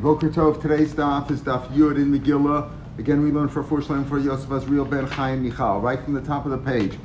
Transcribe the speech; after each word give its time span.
Boker 0.00 0.30
Tov. 0.30 0.62
Today's 0.62 0.94
daf 0.94 1.30
is 1.30 1.42
daf 1.42 1.66
Yud 1.74 1.96
in 1.96 2.10
Megillah. 2.10 2.70
Again, 2.98 3.22
we 3.22 3.30
learn 3.30 3.48
for 3.48 3.62
Four 3.62 3.82
Shalom 3.82 4.06
for 4.06 4.18
Yosef 4.18 4.48
Azriel 4.48 4.88
Ben 4.88 5.06
Chaim 5.06 5.42
Michal, 5.42 5.78
right 5.80 6.02
from 6.02 6.14
the 6.14 6.22
top 6.22 6.46
of 6.46 6.52
the 6.52 6.58
page. 6.58 6.98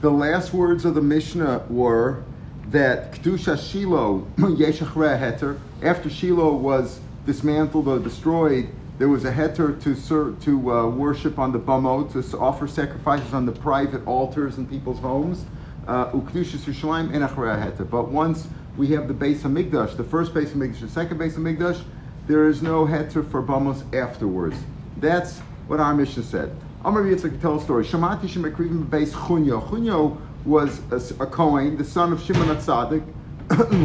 The 0.00 0.10
last 0.10 0.52
words 0.52 0.84
of 0.84 0.96
the 0.96 1.00
Mishnah 1.00 1.66
were 1.70 2.24
that 2.70 3.12
Kedusha 3.12 3.56
Shiloh 3.56 4.26
Heter. 4.38 5.60
After 5.82 6.10
Shiloh 6.10 6.54
was 6.54 7.00
dismantled 7.26 7.86
or 7.86 8.00
destroyed, 8.00 8.68
there 8.98 9.08
was 9.08 9.24
a 9.24 9.30
heter 9.30 9.80
to 9.80 9.94
ser- 9.94 10.32
to 10.40 10.72
uh, 10.72 10.88
worship 10.88 11.38
on 11.38 11.52
the 11.52 11.60
bamo, 11.60 12.10
to 12.12 12.38
offer 12.38 12.66
sacrifices 12.66 13.32
on 13.32 13.46
the 13.46 13.52
private 13.52 14.04
altars 14.04 14.58
in 14.58 14.66
people's 14.66 14.98
homes. 14.98 15.44
Uh, 15.86 16.06
Ukdusha 16.06 16.56
Yerushalayim 16.56 17.14
and 17.14 17.22
heter. 17.22 17.88
But 17.88 18.10
once 18.10 18.48
we 18.76 18.88
have 18.88 19.06
the 19.06 19.14
Beis 19.14 19.42
HaMikdash, 19.42 19.96
the 19.96 20.04
first 20.04 20.34
Beis 20.34 20.48
HaMikdash, 20.48 20.80
the 20.80 20.88
second 20.88 21.20
Beis 21.20 21.34
HaMikdash, 21.34 21.80
there 22.26 22.48
is 22.48 22.62
no 22.62 22.86
heter 22.86 23.28
for 23.28 23.42
bamos 23.42 23.82
afterwards. 23.94 24.56
That's 24.98 25.38
what 25.66 25.80
our 25.80 25.94
Mishnah 25.94 26.22
said. 26.22 26.56
Amar 26.84 27.02
Yitzchak 27.02 27.40
tell 27.40 27.58
a 27.58 27.60
story. 27.60 27.84
Shamati 27.84 28.22
Shemekrivim 28.22 28.86
Beis 28.86 29.10
Chunyo. 29.10 29.68
Chunyo 29.68 30.20
was 30.44 30.80
a, 30.90 31.22
a 31.22 31.26
Kohen, 31.26 31.76
the 31.76 31.84
son 31.84 32.12
of 32.12 32.20
Shimon 32.22 32.48
Atzadik, 32.48 33.04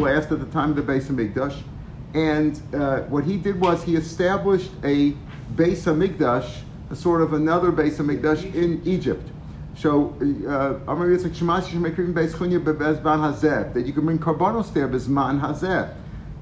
last 0.00 0.32
at 0.32 0.40
the 0.40 0.46
time 0.46 0.70
of 0.70 0.76
the 0.76 0.82
Beis 0.82 1.04
HaMikdash. 1.04 1.60
And 2.14 2.60
uh, 2.74 3.00
what 3.02 3.24
he 3.24 3.36
did 3.36 3.60
was 3.60 3.82
he 3.84 3.96
established 3.96 4.70
a 4.82 5.12
Beis 5.54 5.84
HaMikdash, 5.84 6.60
a 6.90 6.96
sort 6.96 7.20
of 7.20 7.34
another 7.34 7.70
Beis 7.70 7.96
HaMikdash 7.96 8.54
in 8.54 8.82
Egypt. 8.84 9.28
So, 9.76 10.08
uh, 10.20 10.90
Amar 10.90 11.06
Yitzchak 11.06 11.36
Shemasi 11.36 11.68
Shemekrivim 11.70 12.14
Beis 12.14 12.32
Chunya 12.32 12.62
bebezban 12.62 13.20
hazeh, 13.20 13.72
that 13.74 13.86
you 13.86 13.92
can 13.92 14.04
bring 14.04 14.18
karbonos 14.18 14.72
there 14.72 14.88
bezman 14.88 15.40
hazeh. 15.40 15.94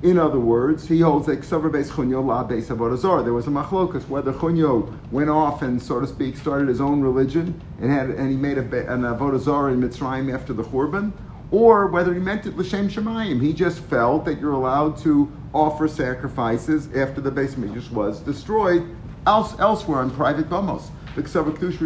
In 0.02 0.18
other 0.18 0.38
words, 0.38 0.88
he 0.88 1.00
holds 1.00 1.24
that 1.26 1.40
Ksavar 1.40 1.70
Beis 1.70 1.88
Chunyo 1.88 2.24
La 2.24 2.46
Beis 2.46 2.66
Avodah 2.66 2.98
Zarah. 2.98 3.22
There 3.22 3.32
was 3.32 3.46
a 3.46 3.50
machlokas 3.50 4.06
whether 4.08 4.30
Chunyo 4.30 4.94
went 5.10 5.30
off 5.30 5.62
and, 5.62 5.80
so 5.80 6.00
to 6.00 6.06
speak, 6.06 6.36
started 6.36 6.68
his 6.68 6.82
own 6.82 7.00
religion 7.00 7.58
and 7.80 7.90
had 7.90 8.10
and 8.10 8.30
he 8.30 8.36
made 8.36 8.58
a, 8.58 8.92
an 8.92 9.02
Avodah 9.02 9.40
Zarah 9.40 9.72
in 9.72 9.80
Mitzrayim 9.80 10.32
after 10.32 10.52
the 10.52 10.64
Churban, 10.64 11.12
or 11.50 11.86
whether 11.86 12.12
he 12.12 12.20
meant 12.20 12.44
it 12.44 12.58
L'Shem 12.58 12.90
Shemayim. 12.90 13.40
He 13.40 13.54
just 13.54 13.80
felt 13.80 14.26
that 14.26 14.38
you're 14.38 14.52
allowed 14.52 14.98
to 14.98 15.32
offer 15.54 15.88
sacrifices 15.88 16.94
after 16.94 17.22
the 17.22 17.30
Beis 17.30 17.54
Mikdash 17.54 17.90
was 17.90 18.20
destroyed 18.20 18.94
else, 19.26 19.58
elsewhere 19.58 20.00
on 20.00 20.10
private 20.10 20.50
bamos. 20.50 20.90
The 21.14 21.22
Kedusha 21.22 21.80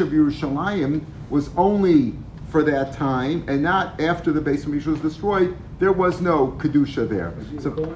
of 0.00 0.12
Yerushalayim 0.12 1.04
was 1.28 1.50
only 1.56 2.14
for 2.50 2.62
that 2.64 2.92
time, 2.92 3.44
and 3.48 3.62
not 3.62 4.00
after 4.00 4.32
the 4.32 4.40
base 4.40 4.64
of 4.64 4.70
Mishnah 4.70 4.92
was 4.92 5.00
destroyed. 5.00 5.56
There 5.78 5.92
was 5.92 6.20
no 6.20 6.48
kedusha 6.58 7.08
there. 7.08 7.32
So, 7.60 7.94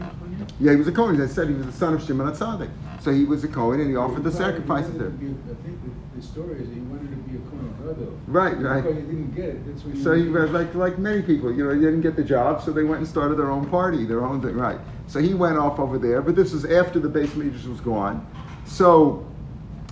yeah, 0.60 0.70
he 0.72 0.77
was 0.77 0.88
a 0.88 0.92
Kohen. 0.92 1.20
As 1.20 1.33
I 1.33 1.34
said, 1.34 1.48
he 1.48 1.55
was 1.55 1.66
the 1.66 1.72
son 1.72 1.94
of 1.94 2.02
Shimon 2.02 2.33
Atzadik. 2.33 2.70
So 3.00 3.12
he 3.12 3.25
was 3.25 3.44
a 3.44 3.48
Kohen, 3.48 3.80
and 3.80 3.91
he 3.91 3.97
offered 3.97 4.25
the 4.25 4.32
sacrifices 4.32 4.97
there. 4.97 5.08
I 5.08 5.10
think 5.10 5.36
the, 6.14 6.22
story 6.22 6.62
is 6.62 6.69
he 6.72 6.80
wanted 6.80 7.10
to 7.10 7.16
be 7.28 7.36
a 7.36 7.41
Kohen 7.41 7.75
Gadol. 7.82 8.19
Right, 8.28 8.56
right. 8.58 8.82
Because 8.82 8.97
he 8.97 9.02
didn't 9.02 9.34
get 9.34 9.44
it. 9.47 9.66
That's 9.66 9.84
what 9.84 9.97
so 9.98 10.12
he 10.14 10.28
was 10.28 10.50
like 10.52 10.75
like 10.75 10.98
many 10.98 11.20
people, 11.20 11.52
you 11.52 11.64
know, 11.64 11.75
he 11.75 11.80
didn't 11.80 12.00
get 12.00 12.16
the 12.16 12.25
job, 12.25 12.62
so 12.62 12.72
they 12.72 12.84
went 12.84 13.00
and 13.00 13.08
started 13.08 13.36
their 13.36 13.50
own 13.50 13.69
party, 13.69 14.06
their 14.06 14.25
own 14.25 14.41
thing, 14.41 14.55
right? 14.55 14.78
So 15.06 15.20
he 15.20 15.34
went 15.34 15.58
off 15.58 15.78
over 15.78 15.98
there, 15.98 16.22
but 16.22 16.34
this 16.34 16.52
was 16.52 16.64
after 16.64 16.98
the 16.98 17.10
base 17.10 17.34
Midrash 17.34 17.64
was 17.64 17.80
gone. 17.80 18.27
So 18.64 19.27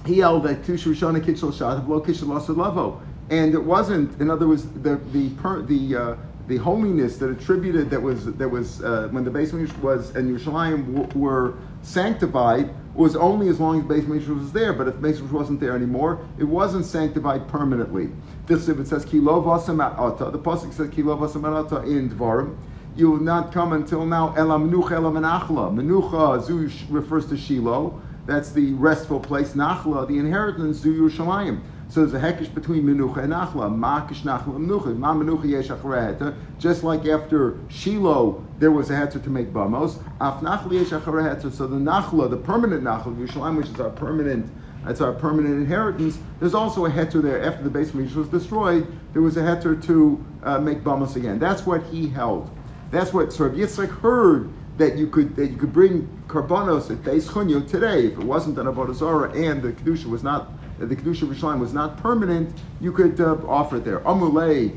he 0.06 0.18
held 0.18 0.44
that 0.44 0.62
Tushu 0.62 0.94
Shana 0.94 1.22
Kitchel 1.22 1.52
Shad 1.52 1.86
Lo 1.86 2.00
Kitchel 2.00 2.56
Lavo 2.56 3.02
and 3.30 3.54
it 3.54 3.62
wasn't. 3.62 4.20
In 4.20 4.30
other 4.30 4.48
words, 4.48 4.66
the 4.68 4.96
the 5.12 5.30
per, 5.30 5.62
the 5.62 5.96
uh, 5.96 6.16
the 6.48 6.56
holiness 6.56 7.18
that 7.18 7.30
attributed 7.30 7.90
that 7.90 8.00
was 8.02 8.26
that 8.26 8.48
was 8.48 8.82
uh, 8.82 9.08
when 9.10 9.24
the 9.24 9.30
basement 9.30 9.76
was 9.82 10.14
and 10.16 10.28
Yerushalayim 10.28 10.94
w- 10.94 11.18
were 11.18 11.54
sanctified 11.82 12.74
was 12.94 13.16
only 13.16 13.48
as 13.48 13.58
long 13.58 13.80
as 13.80 13.86
the 13.86 13.94
basement 13.94 14.26
was 14.28 14.52
there. 14.52 14.72
But 14.72 14.88
if 14.88 14.94
the 14.94 15.00
basement 15.00 15.32
wasn't 15.32 15.60
there 15.60 15.74
anymore, 15.74 16.26
it 16.38 16.44
wasn't 16.44 16.84
sanctified 16.84 17.48
permanently. 17.48 18.10
This 18.46 18.68
if 18.68 18.78
it 18.78 18.88
says 18.88 19.06
kilov 19.06 19.46
ata, 19.46 20.30
the 20.30 20.38
pasuk 20.38 20.72
says 20.72 20.88
kilov 20.88 21.22
ata 21.22 21.88
in 21.88 22.10
Dvarim. 22.10 22.56
You 22.94 23.10
will 23.10 23.20
not 23.20 23.52
come 23.52 23.72
until 23.72 24.04
now. 24.04 24.34
Ela 24.36 24.58
menucha 24.58 24.92
ela 24.92 25.10
menachla. 25.10 25.72
Menucha 25.72 26.42
zu 26.42 26.68
refers 26.92 27.26
to 27.26 27.36
Shiloh. 27.36 27.98
That's 28.26 28.52
the 28.52 28.74
restful 28.74 29.18
place. 29.20 29.52
Nachla, 29.52 30.06
the 30.06 30.18
inheritance, 30.18 30.78
zu 30.78 30.92
Yerushalayim. 30.92 31.60
So 31.92 32.06
there's 32.06 32.14
a 32.14 32.26
hekish 32.26 32.54
between 32.54 32.84
menucha 32.84 33.18
and 33.18 33.34
nachla. 33.34 33.70
Makish 33.70 34.22
nachla 34.22 34.56
menucha. 34.56 34.96
Ma 34.96 35.12
menucha 35.12 35.44
yesh 35.44 35.68
heta. 35.68 36.34
Just 36.58 36.84
like 36.84 37.04
after 37.04 37.58
Shiloh, 37.68 38.42
there 38.58 38.70
was 38.70 38.88
a 38.88 38.94
heter 38.94 39.22
to 39.22 39.28
make 39.28 39.52
bamos. 39.52 40.02
Af 40.18 40.40
nachla 40.40 40.72
yesh 40.72 40.88
heta. 40.88 41.52
So 41.52 41.66
the 41.66 41.76
nachla, 41.76 42.30
the 42.30 42.38
permanent 42.38 42.82
nachla 42.82 43.14
Yerushalayim, 43.14 43.58
which 43.58 43.66
is 43.66 43.78
our 43.78 43.90
permanent 43.90 44.50
that's 44.86 45.02
our 45.02 45.12
permanent 45.12 45.56
inheritance. 45.56 46.18
There's 46.40 46.54
also 46.54 46.86
a 46.86 46.90
heter 46.90 47.22
there 47.22 47.44
after 47.44 47.62
the 47.62 47.68
base 47.68 47.90
of 47.90 48.16
was 48.16 48.28
destroyed. 48.28 48.86
There 49.12 49.20
was 49.20 49.36
a 49.36 49.42
heter 49.42 49.84
to 49.84 50.24
uh, 50.44 50.58
make 50.60 50.82
bamos 50.82 51.16
again. 51.16 51.38
That's 51.38 51.66
what 51.66 51.82
he 51.84 52.08
held. 52.08 52.50
That's 52.90 53.12
what 53.12 53.34
Sir 53.34 53.50
Yitzchak 53.50 53.90
heard 54.00 54.50
that 54.78 54.96
you 54.96 55.08
could 55.08 55.36
that 55.36 55.48
you 55.48 55.58
could 55.58 55.74
bring 55.74 56.08
karbonos 56.26 56.90
at 56.90 57.02
Beis 57.02 57.28
Chunyo 57.28 57.68
today 57.68 58.06
if 58.06 58.12
it 58.12 58.24
wasn't 58.24 58.56
an 58.58 58.66
avodah 58.66 59.36
and 59.36 59.60
the 59.60 59.72
kedusha 59.72 60.06
was 60.06 60.22
not 60.22 60.50
the 60.78 60.96
Kedusha 60.96 61.22
of 61.22 61.60
was 61.60 61.72
not 61.72 61.98
permanent, 61.98 62.52
you 62.80 62.92
could 62.92 63.20
uh, 63.20 63.36
offer 63.46 63.76
it 63.76 63.84
there. 63.84 64.00
Amulei, 64.00 64.76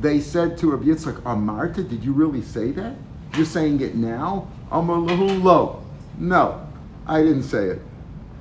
they 0.00 0.20
said 0.20 0.56
to 0.58 0.70
Rabbi 0.70 0.84
Yitzchak, 0.84 1.20
Amarta, 1.22 1.88
did 1.88 2.04
you 2.04 2.12
really 2.12 2.42
say 2.42 2.70
that? 2.72 2.94
You're 3.34 3.46
saying 3.46 3.80
it 3.80 3.94
now? 3.94 4.48
Amalahu 4.70 5.42
lo. 5.42 5.82
No, 6.18 6.66
I 7.06 7.22
didn't 7.22 7.44
say 7.44 7.66
it. 7.68 7.82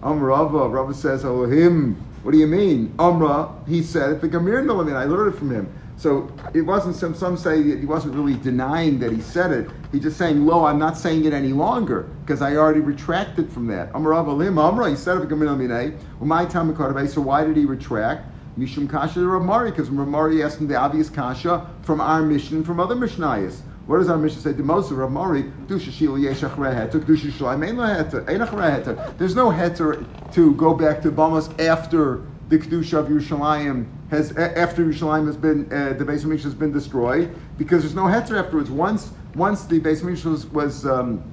Amrava, 0.01 0.71
Rava 0.71 0.93
says, 0.93 1.23
Elohim, 1.23 1.95
what 2.23 2.31
do 2.31 2.37
you 2.37 2.47
mean? 2.47 2.93
Amra, 2.99 3.51
he 3.67 3.81
said 3.81 4.11
it. 4.11 4.21
The 4.21 4.29
Gamir 4.29 4.61
I 4.95 5.05
learned 5.05 5.33
it 5.33 5.37
from 5.37 5.51
him. 5.51 5.71
So 6.01 6.27
it 6.55 6.61
wasn't 6.61 6.95
some 6.95 7.13
some 7.13 7.37
say 7.37 7.61
he 7.61 7.85
wasn't 7.85 8.15
really 8.15 8.33
denying 8.33 8.97
that 9.01 9.11
he 9.11 9.21
said 9.21 9.51
it. 9.51 9.69
He's 9.91 10.01
just 10.01 10.17
saying, 10.17 10.47
"Lo, 10.47 10.65
I'm 10.65 10.79
not 10.79 10.97
saying 10.97 11.25
it 11.25 11.33
any 11.33 11.53
longer 11.53 12.07
because 12.25 12.41
I 12.41 12.55
already 12.55 12.79
retracted 12.79 13.51
from 13.51 13.67
that." 13.67 13.93
Amarav 13.93 14.27
alim 14.27 14.57
amra. 14.57 14.89
He 14.89 14.95
said 14.95 15.21
it. 15.21 15.93
My 16.19 16.45
time 16.45 16.75
So 17.07 17.21
why 17.21 17.43
did 17.43 17.55
he 17.55 17.65
retract? 17.65 18.25
Mishum 18.57 18.89
kasha 18.89 19.19
to 19.19 19.27
Ramari 19.27 19.69
because 19.69 19.89
Ramari 19.89 20.43
asked 20.43 20.59
him 20.59 20.67
the 20.67 20.75
obvious 20.75 21.07
kasha 21.07 21.67
from 21.83 22.01
our 22.01 22.23
Mishnah 22.23 22.63
from 22.63 22.79
other 22.79 22.95
mishnayos. 22.95 23.61
What 23.85 23.99
does 23.99 24.09
our 24.09 24.17
Mishnah 24.17 24.41
say? 24.41 24.53
The 24.53 24.63
most 24.63 24.89
of 24.89 24.97
Ramari, 24.97 25.51
There's 25.67 26.01
no 29.35 29.51
heter 29.51 30.33
to 30.33 30.55
go 30.55 30.73
back 30.73 31.01
to 31.03 31.11
Bamas 31.11 31.59
after 31.59 32.21
the 32.49 32.57
kedusha 32.57 32.97
of 32.97 33.07
Yerushalayim 33.07 33.85
has 34.11 34.33
after 34.33 34.83
Yerushalayim 34.83 35.25
has 35.25 35.37
been 35.37 35.71
uh, 35.71 35.93
the 35.93 36.03
base 36.03 36.25
of 36.25 36.31
has 36.43 36.53
been 36.53 36.71
destroyed 36.71 37.33
because 37.57 37.81
there's 37.81 37.95
no 37.95 38.03
hetzer 38.03 38.37
afterwards. 38.37 38.69
Once 38.69 39.11
once 39.35 39.63
the 39.63 39.79
base 39.79 40.03
of 40.03 40.25
was, 40.25 40.45
was 40.47 40.85
um, 40.85 41.23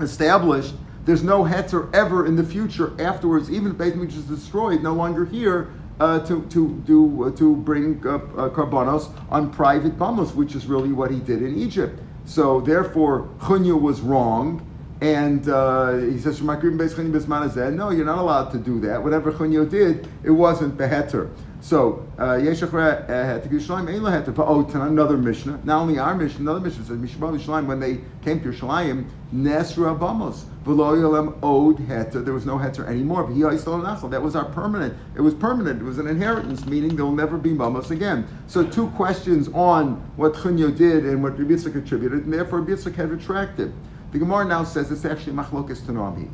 established, 0.00 0.74
there's 1.04 1.24
no 1.24 1.42
hetzer 1.42 1.92
ever 1.92 2.26
in 2.26 2.36
the 2.36 2.44
future 2.44 2.94
afterwards. 3.00 3.50
Even 3.50 3.72
if 3.72 3.78
the 3.78 3.84
base 3.84 3.94
of 3.94 4.02
is 4.04 4.24
destroyed, 4.24 4.82
no 4.82 4.94
longer 4.94 5.26
here. 5.26 5.70
Uh, 5.98 6.18
to 6.24 6.46
to 6.46 6.70
do 6.86 7.24
uh, 7.24 7.30
to 7.32 7.54
bring 7.56 8.02
uh, 8.06 8.16
uh 8.38 9.10
on 9.28 9.50
private 9.52 9.98
bamos, 9.98 10.34
which 10.34 10.54
is 10.54 10.64
really 10.66 10.92
what 10.92 11.10
he 11.10 11.20
did 11.20 11.42
in 11.42 11.58
Egypt. 11.58 12.00
So 12.24 12.62
therefore, 12.62 13.28
Chunya 13.40 13.78
was 13.78 14.00
wrong, 14.00 14.66
and 15.02 15.46
uh, 15.46 15.98
he 15.98 16.18
says, 16.18 16.40
"No, 16.40 17.90
you're 17.90 18.06
not 18.06 18.18
allowed 18.18 18.50
to 18.52 18.58
do 18.58 18.80
that. 18.80 19.02
Whatever 19.04 19.30
Chunyo 19.30 19.68
did, 19.68 20.08
it 20.24 20.30
wasn't 20.30 20.78
beheter." 20.78 21.28
So 21.62 22.06
uh, 22.18 22.38
Yeshachra 22.38 23.06
Yerushalayim, 23.06 23.94
Ein 23.94 24.12
had 24.12 24.24
to 24.24 24.44
oh, 24.44 24.64
another 24.74 25.18
Mishnah. 25.18 25.60
Not 25.64 25.82
only 25.82 25.98
our 25.98 26.14
Mishnah, 26.14 26.40
another 26.40 26.60
Mishnah 26.60 26.86
says 26.86 26.96
Mishmar 26.96 27.38
Yerushalayim 27.38 27.66
when 27.66 27.80
they 27.80 28.00
came 28.22 28.40
to 28.40 28.48
Yerushalayim, 28.48 29.06
Nesra 29.34 29.98
Bamos, 29.98 30.44
V'lo 30.64 30.96
Yolem 30.96 31.36
Od 31.42 31.76
Heter. 31.86 32.24
There 32.24 32.32
was 32.32 32.46
no 32.46 32.56
Heter 32.56 32.86
anymore. 32.88 33.24
But 33.24 33.34
he 33.34 33.42
That 33.42 34.22
was 34.22 34.34
our 34.36 34.46
permanent. 34.46 34.96
It 35.14 35.20
was 35.20 35.34
permanent. 35.34 35.82
It 35.82 35.84
was 35.84 35.98
an 35.98 36.06
inheritance, 36.06 36.64
meaning 36.64 36.96
there 36.96 37.04
will 37.04 37.12
never 37.12 37.36
be 37.36 37.50
Bamos 37.50 37.90
again. 37.90 38.26
So 38.46 38.66
two 38.66 38.88
questions 38.90 39.48
on 39.48 39.96
what 40.16 40.32
Chunyo 40.32 40.74
did 40.74 41.04
and 41.04 41.22
what 41.22 41.38
Rebbe 41.38 41.58
contributed, 41.70 42.24
and 42.24 42.32
therefore 42.32 42.60
Rebbe 42.60 42.90
had 42.90 43.10
retracted. 43.10 43.72
The 44.12 44.18
Gemara 44.18 44.44
now 44.44 44.64
says 44.64 44.90
it's 44.90 45.04
actually 45.04 45.34
machlokas 45.34 45.82
tanoi. 45.82 46.28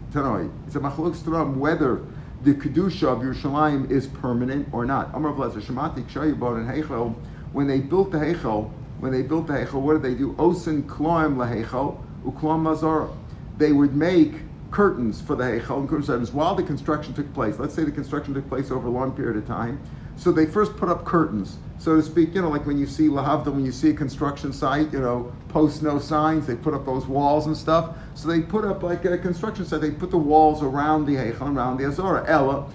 It's 0.67 0.77
a 0.77 0.81
machlokas 0.81 1.19
tanoi 1.19 1.57
whether 1.57 2.01
the 2.47 2.55
kedusha 2.55 3.09
of 3.09 3.19
Yerushalayim 3.19 3.91
is 3.91 4.07
permanent 4.07 4.69
or 4.71 4.85
not. 4.87 5.11
Amar 5.15 5.33
Blazer 5.33 5.61
Shemati 5.61 6.05
Kshayibon 6.05 6.59
and 6.59 6.69
Heichel. 6.71 7.13
When 7.53 7.67
they 7.67 7.81
built 7.81 8.13
the 8.13 8.19
Heichel, 8.19 8.71
when 9.01 9.11
they 9.11 9.23
built 9.23 9.49
the 9.49 9.55
Heichel, 9.55 9.83
what 9.83 9.95
did 9.95 10.03
they 10.03 10.15
do? 10.15 10.33
Osin 10.35 10.85
kloim 10.85 11.35
laheichel 11.35 11.99
ukloim 12.25 12.63
mazara. 12.63 13.13
They 13.59 13.73
would 13.73 13.97
make 13.97 14.43
curtains 14.71 15.21
for 15.21 15.35
the 15.35 15.43
Heichel 15.43 15.81
and 15.81 15.89
curtains 15.89 16.31
while 16.31 16.55
the 16.55 16.63
construction 16.63 17.13
took 17.15 17.35
place. 17.35 17.59
Let's 17.59 17.75
say 17.75 17.83
the 17.83 17.91
construction 17.91 18.33
took 18.33 18.49
place 18.49 18.71
over 18.71 18.87
a 18.87 18.93
long 18.93 19.11
period 19.11 19.37
of 19.39 19.47
time. 19.49 19.81
So 20.17 20.33
they 20.33 20.47
first 20.47 20.77
put 20.77 20.89
up 20.89 21.05
curtains, 21.05 21.59
so 21.79 21.97
to 21.97 22.03
speak. 22.03 22.35
You 22.35 22.43
know, 22.43 22.49
like 22.49 22.67
when 22.67 22.79
you 22.79 22.87
see 22.87 23.09
lahavdil, 23.09 23.55
when 23.55 23.65
you 23.65 23.73
see 23.73 23.91
a 23.91 23.95
construction 23.95 24.53
site, 24.53 24.93
you 24.93 25.01
know, 25.01 25.33
post 25.49 25.83
no 25.83 25.99
signs, 25.99 26.47
they 26.47 26.57
put 26.57 26.75
up 26.75 26.85
those 26.85 27.07
walls 27.07 27.47
and 27.47 27.57
stuff. 27.57 27.97
So 28.15 28.29
they 28.29 28.41
put 28.41 28.65
up 28.65 28.83
like 28.83 29.05
a 29.05 29.19
construction 29.19 29.65
site. 29.65 29.81
They 29.81 29.91
put 29.91 30.11
the 30.11 30.19
walls 30.19 30.63
around 30.63 31.07
the 31.07 31.15
heichal, 31.15 31.55
around 31.55 31.79
the 31.79 31.87
azora. 31.87 32.25
Ella 32.27 32.71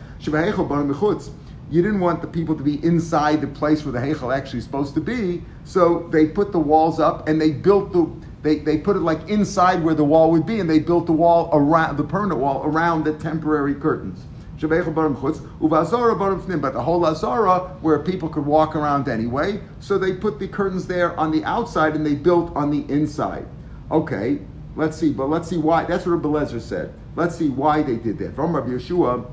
you 1.72 1.82
didn't 1.82 2.00
want 2.02 2.22
the 2.22 2.28
people 2.28 2.56
to 2.56 2.64
be 2.64 2.84
inside 2.86 3.42
the 3.42 3.48
place 3.48 3.84
where 3.84 3.94
the 3.94 4.00
Heichel 4.00 4.36
actually 4.36 4.60
is 4.60 4.66
supposed 4.66 4.94
to 4.94 5.02
be. 5.02 5.42
So 5.64 6.08
they 6.12 6.28
put 6.28 6.52
the 6.52 6.60
walls 6.60 7.00
up 7.00 7.28
and 7.28 7.42
they 7.42 7.52
built 7.52 7.94
the 7.94 8.12
they, 8.44 8.58
they 8.58 8.78
put 8.78 8.96
it 8.96 9.02
like 9.02 9.30
inside 9.30 9.84
where 9.84 9.94
the 9.94 10.04
wall 10.04 10.32
would 10.32 10.48
be, 10.48 10.60
and 10.60 10.68
they 10.68 10.80
built 10.80 11.06
the 11.06 11.12
wall 11.12 11.50
around 11.54 11.98
the 11.98 12.04
permanent 12.04 12.40
wall 12.40 12.64
around 12.64 13.04
the 13.04 13.14
temporary 13.14 13.76
curtains. 13.76 14.26
But 16.62 16.74
the 16.74 16.82
whole 16.84 17.06
Azara, 17.06 17.60
where 17.82 18.00
people 18.00 18.30
could 18.30 18.46
walk 18.46 18.76
around 18.76 19.10
anyway, 19.10 19.62
so 19.80 19.98
they 19.98 20.14
put 20.14 20.40
the 20.40 20.48
curtains 20.48 20.88
there 20.88 21.20
on 21.20 21.32
the 21.32 21.44
outside 21.44 21.96
and 21.96 22.06
they 22.06 22.16
built 22.16 22.56
on 22.56 22.70
the 22.70 22.86
inside. 22.94 23.48
Okay, 23.90 24.40
let's 24.76 24.98
see, 24.98 25.12
but 25.12 25.30
let's 25.30 25.48
see 25.48 25.58
why. 25.58 25.86
That's 25.86 26.06
what 26.06 26.24
Rabbi 26.24 26.58
said. 26.60 26.94
Let's 27.16 27.36
see 27.36 27.50
why 27.50 27.82
they 27.82 27.98
did 27.98 28.18
that. 28.20 28.36
From 28.36 28.56
Rabbi 28.56 28.70
Yeshua, 28.70 29.26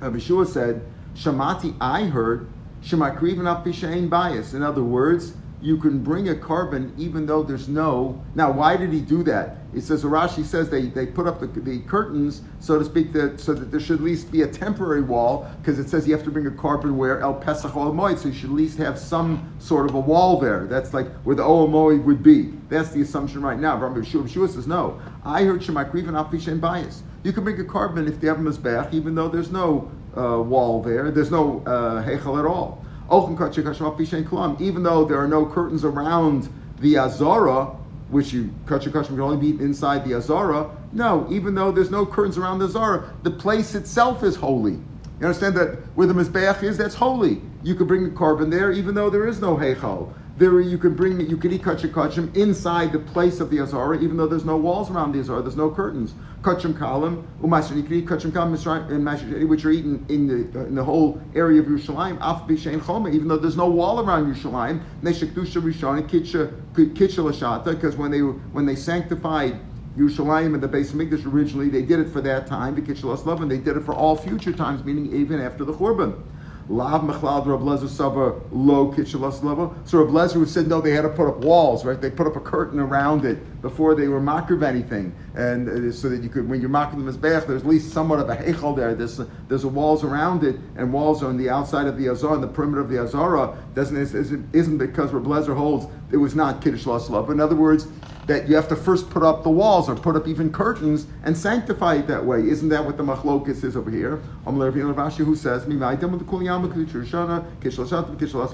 Rabbi 0.00 0.16
Yeshua 0.16 0.46
said, 0.46 0.82
Shamati, 1.14 1.76
I 1.80 2.06
heard, 2.06 2.48
Shemakrivan 2.82 3.46
up 3.46 3.64
bias. 4.10 4.52
In 4.54 4.62
other 4.62 4.82
words, 4.82 5.34
you 5.60 5.78
can 5.78 6.02
bring 6.02 6.28
a 6.28 6.34
korban 6.34 6.92
even 6.98 7.26
though 7.26 7.42
there's 7.42 7.68
no. 7.68 8.22
Now, 8.34 8.50
why 8.50 8.76
did 8.76 8.92
he 8.92 9.00
do 9.00 9.22
that? 9.24 9.58
It 9.74 9.82
says 9.82 10.04
Rashi 10.04 10.44
says 10.44 10.70
they, 10.70 10.82
they 10.86 11.06
put 11.06 11.26
up 11.26 11.40
the, 11.40 11.46
the 11.46 11.80
curtains, 11.80 12.42
so 12.60 12.78
to 12.78 12.84
speak, 12.84 13.12
that, 13.14 13.40
so 13.40 13.54
that 13.54 13.70
there 13.70 13.80
should 13.80 13.98
at 13.98 14.04
least 14.04 14.30
be 14.30 14.42
a 14.42 14.46
temporary 14.46 15.02
wall, 15.02 15.50
because 15.60 15.78
it 15.78 15.88
says 15.88 16.06
you 16.06 16.14
have 16.14 16.24
to 16.24 16.30
bring 16.30 16.46
a 16.46 16.50
korban 16.50 16.94
where 16.94 17.20
El 17.20 17.34
Pesach 17.34 17.74
Ol 17.76 17.92
Moed, 17.92 18.18
so 18.18 18.28
you 18.28 18.34
should 18.34 18.50
at 18.50 18.56
least 18.56 18.78
have 18.78 18.98
some 18.98 19.52
sort 19.58 19.88
of 19.88 19.94
a 19.94 20.00
wall 20.00 20.38
there. 20.38 20.66
That's 20.66 20.94
like 20.94 21.10
where 21.24 21.34
the 21.34 21.42
Ol 21.42 21.66
would 21.68 22.22
be. 22.22 22.52
That's 22.68 22.90
the 22.90 23.00
assumption 23.02 23.42
right 23.42 23.58
now. 23.58 23.76
Rabbi 23.76 24.06
Shua 24.06 24.48
says 24.48 24.66
no. 24.66 25.00
I 25.24 25.44
heard 25.44 25.60
Shemakriv 25.60 26.08
and 26.08 26.16
Afishen 26.16 26.60
bias. 26.60 27.02
You 27.24 27.32
can 27.32 27.42
bring 27.42 27.58
a 27.58 27.64
korban 27.64 28.06
if 28.06 28.20
they 28.20 28.28
have 28.28 28.44
a 28.44 28.88
even 28.92 29.14
though 29.14 29.28
there's 29.28 29.50
no 29.50 29.90
uh, 30.16 30.40
wall 30.40 30.82
there, 30.82 31.10
there's 31.10 31.30
no 31.30 31.62
uh, 31.66 32.04
hechel 32.04 32.38
at 32.38 32.44
all. 32.44 32.84
Even 33.10 34.82
though 34.82 35.04
there 35.04 35.18
are 35.18 35.28
no 35.28 35.46
curtains 35.46 35.84
around 35.84 36.48
the 36.80 36.98
Azara, 36.98 37.66
which 38.08 38.32
you 38.32 38.52
kachar 38.66 39.06
can 39.06 39.20
only 39.20 39.52
be 39.52 39.62
inside 39.62 40.04
the 40.04 40.14
Azara. 40.14 40.70
No, 40.92 41.26
even 41.30 41.54
though 41.54 41.72
there's 41.72 41.90
no 41.90 42.06
curtains 42.06 42.38
around 42.38 42.58
the 42.60 42.66
Azara, 42.66 43.12
the 43.22 43.30
place 43.30 43.74
itself 43.74 44.22
is 44.22 44.36
holy. 44.36 44.78
You 45.20 45.26
understand 45.26 45.56
that 45.56 45.78
where 45.96 46.06
the 46.06 46.14
Mizbeach 46.14 46.62
is, 46.62 46.76
that's 46.76 46.94
holy. 46.94 47.40
You 47.62 47.74
could 47.74 47.88
bring 47.88 48.04
the 48.04 48.10
korban 48.10 48.50
there, 48.50 48.72
even 48.72 48.94
though 48.94 49.10
there 49.10 49.26
is 49.26 49.40
no 49.40 49.56
Heichal. 49.56 50.12
There, 50.36 50.60
you 50.60 50.78
could 50.78 50.96
bring, 50.96 51.20
you 51.20 51.36
could 51.36 51.52
eat 51.52 51.62
kachar 51.62 51.90
kachim 51.90 52.36
inside 52.36 52.92
the 52.92 52.98
place 52.98 53.38
of 53.38 53.50
the 53.50 53.60
Azara, 53.60 54.00
even 54.00 54.16
though 54.16 54.26
there's 54.26 54.44
no 54.44 54.56
walls 54.56 54.90
around 54.90 55.12
the 55.12 55.20
Azara, 55.20 55.42
there's 55.42 55.56
no 55.56 55.70
curtains 55.70 56.14
kachim 56.44 56.74
kalim, 56.74 57.24
nikri 57.40 58.06
kachim 58.06 58.30
kalim 58.30 58.90
and 58.90 59.04
masher 59.04 59.46
which 59.46 59.64
are 59.64 59.70
eaten 59.70 60.04
in 60.08 60.26
the 60.26 60.60
uh, 60.60 60.64
in 60.66 60.74
the 60.74 60.84
whole 60.84 61.20
area 61.34 61.60
of 61.60 61.66
Yerushalayim. 61.66 62.18
Af 62.20 62.46
b'shein 62.46 62.84
choma, 62.84 63.08
even 63.10 63.28
though 63.28 63.38
there's 63.38 63.56
no 63.56 63.68
wall 63.68 64.00
around 64.00 64.32
Yerushalayim. 64.32 64.82
Neshekdusha 65.02 65.62
rishon 65.62 66.06
kitcha 66.06 66.52
kitcha 66.74 67.22
lashata, 67.22 67.64
because 67.64 67.96
when 67.96 68.10
they 68.10 68.20
when 68.20 68.66
they 68.66 68.76
sanctified. 68.76 69.58
Yerushalayim 69.96 70.54
and 70.54 70.60
the 70.60 70.68
Beis 70.68 70.90
HaMikdash 70.90 71.24
originally, 71.32 71.68
they 71.68 71.82
did 71.82 72.00
it 72.00 72.08
for 72.08 72.20
that 72.20 72.48
time, 72.48 72.74
the 72.74 72.82
Kitchelas 72.82 73.24
Love, 73.26 73.42
and 73.42 73.48
they 73.48 73.58
did 73.58 73.76
it 73.76 73.84
for 73.84 73.94
all 73.94 74.16
future 74.16 74.52
times, 74.52 74.82
meaning 74.84 75.14
even 75.14 75.38
after 75.38 75.64
the 75.64 75.72
Churban. 75.72 76.20
Lav 76.68 77.02
Mechlad 77.02 77.46
Rab 77.46 77.60
Lezer 77.60 77.88
Sava 77.88 78.40
Lo 78.50 78.92
Kitchelas 78.92 79.42
Level. 79.42 79.74
So 79.84 80.02
Rab 80.02 80.14
Lezer 80.14 80.46
said 80.46 80.66
no, 80.66 80.80
they 80.80 80.92
had 80.92 81.02
to 81.02 81.08
put 81.08 81.28
up 81.28 81.38
walls, 81.38 81.84
right? 81.84 82.00
They 82.00 82.10
put 82.10 82.26
up 82.26 82.36
a 82.36 82.40
curtain 82.40 82.80
around 82.80 83.24
it 83.24 83.62
before 83.62 83.94
they 83.94 84.08
were 84.08 84.20
makriv 84.20 84.62
anything, 84.62 85.14
and 85.34 85.68
uh, 85.68 85.92
so 85.92 86.08
that 86.08 86.22
you 86.22 86.28
could, 86.28 86.48
when 86.48 86.60
you're 86.60 86.70
makriv 86.70 87.04
the 87.04 87.12
mizbeach, 87.12 87.46
there's 87.46 87.62
at 87.62 87.68
least 87.68 87.92
somewhat 87.92 88.20
of 88.20 88.28
a 88.28 88.36
heichal 88.36 88.76
there. 88.76 88.94
There's 88.94 89.20
there's 89.48 89.64
walls 89.64 90.04
around 90.04 90.44
it, 90.44 90.56
and 90.76 90.92
walls 90.92 91.22
on 91.22 91.36
the 91.36 91.48
outside 91.50 91.86
of 91.86 91.96
the 91.96 92.08
azara, 92.08 92.34
and 92.34 92.42
the 92.42 92.48
perimeter 92.48 92.80
of 92.80 92.88
the 92.88 93.02
azara 93.02 93.56
doesn't 93.74 93.96
isn't, 93.96 94.78
because 94.78 95.12
Rab 95.12 95.24
Lezer 95.24 95.56
holds 95.56 95.86
it 96.12 96.16
was 96.16 96.34
not 96.34 96.62
kiddush 96.62 96.86
love. 96.86 97.30
In 97.30 97.40
other 97.40 97.56
words, 97.56 97.86
that 98.26 98.48
you 98.48 98.54
have 98.56 98.68
to 98.68 98.76
first 98.76 99.10
put 99.10 99.22
up 99.22 99.42
the 99.42 99.50
walls 99.50 99.88
or 99.88 99.94
put 99.94 100.16
up 100.16 100.26
even 100.26 100.50
curtains 100.52 101.06
and 101.24 101.36
sanctify 101.36 101.96
it 101.96 102.06
that 102.06 102.24
way. 102.24 102.40
Isn't 102.48 102.70
that 102.70 102.84
what 102.84 102.96
the 102.96 103.02
machlokis 103.02 103.64
is 103.64 103.76
over 103.76 103.90
here? 103.90 104.16
Who 104.46 105.36
says, 105.36 105.62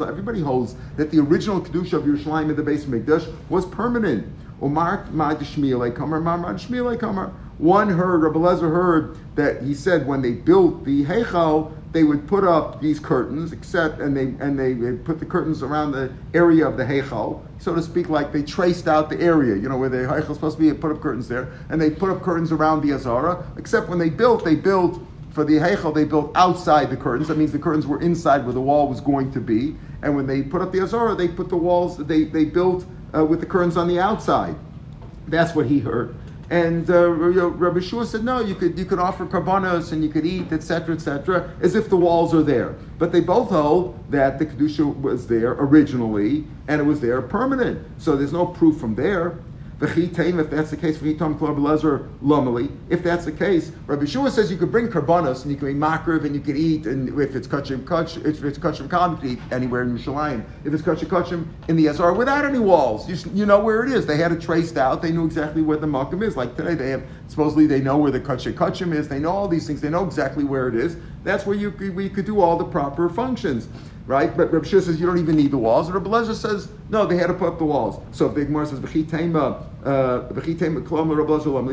Everybody 0.01 0.41
holds 0.41 0.75
that 0.97 1.11
the 1.11 1.19
original 1.19 1.61
kedusha 1.61 1.93
of 1.93 2.03
Yerushalayim 2.05 2.51
in 2.51 2.57
the 2.57 2.63
Beis 2.63 2.85
HaMikdash 2.85 3.33
was 3.49 3.67
permanent. 3.67 4.27
One 7.61 7.89
heard, 7.89 8.23
Rabbi 8.23 8.39
Lezer 8.39 8.73
heard 8.73 9.17
that 9.35 9.63
he 9.63 9.75
said 9.75 10.07
when 10.07 10.23
they 10.23 10.33
built 10.33 10.85
the 10.85 11.05
Heichal, 11.05 11.73
they 11.93 12.05
would 12.05 12.27
put 12.29 12.45
up 12.45 12.81
these 12.81 13.01
curtains, 13.01 13.53
except 13.53 14.01
and 14.01 14.17
they 14.17 14.35
and 14.45 14.59
they 14.59 14.93
put 15.05 15.19
the 15.19 15.27
curtains 15.27 15.63
around 15.63 15.93
the 15.93 16.13
area 16.35 16.67
of 16.67 16.77
the 16.77 16.85
heichal, 16.85 17.43
so 17.59 17.75
to 17.75 17.83
speak, 17.83 18.09
like 18.09 18.33
they 18.33 18.43
traced 18.43 18.87
out 18.87 19.11
the 19.11 19.21
area, 19.21 19.57
you 19.57 19.69
know, 19.69 19.77
where 19.77 19.89
the 19.89 19.99
heichal 19.99 20.31
is 20.31 20.37
supposed 20.37 20.57
to 20.59 20.63
be. 20.63 20.73
Put 20.73 20.93
up 20.93 21.01
curtains 21.01 21.29
there, 21.29 21.53
and 21.69 21.81
they 21.81 21.91
put 21.91 22.11
up 22.11 22.23
curtains 22.23 22.53
around 22.53 22.83
the 22.83 22.93
azara. 22.95 23.45
Except 23.57 23.89
when 23.89 23.99
they 23.99 24.09
built, 24.09 24.45
they 24.45 24.55
built 24.55 25.01
for 25.31 25.45
the 25.45 25.55
heichal, 25.55 25.95
they 25.95 26.05
built 26.05 26.31
outside 26.37 26.91
the 26.91 26.97
curtains. 26.97 27.29
That 27.29 27.39
means 27.39 27.53
the 27.53 27.59
curtains 27.59 27.87
were 27.87 28.01
inside 28.01 28.45
where 28.45 28.55
the 28.55 28.61
wall 28.61 28.89
was 28.89 29.01
going 29.01 29.33
to 29.33 29.41
be. 29.41 29.77
And 30.03 30.15
when 30.15 30.27
they 30.27 30.43
put 30.43 30.63
up 30.63 30.73
the 30.73 30.83
azara, 30.83 31.15
they 31.15 31.29
put 31.29 31.49
the 31.49 31.57
walls. 31.57 31.97
They 31.97 32.25
they 32.25 32.45
built 32.45 32.85
uh, 33.15 33.25
with 33.25 33.41
the 33.41 33.47
curtains 33.47 33.77
on 33.77 33.89
the 33.89 33.99
outside. 33.99 34.55
That's 35.27 35.55
what 35.55 35.67
he 35.67 35.81
heard. 35.81 36.15
And 36.51 36.91
uh, 36.91 37.09
Rabbi 37.09 37.79
Shua 37.79 38.05
said, 38.05 38.25
no, 38.25 38.41
you 38.41 38.57
could 38.57 38.77
you 38.77 38.85
could 38.85 38.99
offer 38.99 39.25
karbanos 39.25 39.93
and 39.93 40.03
you 40.03 40.11
could 40.11 40.27
eat, 40.27 40.53
etc., 40.53 40.97
etc., 40.97 41.49
as 41.61 41.77
if 41.77 41.89
the 41.89 41.97
walls 41.97 42.35
are 42.35 42.43
there. 42.43 42.75
But 42.99 43.13
they 43.13 43.21
both 43.21 43.51
hold 43.51 43.97
that 44.11 44.41
the 44.41 44.47
kedusha 44.47 45.01
was 45.01 45.29
there 45.29 45.53
originally 45.53 46.45
and 46.67 46.81
it 46.81 46.85
was 46.85 47.01
there 47.01 47.23
permanent. 47.23 47.87
So 47.99 48.17
there's 48.17 48.33
no 48.33 48.47
proof 48.47 48.79
from 48.79 48.97
there 48.97 49.39
if 49.83 50.51
that's 50.51 50.71
the 50.71 50.77
case, 50.77 51.01
if 52.91 53.03
that's 53.03 53.25
the 53.25 53.33
case, 53.33 53.73
Rabbi 53.87 54.05
Shua 54.05 54.31
says 54.31 54.51
you 54.51 54.59
could 54.59 54.71
bring 54.71 54.89
karbanos 54.89 55.43
and 55.43 55.51
you 55.51 55.57
can 55.57 55.69
be 55.69 55.75
makriv 55.75 56.25
and 56.25 56.35
you 56.35 56.41
can 56.43 56.55
eat, 56.57 56.87
and 56.87 57.09
if 57.19 57.35
it's 57.35 57.47
kachim 57.47 57.85
kach, 57.85 58.23
if 58.27 58.45
it's 58.45 58.59
kachim 58.59 58.89
kalim, 58.89 59.23
you 59.23 59.31
eat 59.31 59.39
anywhere 59.51 59.83
in 59.83 59.97
Yerushalayim. 59.97 60.45
If 60.65 60.75
it's 60.75 60.83
kachim 60.83 61.07
kachim 61.07 61.47
in 61.69 61.77
the 61.77 61.89
Azar 61.89 62.13
without 62.13 62.45
any 62.45 62.59
walls, 62.59 63.09
you, 63.09 63.33
you 63.33 63.47
know 63.47 63.59
where 63.59 63.83
it 63.83 63.91
is. 63.91 64.05
They 64.05 64.19
had 64.19 64.33
it 64.33 64.43
traced 64.43 64.77
out. 64.77 65.01
They 65.01 65.13
knew 65.13 65.25
exactly 65.25 65.63
where 65.63 65.79
the 65.79 65.87
makom 65.87 66.23
is. 66.23 66.37
Like 66.37 66.57
today, 66.57 66.75
they 66.75 66.91
have 66.91 67.03
supposedly 67.29 67.67
they 67.67 67.81
know 67.81 67.97
where 67.97 68.11
the 68.11 68.21
kachim 68.21 68.53
kachim 68.53 68.95
is. 68.95 69.09
They 69.09 69.19
know 69.19 69.31
all 69.31 69.49
these 69.49 69.67
things. 69.67 69.81
They 69.81 69.91
know 69.91 70.05
exactly 70.05 70.45
where 70.45 70.69
it 70.69 70.75
is. 70.75 70.97
That's 71.25 71.47
where 71.47 71.57
you 71.57 71.71
we 71.95 72.11
could 72.11 72.27
do 72.27 72.41
all 72.41 72.59
the 72.59 72.65
proper 72.65 73.09
functions 73.09 73.69
right? 74.07 74.37
But 74.37 74.53
Rabbi 74.53 74.67
Shua 74.67 74.83
says 74.83 74.99
you 74.99 75.07
don't 75.07 75.19
even 75.19 75.37
need 75.37 75.53
the 75.53 75.59
walls. 75.59 75.89
Reb 75.89 76.05
Lezer 76.05 76.35
says 76.35 76.69
no, 76.91 77.07
they 77.07 77.17
had 77.17 77.29
to 77.29 77.35
put 77.35 77.49
up 77.49 77.59
the 77.59 77.65
walls. 77.65 78.03
So 78.11 78.27
if 78.27 78.35
the 78.35 78.45
Gemara 78.45 78.67
says 78.67 78.81
v'chitema 78.81 79.65
uh, 79.85 80.29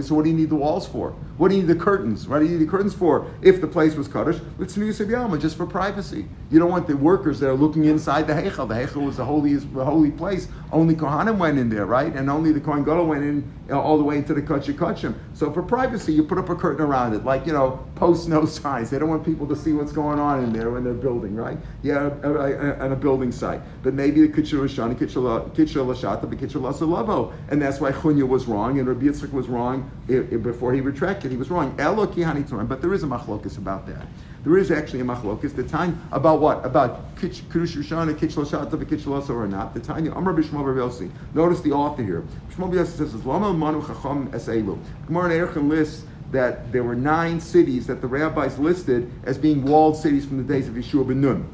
so 0.02 0.16
what 0.16 0.24
do 0.24 0.30
you 0.30 0.36
need 0.38 0.50
the 0.50 0.56
walls 0.56 0.88
for? 0.88 1.12
What 1.38 1.50
do 1.50 1.56
you 1.56 1.62
need 1.62 1.68
the 1.68 1.76
curtains? 1.76 2.28
What 2.28 2.40
do 2.40 2.46
you 2.46 2.52
need 2.58 2.66
the 2.66 2.72
curtains 2.72 2.94
for? 2.94 3.30
If 3.42 3.60
the 3.60 3.68
place 3.68 3.96
was 3.96 4.08
kaddish, 4.08 4.40
let's 4.58 4.76
just 4.76 5.58
for 5.58 5.66
privacy. 5.66 6.26
You 6.50 6.60
don't 6.60 6.72
want 6.72 6.88
the 6.88 6.96
workers 6.96 7.40
that 7.42 7.50
are 7.50 7.54
looking 7.54 7.86
inside 7.86 8.28
the 8.28 8.34
heichal. 8.34 8.68
The 8.68 8.76
heichal 8.76 9.06
was 9.06 9.18
the 9.18 9.26
holiest, 9.26 9.74
the 9.74 9.84
holy 9.84 10.12
place. 10.12 10.48
Only 10.72 10.96
Kohanim 10.96 11.38
went 11.38 11.60
in 11.60 11.70
there, 11.70 11.86
right? 11.86 12.14
And 12.14 12.30
only 12.30 12.54
the 12.54 12.62
Kohen 12.62 12.84
Gadol 12.84 13.06
went 13.06 13.24
in 13.24 13.54
uh, 13.70 13.80
all 13.80 13.98
the 13.98 14.04
way 14.04 14.18
into 14.18 14.34
the 14.34 14.42
Kachim 14.42 14.76
Kachim. 14.76 15.16
So 15.34 15.52
for 15.52 15.62
privacy, 15.62 16.14
you 16.14 16.24
put 16.24 16.38
up 16.38 16.50
a 16.50 16.56
curtain 16.56 16.86
around 16.86 17.14
it, 17.14 17.26
like 17.26 17.46
you 17.46 17.54
know, 17.54 17.86
post 17.96 18.30
no 18.30 18.46
signs. 18.46 18.90
They 18.90 19.00
don't 19.00 19.10
want 19.10 19.26
people 19.26 19.46
to 19.48 19.56
see 19.56 19.74
what's 19.74 19.92
going 19.92 20.20
on 20.20 20.44
in 20.44 20.54
there 20.54 20.70
when 20.72 20.84
they're 20.84 20.94
building, 20.94 21.36
right? 21.36 21.58
Yeah, 21.84 22.10
on 22.24 22.92
a, 22.92 22.96
building 22.96 23.32
site. 23.32 23.62
But 23.84 23.94
maybe 23.94 24.22
the 24.22 24.30
Kitchur 24.30 24.60
Rishani, 24.60 24.98
And 25.16 27.62
that's 27.62 27.80
why 27.80 27.92
Chunya 27.92 28.28
was 28.28 28.48
wrong 28.48 28.80
and 28.80 28.88
Rabbi 28.88 29.06
Yitzchak 29.06 29.32
was 29.32 29.48
wrong 29.48 29.90
before 30.08 30.74
he 30.74 30.82
retracted. 30.82 31.32
He 31.32 31.38
was 31.38 31.50
wrong. 31.50 31.76
But 31.76 32.82
there 32.82 32.94
is 32.94 33.04
a 33.04 33.08
machlokus 33.08 33.58
about 33.58 33.88
that. 33.88 34.08
There 34.44 34.58
is 34.58 34.72
actually 34.72 35.02
a 35.02 35.04
machlokus. 35.04 35.56
The 35.56 35.64
time 35.64 36.02
about 36.12 36.40
what? 36.40 36.66
About 36.66 37.16
Kiddush 37.18 37.76
Rishon 37.76 38.10
and 38.10 38.18
Kitch 38.18 38.36
Lashata 38.36 38.88
Kitch 38.88 39.06
Lasa 39.06 39.34
or 39.34 39.48
not. 39.48 39.74
The 39.74 39.80
time 39.80 40.12
Amr 40.14 40.34
Bishmal 40.34 40.64
Yossi. 40.64 41.10
Notice 41.34 41.62
the 41.62 41.72
author 41.72 42.04
here. 42.04 42.24
Bishmal 42.50 42.72
Yossi 42.72 42.98
says, 42.98 43.26
"Lama 43.26 43.52
Manu 43.52 43.86
Chacham 43.86 44.30
Eselu." 44.32 44.78
Gemara 45.08 45.32
Erechim 45.32 45.68
lists 45.68 46.06
that 46.32 46.72
there 46.72 46.84
were 46.84 46.96
nine 46.96 47.42
cities 47.42 47.88
that 47.88 48.02
the 48.02 48.08
rabbis 48.08 48.60
listed 48.60 49.12
as 49.26 49.38
being 49.38 49.66
walled 49.66 49.98
cities 49.98 50.26
from 50.26 50.38
the 50.38 50.44
days 50.44 50.68
of 50.68 50.76
Yeshua 50.76 51.08
ben 51.08 51.22
Nun. 51.22 51.46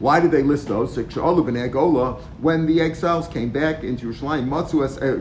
Why 0.00 0.18
did 0.18 0.30
they 0.30 0.42
list 0.42 0.68
those? 0.68 0.96
When 0.96 2.66
the 2.66 2.80
exiles 2.80 3.28
came 3.28 3.50
back 3.50 3.84
into 3.84 4.12
Jerusalem, 4.12 4.50
uh, 4.50 4.62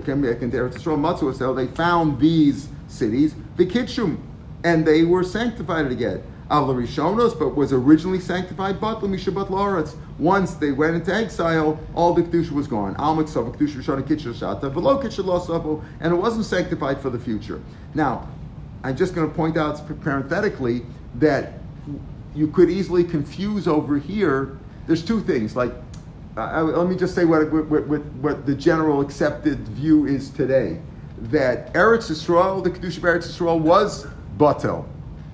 came 0.06 0.22
back 0.22 0.42
into 0.42 0.58
Eretz 0.58 0.78
Yisrael, 0.78 1.56
they 1.56 1.68
found 1.68 2.20
these 2.20 2.70
cities, 2.88 3.36
Vikitshum, 3.58 4.18
and 4.64 4.86
they 4.86 5.04
were 5.04 5.24
sanctified 5.24 5.92
again. 5.92 6.24
al 6.50 6.68
Rishonos, 6.68 7.38
but 7.38 7.56
was 7.56 7.74
originally 7.74 8.22
sanctified, 8.22 8.80
but 8.80 9.02
Mishabat 9.02 9.50
Loretz. 9.50 9.96
Once 10.18 10.54
they 10.56 10.72
went 10.72 10.96
into 10.96 11.14
exile, 11.14 11.78
all 11.94 12.14
the 12.14 12.24
Kedusha 12.24 12.52
was 12.52 12.68
gone. 12.68 12.96
Al 12.98 13.16
Mitzvah, 13.16 13.52
Kedusha 13.52 13.84
Rishon, 13.84 14.02
Kitshel 14.04 14.34
Shata, 14.34 14.74
below 14.74 14.98
Kitshel 14.98 15.26
Losavu, 15.26 15.84
and 16.00 16.14
it 16.14 16.16
wasn't 16.16 16.46
sanctified 16.46 17.02
for 17.02 17.10
the 17.10 17.20
future. 17.20 17.62
Now, 17.94 18.30
I'm 18.84 18.96
just 18.96 19.14
going 19.14 19.30
to 19.30 19.36
point 19.36 19.58
out 19.58 19.86
parenthetically 20.02 20.86
that 21.16 21.54
you 22.34 22.48
could 22.48 22.70
easily 22.70 23.04
confuse 23.04 23.68
over 23.68 23.98
here. 23.98 24.58
There's 24.90 25.06
two 25.06 25.22
things. 25.22 25.56
Like, 25.56 25.72
uh, 26.36 26.64
let 26.64 26.90
me 26.90 26.96
just 26.96 27.14
say 27.14 27.24
what, 27.24 27.52
what, 27.52 27.68
what, 27.88 28.06
what, 28.06 28.46
the 28.48 28.56
general 28.56 29.02
accepted 29.02 29.60
view 29.68 30.08
is 30.08 30.32
today. 30.32 30.82
That 31.20 31.72
Eretz 31.76 32.10
Yisrael, 32.10 32.64
the 32.64 32.72
Kedusha 32.72 32.98
of 32.98 33.04
Eretz 33.04 33.28
Yisrael, 33.28 33.60
was 33.62 34.08
Batel. 34.40 34.88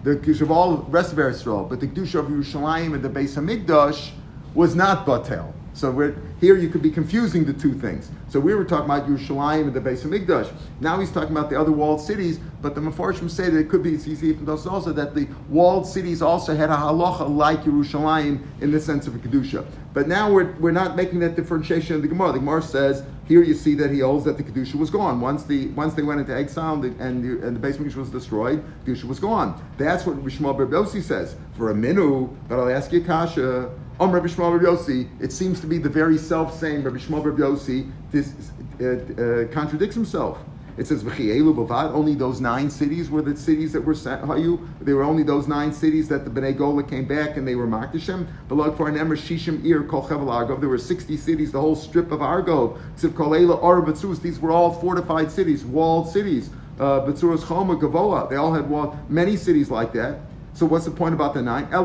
The 0.03 0.17
Kedusha 0.17 0.41
of 0.41 0.51
all 0.51 0.75
the 0.75 0.91
rest 0.91 1.13
of 1.13 1.19
Eretz 1.19 1.41
Yisrael, 1.41 1.69
but 1.69 1.79
the 1.79 1.87
Kedusha 1.87 2.15
of 2.15 2.25
Yerushalayim 2.25 2.95
and 2.95 3.01
the 3.01 3.07
Beis 3.07 3.37
Hamikdash 3.37 4.11
was 4.55 4.75
not 4.75 5.05
Batel. 5.05 5.53
So 5.73 5.89
here 6.39 6.57
you 6.57 6.69
could 6.69 6.81
be 6.81 6.91
confusing 6.91 7.45
the 7.45 7.53
two 7.53 7.73
things. 7.73 8.09
So 8.27 8.39
we 8.39 8.53
were 8.53 8.65
talking 8.65 8.85
about 8.85 9.07
Yerushalayim 9.07 9.67
and 9.67 9.73
the 9.73 9.79
Beis 9.79 10.03
Hamikdash. 10.03 10.51
Now 10.81 10.99
he's 10.99 11.11
talking 11.11 11.31
about 11.31 11.49
the 11.49 11.59
other 11.59 11.71
walled 11.71 12.01
cities, 12.01 12.39
but 12.61 12.75
the 12.75 12.81
Mefarshim 12.81 13.29
say 13.29 13.49
that 13.49 13.57
it 13.57 13.69
could 13.69 13.83
be 13.83 13.93
it's 13.93 14.07
easy 14.07 14.33
from 14.33 14.45
those 14.45 14.67
also 14.67 14.91
that 14.93 15.15
the 15.15 15.27
walled 15.49 15.87
cities 15.87 16.21
also 16.21 16.55
had 16.55 16.69
a 16.69 16.75
halacha 16.75 17.33
like 17.33 17.61
Yerushalayim 17.61 18.41
in 18.61 18.71
the 18.71 18.79
sense 18.79 19.07
of 19.07 19.15
a 19.15 19.19
kedusha. 19.19 19.65
But 19.93 20.09
now 20.09 20.29
we're, 20.31 20.51
we're 20.57 20.71
not 20.71 20.97
making 20.97 21.19
that 21.19 21.35
differentiation 21.35 21.95
in 21.95 22.01
the 22.01 22.07
Gemara. 22.07 22.33
The 22.33 22.39
Gemara 22.39 22.61
says 22.61 23.03
here 23.27 23.41
you 23.41 23.53
see 23.53 23.73
that 23.75 23.91
he 23.91 23.99
holds 23.99 24.25
that 24.25 24.37
the 24.37 24.43
kedusha 24.43 24.75
was 24.75 24.89
gone 24.89 25.21
once 25.21 25.43
the 25.43 25.67
once 25.69 25.93
they 25.93 26.03
went 26.03 26.19
into 26.19 26.35
exile 26.35 26.73
and 26.73 26.83
the, 26.83 27.03
and 27.03 27.23
the, 27.23 27.47
and 27.47 27.55
the 27.55 27.67
Beis 27.67 27.95
was 27.95 28.09
destroyed. 28.09 28.63
The 28.83 28.91
Kedusha 28.91 29.05
was 29.05 29.19
gone. 29.19 29.61
That's 29.77 30.05
what 30.05 30.17
Rishma 30.23 30.55
Berbosi 30.55 31.01
says 31.01 31.35
for 31.57 31.71
a 31.71 31.73
minu. 31.73 32.35
But 32.47 32.59
I'll 32.59 32.69
ask 32.69 32.91
you, 32.91 33.01
Kasha. 33.01 33.71
Om 33.97 34.11
Rabbi 34.11 34.27
Shmuel 34.27 34.59
Rabbi 34.59 34.65
Yossi, 34.65 35.07
it 35.21 35.31
seems 35.31 35.61
to 35.61 35.67
be 35.67 35.77
the 35.77 35.87
very 35.87 36.17
self-same 36.17 36.83
Rabbi 36.83 36.97
Shmuel 36.97 37.23
Rabbi 37.23 37.39
Yossi 37.39 37.89
this, 38.11 38.33
uh, 38.81 38.85
uh, 38.85 39.53
contradicts 39.53 39.95
himself. 39.95 40.37
It 40.77 40.85
says 40.85 41.01
V'chielu 41.01 41.55
Bavad. 41.55 41.93
Only 41.93 42.13
those 42.13 42.41
nine 42.41 42.69
cities 42.69 43.09
were 43.09 43.21
the 43.21 43.37
cities 43.37 43.71
that 43.71 43.79
were 43.79 43.95
sent. 43.95 44.21
Hayu. 44.23 44.67
They 44.81 44.91
were 44.91 45.03
only 45.03 45.23
those 45.23 45.47
nine 45.47 45.71
cities 45.71 46.09
that 46.09 46.25
the 46.25 46.29
Bnei 46.29 46.57
Gola 46.57 46.83
came 46.83 47.05
back 47.05 47.37
and 47.37 47.47
they 47.47 47.55
were 47.55 47.67
Makdishem. 47.67 48.27
Below 48.49 48.73
for 48.73 48.91
Shishim 48.91 49.63
Ir 49.65 49.83
Kol 49.83 50.05
Chevel 50.05 50.27
Argov. 50.27 50.59
There 50.59 50.67
were 50.67 50.77
sixty 50.77 51.15
cities, 51.15 51.53
the 51.53 51.61
whole 51.61 51.77
strip 51.77 52.11
of 52.11 52.19
Argov. 52.19 52.77
Ksiv 52.97 53.11
Kolela 53.11 53.63
Or 53.63 53.81
These 54.15 54.39
were 54.41 54.51
all 54.51 54.73
fortified 54.73 55.31
cities, 55.31 55.63
walled 55.63 56.09
cities. 56.09 56.49
Uh, 56.77 56.99
Betzuros 56.99 57.47
Choma 57.47 57.77
Gavoa. 57.77 58.29
They 58.29 58.35
all 58.35 58.53
had 58.53 58.69
walled. 58.69 58.97
Many 59.09 59.37
cities 59.37 59.71
like 59.71 59.93
that. 59.93 60.19
So 60.55 60.65
what's 60.65 60.85
the 60.85 60.91
point 60.91 61.13
about 61.13 61.33
the 61.33 61.41
nine? 61.41 61.65
When 61.65 61.83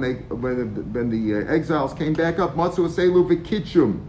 they 0.00 0.14
when 0.14 0.74
the, 0.74 0.82
when 0.82 1.08
the 1.08 1.34
uh, 1.34 1.50
exiles 1.50 1.94
came 1.94 2.12
back 2.12 2.38
up 2.38 2.54
matzu 2.54 2.86
aselu 2.86 3.26
v'kitchum, 3.26 4.06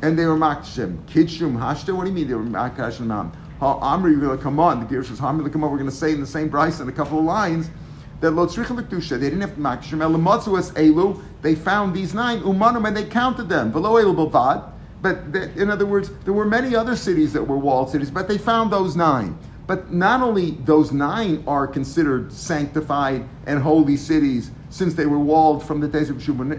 and 0.00 0.18
they 0.18 0.24
were 0.24 0.36
makshim 0.36 0.96
kitchum 1.04 1.58
hashta. 1.58 1.94
What 1.94 2.04
do 2.04 2.10
you 2.10 2.14
mean 2.14 2.26
they 2.26 2.34
were 2.34 2.42
makashim? 2.42 3.30
Amri, 3.60 4.12
you're 4.12 4.20
going 4.20 4.38
to 4.38 4.42
come 4.42 4.58
on. 4.58 4.80
The 4.80 4.86
Girish 4.86 5.08
says, 5.08 5.20
Hamri, 5.20 5.52
come 5.52 5.62
on. 5.62 5.70
We're 5.70 5.78
going 5.78 5.90
to 5.90 5.96
say 5.96 6.12
in 6.12 6.20
the 6.20 6.26
same 6.26 6.48
price 6.48 6.80
in 6.80 6.88
a 6.88 6.92
couple 6.92 7.18
of 7.18 7.24
lines 7.26 7.68
that 8.20 8.30
lo 8.30 8.46
tzricha 8.46 9.08
They 9.10 9.18
didn't 9.18 9.42
have 9.42 9.56
makshim. 9.56 9.98
Elamatzu 9.98 10.58
es 10.58 10.70
elu. 10.70 11.22
They 11.42 11.54
found 11.54 11.94
these 11.94 12.14
nine 12.14 12.40
umanum 12.40 12.86
and 12.86 12.96
they 12.96 13.04
counted 13.04 13.50
them. 13.50 13.72
Velo 13.72 13.96
elu 13.96 14.30
bavad. 14.30 14.72
But 15.02 15.18
in 15.56 15.70
other 15.70 15.86
words, 15.86 16.10
there 16.24 16.32
were 16.32 16.46
many 16.46 16.74
other 16.74 16.96
cities 16.96 17.32
that 17.34 17.42
were 17.42 17.58
walled 17.58 17.90
cities, 17.90 18.10
but 18.10 18.26
they 18.26 18.38
found 18.38 18.72
those 18.72 18.96
nine. 18.96 19.38
But 19.68 19.92
not 19.92 20.22
only 20.22 20.52
those 20.64 20.92
nine 20.92 21.44
are 21.46 21.66
considered 21.66 22.32
sanctified 22.32 23.28
and 23.44 23.62
holy 23.62 23.98
cities 23.98 24.50
since 24.70 24.94
they 24.94 25.04
were 25.04 25.18
walled 25.18 25.62
from 25.62 25.80
the 25.80 25.88
days 25.88 26.08
of 26.08 26.16
Shuman. 26.16 26.58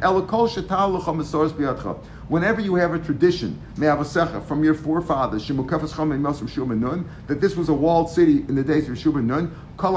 Whenever 2.27 2.61
you 2.61 2.75
have 2.75 2.93
a 2.93 2.99
tradition, 2.99 3.59
from 4.47 4.63
your 4.63 4.75
forefathers, 4.75 5.47
that 5.47 7.37
this 7.41 7.55
was 7.55 7.69
a 7.69 7.73
walled 7.73 8.09
city 8.11 8.45
in 8.47 8.53
the 8.53 8.63
days 8.63 8.87
of 8.87 8.95
Shuman 8.95 9.25
Nun, 9.25 9.55
all 9.79 9.93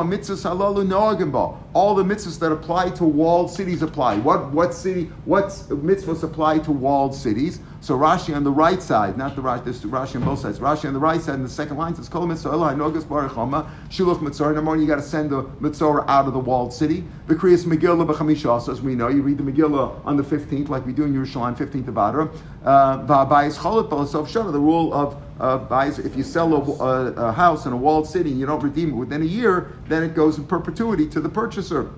the 1.94 2.04
mitzvahs 2.04 2.38
that 2.38 2.50
apply 2.52 2.88
to 2.90 3.04
walled 3.04 3.50
cities 3.50 3.82
apply. 3.82 4.16
What 4.16 4.50
what 4.52 4.72
city? 4.72 5.10
What 5.26 5.48
mitzvahs 5.68 6.22
apply 6.22 6.60
to 6.60 6.72
walled 6.72 7.14
cities? 7.14 7.60
So 7.82 7.98
Rashi 7.98 8.32
on 8.32 8.44
the 8.44 8.50
right 8.52 8.80
side, 8.80 9.18
not 9.18 9.34
the 9.34 9.42
Rashi, 9.42 9.64
this 9.64 9.80
Rashi 9.80 10.14
on 10.14 10.22
both 10.22 10.38
sides. 10.38 10.60
Rashi 10.60 10.86
on 10.86 10.94
the 10.94 11.00
right 11.00 11.20
side 11.20 11.34
in 11.34 11.42
the 11.42 11.48
second 11.48 11.78
line 11.78 11.96
says, 11.96 12.08
Kol 12.08 12.28
mitzvah 12.28 12.50
nogas 12.50 13.02
barachama, 13.02 13.68
shuluch 13.88 14.22
mitzvah. 14.22 14.52
Number 14.52 14.70
one, 14.70 14.80
you 14.80 14.86
got 14.86 14.96
to 14.96 15.02
send 15.02 15.30
the 15.30 15.42
mitzvah 15.58 16.04
out 16.08 16.28
of 16.28 16.32
the 16.32 16.38
walled 16.38 16.72
city. 16.72 17.02
The 17.26 17.34
Kriyas 17.34 17.64
Megillah 17.64 18.06
b'chamisha, 18.06 18.70
as 18.70 18.80
we 18.80 18.94
know, 18.94 19.08
you 19.08 19.22
read 19.22 19.36
the 19.36 19.42
Megillah 19.42 20.06
on 20.06 20.16
the 20.16 20.22
15th, 20.22 20.68
like 20.68 20.86
we 20.86 20.92
do 20.92 21.02
in 21.02 21.12
Yerushalayim, 21.12 21.56
15th 21.56 21.88
of 21.88 21.96
Adar. 21.96 22.30
Uh, 22.64 23.04
Va'abayis 23.04 23.58
cholet 23.58 23.88
b'lasov 23.88 24.28
shana, 24.28 24.52
the 24.52 24.60
rule 24.60 24.94
of 24.94 25.20
uh, 25.40 25.58
buys, 25.58 25.98
if 25.98 26.14
you 26.14 26.22
sell 26.22 26.54
a, 26.54 26.84
a, 26.84 27.12
a, 27.30 27.32
house 27.32 27.66
in 27.66 27.72
a 27.72 27.76
walled 27.76 28.06
city 28.06 28.30
and 28.30 28.38
you 28.38 28.46
don't 28.46 28.62
redeem 28.62 28.90
it 28.90 28.94
within 28.94 29.22
a 29.22 29.24
year, 29.24 29.72
then 29.88 30.04
it 30.04 30.14
goes 30.14 30.38
in 30.38 30.46
perpetuity 30.46 31.08
to 31.08 31.20
the 31.20 31.28
purchaser. 31.28 31.90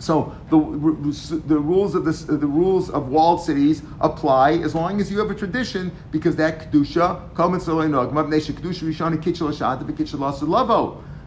So 0.00 0.34
the, 0.48 0.58
the 1.46 1.58
rules 1.58 1.94
of 1.94 2.04
this, 2.04 2.22
the 2.22 2.38
rules 2.38 2.90
of 2.90 3.08
walled 3.08 3.42
cities 3.42 3.82
apply 4.00 4.52
as 4.52 4.74
long 4.74 5.00
as 5.00 5.10
you 5.10 5.18
have 5.18 5.30
a 5.30 5.34
tradition, 5.34 5.92
because 6.10 6.36
that 6.36 6.72
kedusha, 6.72 7.20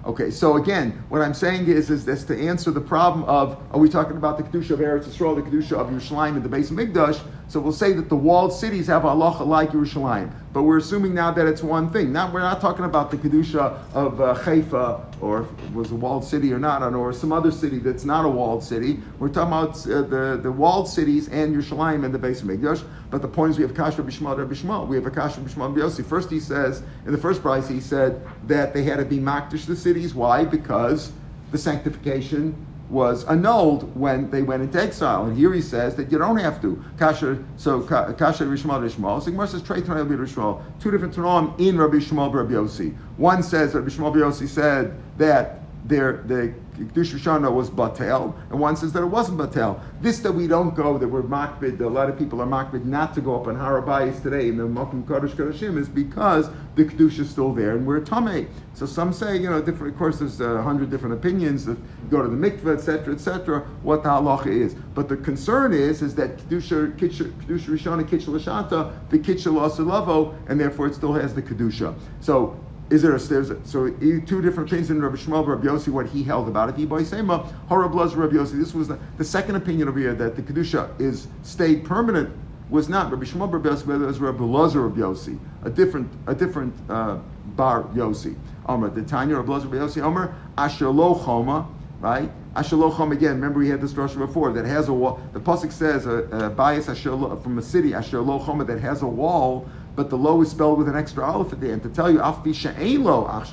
Okay, 0.06 0.32
so 0.32 0.58
again, 0.58 1.02
what 1.08 1.22
I'm 1.22 1.34
saying 1.34 1.68
is, 1.68 1.90
is 1.90 2.04
this 2.04 2.26
to 2.26 2.38
answer 2.38 2.72
the 2.72 2.82
problem 2.82 3.24
of, 3.24 3.58
are 3.72 3.80
we 3.80 3.88
talking 3.88 4.18
about 4.18 4.38
the 4.38 4.44
Kedusha 4.44 4.72
of 4.72 4.80
Eretz 4.80 5.06
Yisrael, 5.06 5.36
the 5.36 5.50
Kedusha 5.50 5.78
of 5.78 5.88
Yerushalayim, 5.88 6.36
and 6.36 6.44
the 6.44 6.50
base 6.50 6.70
of 6.72 6.76
Hamikdash? 6.76 7.22
So 7.48 7.60
we'll 7.60 7.72
say 7.72 7.94
that 7.94 8.10
the 8.10 8.16
walled 8.16 8.54
cities 8.54 8.88
have 8.88 9.06
Allah 9.06 9.44
like 9.44 9.72
Yerushalayim. 9.72 10.32
But 10.54 10.64
we're 10.64 10.78
assuming 10.78 11.14
now 11.14 11.32
that 11.32 11.48
it's 11.48 11.64
one 11.64 11.92
thing. 11.92 12.14
Now 12.14 12.32
we're 12.32 12.40
not 12.40 12.62
talking 12.62 12.86
about 12.86 13.12
the 13.12 13.18
Kedusha 13.18 13.78
of 13.94 14.22
uh, 14.22 14.36
Haifa, 14.36 15.06
or 15.22 15.48
was 15.74 15.92
a 15.92 15.96
walled 15.96 16.24
city 16.24 16.54
or 16.54 16.60
not, 16.60 16.82
or 16.94 17.12
some 17.12 17.32
other 17.32 17.52
city 17.52 17.80
that's 17.80 18.06
not 18.06 18.26
a 18.26 18.30
walled 18.30 18.64
city. 18.64 19.00
We're 19.20 19.30
talking 19.30 19.54
about 19.54 19.88
uh, 19.88 20.08
the, 20.08 20.40
the 20.42 20.52
walled 20.52 20.88
cities 20.88 21.28
and 21.30 21.56
Yerushalayim 21.56 22.06
and 22.06 22.14
the 22.14 22.20
Beis 22.20 22.42
Hamikdash. 22.42 22.84
But 23.10 23.22
the 23.22 23.28
point 23.28 23.52
is, 23.52 23.58
we 23.58 23.64
have 23.64 23.76
Kasha 23.76 24.04
Bishmal 24.04 24.36
Bishmal. 24.48 24.88
We 24.88 24.96
have 24.96 25.06
a 25.06 25.12
Kasha 25.12 25.40
Bishmal 25.40 25.76
Biosi. 25.76 26.06
First, 26.06 26.30
he 26.30 26.40
says, 26.40 26.84
in 27.06 27.12
the 27.12 27.18
first 27.18 27.42
price, 27.42 27.68
he 27.68 27.80
said 27.80 28.22
that 28.48 28.74
they 28.74 28.84
had 28.84 28.98
to 28.98 29.06
be 29.06 29.18
Makdish 29.18 29.66
the 29.66 29.76
cities. 29.76 30.14
Why? 30.14 30.46
Because 30.46 31.12
the 31.52 31.58
sanctification 31.58 32.56
was 32.94 33.26
annulled 33.26 33.94
when 33.98 34.30
they 34.30 34.44
went 34.44 34.62
into 34.62 34.80
exile. 34.80 35.26
And 35.26 35.36
here 35.36 35.52
he 35.52 35.62
says 35.62 35.96
that 35.96 36.12
you 36.12 36.20
don't 36.20 36.38
have 36.38 36.62
to. 36.62 36.82
Kasha, 36.98 37.44
so 37.58 37.82
Kasha 37.82 38.46
Rishmal 38.46 38.80
Rishmal. 38.80 39.22
So 39.22 39.32
Gemara 39.32 39.48
says, 39.48 39.64
Trey 39.64 39.82
Rishmal. 39.82 40.62
Two 40.80 40.92
different 40.92 41.16
Tanam 41.16 41.60
in 41.60 41.78
Rabbi 41.78 41.96
Shmuel 41.96 42.32
Rabbi 42.32 42.54
Yossi. 42.54 42.96
One 43.18 43.42
says, 43.42 43.74
Rabbi 43.74 43.90
Shmuel 43.90 44.14
Rabbi 44.14 44.20
Yossi 44.20 44.48
said 44.48 44.96
that 45.18 45.62
the 45.88 46.54
Kiddush 46.76 47.14
Shana 47.14 47.52
was 47.52 47.70
Batel, 47.70 48.34
and 48.50 48.60
one 48.60 48.76
says 48.76 48.94
that 48.94 49.04
it 49.04 49.08
wasn't 49.08 49.38
Batel. 49.38 49.80
This 50.02 50.20
that 50.20 50.32
we 50.32 50.48
don't 50.48 50.76
go, 50.76 50.98
that 50.98 51.08
we're 51.08 51.22
makbid, 51.22 51.80
a 51.80 51.88
lot 51.88 52.10
of 52.10 52.18
people 52.18 52.42
are 52.42 52.48
makbid 52.48 52.86
not 52.86 53.14
to 53.16 53.22
go 53.22 53.36
up 53.40 53.48
on 53.48 53.56
Harabayas 53.56 54.22
today 54.22 54.50
in 54.50 54.58
the 54.58 54.64
Mokum 54.64 55.04
Kodesh 55.04 55.32
Kodeshim 55.32 55.78
is 55.78 55.88
because 55.88 56.50
the 56.76 56.86
Kiddush 56.86 57.20
is 57.20 57.30
still 57.30 57.54
there 57.54 57.76
and 57.76 57.86
we're 57.86 58.02
Tameh. 58.02 58.48
So 58.74 58.86
some 58.86 59.14
say, 59.14 59.38
you 59.38 59.50
know, 59.50 59.62
different, 59.62 59.94
of 59.94 60.00
course 60.00 60.20
there's 60.20 60.42
a 60.42 60.62
hundred 60.62 60.90
different 60.90 61.14
opinions 61.14 61.66
that 61.66 61.78
go 62.10 62.22
to 62.24 62.28
the 62.28 62.36
mikveh, 62.36 62.76
etc., 62.76 63.14
etc., 63.14 63.60
what 63.84 64.04
the 64.04 64.10
halacha 64.10 64.48
is. 64.48 64.74
But 64.96 65.10
the 65.10 65.18
concern 65.18 65.74
is, 65.74 66.02
is 66.02 66.16
that 66.16 66.38
Kedusha, 66.38 66.98
Kedusha 66.98 67.34
Rishana, 67.48 68.04
Kitcha 68.04 68.28
Lashata, 68.28 68.92
the 69.10 69.20
Kitcha 69.20 69.52
Lasalavo, 69.52 70.36
and 70.48 70.60
therefore 70.60 70.88
it 70.88 70.96
still 70.96 71.14
has 71.14 71.34
the 71.34 71.42
Kedusha. 71.42 71.96
So 72.20 72.60
is 72.94 73.02
there 73.02 73.16
a, 73.16 73.20
there's 73.20 73.50
a, 73.50 73.66
so 73.66 73.90
two 73.90 74.42
different 74.42 74.70
things 74.70 74.92
in 74.92 75.02
Rabbi 75.02 75.16
Shmuel 75.16 75.48
Rabbi 75.48 75.66
Yossi 75.66 75.88
what 75.88 76.06
he 76.06 76.24
held 76.24 76.48
about 76.48 76.70
it. 76.70 76.76
Iboy 76.76 77.04
Sema 77.04 77.52
Harablaz 77.68 78.16
Rabbi 78.16 78.36
Yossi. 78.36 78.60
This 78.60 78.76
was 78.76 78.88
the, 78.88 79.00
the, 79.18 79.24
second 79.24 79.56
opinion 79.56 79.88
over 79.88 79.98
here 79.98 80.14
that 80.14 80.36
the 80.36 80.44
kedusha 80.44 81.02
is 81.02 81.28
stayed 81.42 81.84
permanent 81.84 82.30
was 82.70 82.90
not 82.90 83.10
Rabbi 83.10 83.24
Shmuel 83.24 83.52
Rabbi 83.52 83.70
Yossi, 83.70 83.88
but 83.88 83.96
it 83.96 84.06
was 84.06 84.20
Rabbi 84.20 84.44
Lazar 84.44 84.88
Yossi, 84.92 85.40
a 85.64 85.72
different 85.72 86.08
a 86.28 86.36
different 86.36 86.72
uh, 86.88 87.18
bar 87.56 87.84
Yossi. 87.96 88.36
Omer 88.68 88.92
the 88.92 89.02
Tanya 89.02 89.38
Rabbi 89.38 89.54
Lazar 89.54 89.68
Rabbi 89.70 89.84
Yossi 89.84 90.04
Omer 90.04 90.36
Asher 90.56 90.90
Lo 90.90 91.16
Choma 91.16 91.68
right. 92.00 92.30
Asher 92.56 92.76
Lo 92.76 92.96
Choma 92.96 93.16
again. 93.16 93.36
Remember 93.36 93.58
we 93.58 93.70
had 93.70 93.82
this 93.82 93.94
drasha 93.94 94.20
before 94.20 94.54
that 94.54 94.66
has 94.66 94.88
a 94.90 94.94
wall. 94.94 95.20
The 95.32 95.40
pasuk 95.40 95.72
says 95.72 96.06
a, 96.06 96.26
a 96.26 96.50
bias 96.52 96.90
Asher 96.90 97.18
from 97.38 97.58
a 97.58 97.62
city 97.64 97.96
Asher 97.96 98.22
Lo 98.22 98.38
Choma 98.46 98.66
that 98.66 98.80
has 98.80 99.02
a 99.02 99.08
wall 99.08 99.68
but 99.96 100.10
the 100.10 100.18
low 100.18 100.42
is 100.42 100.50
spelled 100.50 100.78
with 100.78 100.88
an 100.88 100.96
extra 100.96 101.24
aleph 101.24 101.54
at 101.54 101.60
the 101.60 101.72
end 101.72 101.84
to 101.84 101.90
tell 101.90 102.10
you 102.10 102.20
afbi 102.20 102.80
ain't 102.80 103.04
lo 103.04 103.44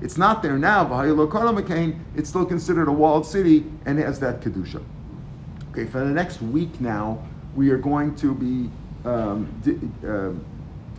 It's 0.00 0.16
not 0.16 0.42
there 0.42 0.58
now. 0.58 0.88
It's 2.14 2.28
still 2.28 2.46
considered 2.46 2.88
a 2.88 2.92
walled 2.92 3.26
city 3.26 3.64
and 3.84 3.98
has 3.98 4.20
that 4.20 4.40
kedusha. 4.40 4.82
Okay, 5.70 5.86
for 5.86 5.98
the 6.00 6.06
next 6.06 6.40
week 6.40 6.80
now, 6.80 7.18
we 7.54 7.70
are 7.70 7.78
going 7.78 8.14
to 8.16 8.34
be 8.34 8.70
um, 9.04 9.48
uh, 10.06 10.30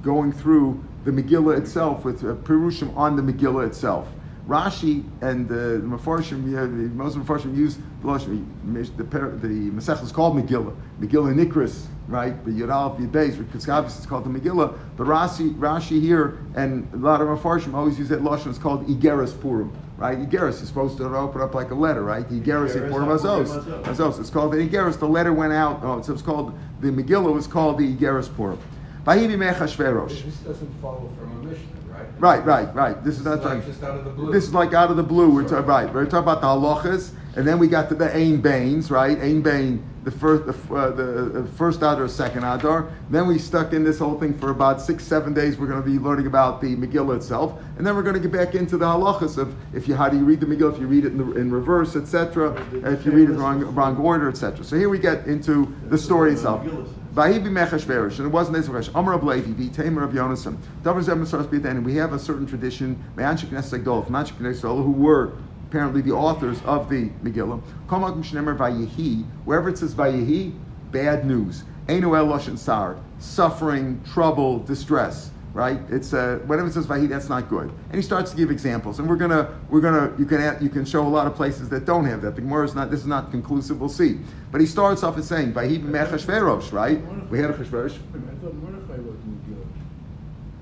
going 0.04 0.32
through 0.32 0.84
the 1.06 1.12
Megillah 1.12 1.58
itself 1.58 2.04
with 2.04 2.24
uh, 2.24 2.36
Perushim 2.36 2.96
on 2.96 3.16
the 3.16 3.22
Megillah 3.22 3.68
itself. 3.68 4.08
Rashi 4.48 5.04
and 5.22 5.48
the 5.48 5.80
Mefarshim, 5.84 6.52
yeah, 6.52 6.66
most 6.66 7.14
the 7.14 7.20
Mefarshim 7.20 7.56
use 7.56 7.78
the 8.02 8.18
the, 8.18 9.04
the 9.04 9.70
Masech 9.72 10.04
is 10.04 10.12
called 10.12 10.36
Megillah, 10.36 10.76
Megillah 11.00 11.34
Nikris, 11.36 11.86
right? 12.10 12.44
But 12.44 12.54
Yud 12.54 13.12
Beis, 13.12 13.38
because 13.38 13.70
obviously 13.70 14.00
it's 14.00 14.08
called 14.08 14.26
the 14.26 14.40
Megillah. 14.40 14.78
But 14.98 15.08
Rashi, 15.08 15.54
Rashi 15.56 16.02
here 16.02 16.40
and 16.56 16.92
a 16.94 16.98
lot 16.98 17.22
of 17.22 17.28
Mefarshim 17.28 17.74
always 17.74 17.98
use 17.98 18.10
that 18.10 18.22
Lashon. 18.22 18.48
It's 18.48 18.58
called 18.58 18.88
Igeris 18.88 19.40
Purim, 19.40 19.72
right? 19.98 20.18
Igeris 20.18 20.62
is 20.62 20.68
supposed 20.68 20.98
to 20.98 21.06
open 21.06 21.42
up 21.42 21.54
like 21.54 21.72
a 21.72 21.76
letter, 21.76 22.04
right? 22.04 22.28
Igeris 22.28 22.74
Purim 22.90 23.10
Azos. 23.10 23.64
Azos. 23.84 24.20
It's 24.20 24.30
called 24.30 24.54
the 24.54 24.58
Igeris. 24.58 25.00
The 25.00 25.08
letter 25.08 25.34
went 25.34 25.54
out. 25.54 25.82
Oh, 25.84 26.02
so 26.02 26.14
it's 26.14 26.22
called 26.22 26.58
the 26.82 26.88
Megillah 26.90 27.34
was 27.34 27.48
called 27.48 27.78
the 27.78 27.96
Igeris 27.96 28.34
Purim. 28.36 28.60
Vahibi 29.06 29.38
Mechashverosh. 29.38 30.24
This 30.24 30.38
doesn't 30.38 30.82
follow 30.82 31.10
from 31.18 31.32
a 31.32 31.44
Mishnah, 31.46 31.66
right? 31.90 32.06
Right, 32.20 32.46
right, 32.46 32.76
right. 32.76 33.04
This 33.04 33.18
is 33.18 33.26
not 33.26 33.44
like 33.44 33.66
just 33.66 33.82
out 33.84 33.98
of 33.98 34.06
the 34.06 34.12
blue. 34.12 34.32
This 34.32 34.44
is 34.46 34.54
like 34.54 34.74
out 34.74 34.92
of 34.92 34.98
the 34.98 35.04
blue. 35.04 35.30
We're 35.30 35.44
right. 35.62 35.94
We're 35.94 36.06
talking 36.06 36.20
about 36.20 36.42
the 36.42 36.48
halachas, 36.48 37.12
and 37.36 37.48
then 37.48 37.60
we 37.60 37.68
got 37.68 37.90
to 37.90 37.96
the 37.96 38.16
Ain 38.16 38.42
Bains, 38.42 38.90
right? 38.90 39.18
Ain 39.22 39.42
Bain, 39.42 39.84
the 40.04 40.12
first, 40.12 40.46
the, 40.46 40.76
uh, 40.76 40.90
the 40.92 41.48
first 41.56 41.78
Adar, 41.78 42.08
second 42.08 42.44
Adar. 42.44 42.92
Then 43.10 43.28
we 43.28 43.38
stuck 43.38 43.74
in 43.74 43.84
this 43.84 44.00
whole 44.00 44.20
thing 44.20 44.38
for 44.38 44.50
about 44.50 44.82
six, 44.82 45.04
seven 45.04 45.34
days. 45.34 45.58
We're 45.58 45.68
going 45.68 45.82
to 45.82 45.88
be 45.88 46.00
learning 46.00 46.28
about 46.28 46.62
the 46.62 46.76
Megillah 46.76 47.18
itself, 47.18 47.62
and 47.78 47.86
then 47.86 47.96
we're 47.96 48.04
going 48.04 48.16
to 48.16 48.20
get 48.20 48.32
back 48.32 48.56
into 48.56 48.78
the 48.78 48.86
halachas 48.86 49.38
of 49.38 49.56
if 49.76 49.88
you 49.88 49.96
how 49.96 50.10
do 50.10 50.18
you 50.18 50.26
read 50.26 50.40
the 50.40 50.46
Megillah, 50.46 50.74
if 50.74 50.80
you 50.80 50.88
read 50.88 51.06
it 51.06 51.12
in, 51.12 51.18
the, 51.18 51.32
in 51.40 51.52
reverse, 51.52 51.96
etc. 51.96 52.54
If 52.74 53.06
you 53.06 53.12
read 53.12 53.30
it 53.30 53.34
wrong, 53.34 53.60
wrong 53.76 53.98
order, 53.98 54.30
etc. 54.30 54.64
So 54.64 54.76
here 54.76 54.90
we 54.90 55.00
get 55.00 55.28
into 55.28 55.74
the 55.88 55.98
story 55.98 56.34
itself. 56.34 56.66
And 56.66 57.28
it 57.28 58.32
wasn't 58.32 58.58
Ezrash. 58.58 58.90
Amar 58.96 59.14
of 59.14 59.24
Levi, 59.24 59.52
Vitamer 59.52 60.04
of 60.04 60.12
Yonasan. 60.12 60.58
Davar 60.84 61.02
Zeb 61.02 61.18
Masaras 61.18 61.66
and 61.66 61.86
we 61.86 61.96
have 61.96 62.14
a 62.14 62.20
certain 62.20 62.46
tradition, 62.46 63.04
Me'anshik 63.16 63.50
Knesset 63.50 63.84
Agdol, 63.84 64.06
from 64.06 64.16
Anshik 64.16 64.38
Knesset 64.38 64.62
who 64.62 64.92
were 64.92 65.34
apparently 65.70 66.02
the 66.02 66.12
authors 66.12 66.60
of 66.66 66.90
the 66.90 67.10
Megillah. 67.24 67.62
Kol 67.88 68.00
Makom 68.00 68.24
Shnemer 68.24 68.58
Vayehi, 68.58 69.24
wherever 69.46 69.70
it 69.70 69.78
says 69.78 69.94
Vayehi, 69.94 70.52
bad 70.92 71.26
news. 71.26 71.64
Einu 71.88 72.16
El 72.16 72.40
Sar, 72.58 72.98
suffering, 73.20 74.02
trouble, 74.12 74.60
distress. 74.60 75.30
Right? 75.54 75.80
It's 75.90 76.14
uh, 76.14 76.40
whenever 76.46 76.68
it 76.68 76.74
says 76.74 76.86
Vahi, 76.86 77.10
that's 77.10 77.28
not 77.28 77.50
good. 77.50 77.72
And 77.88 77.96
he 77.96 78.04
starts 78.04 78.30
to 78.32 78.38
give 78.38 78.52
examples, 78.52 79.00
and 79.00 79.10
we're 79.10 79.16
gonna 79.16 79.60
we're 79.72 79.82
gonna 79.82 80.14
you 80.18 80.26
can 80.26 80.40
add, 80.40 80.62
you 80.62 80.70
can 80.70 80.86
show 80.86 81.02
a 81.02 81.10
lot 81.10 81.26
of 81.26 81.34
places 81.34 81.70
that 81.70 81.86
don't 81.86 82.06
have 82.06 82.22
that. 82.22 82.36
The 82.36 82.42
Gemara 82.42 82.66
is 82.66 82.76
not 82.76 82.92
this 82.92 83.00
is 83.00 83.08
not 83.08 83.32
conclusive. 83.32 83.80
We'll 83.80 83.90
see. 83.90 84.20
But 84.52 84.62
he 84.62 84.68
starts 84.68 85.02
off 85.02 85.18
as 85.18 85.28
saying 85.28 85.54
Vahi 85.54 85.84
Mechashverosh, 85.84 86.72
right? 86.72 87.02
We 87.32 87.40
had 87.40 87.50
a 87.50 87.54
Chashverosh. 87.54 87.96
I 87.96 88.44
thought 88.44 88.54
Mordechai 88.54 88.94
wrote 88.98 89.20
the 89.24 89.52
Megillah. 89.52 89.66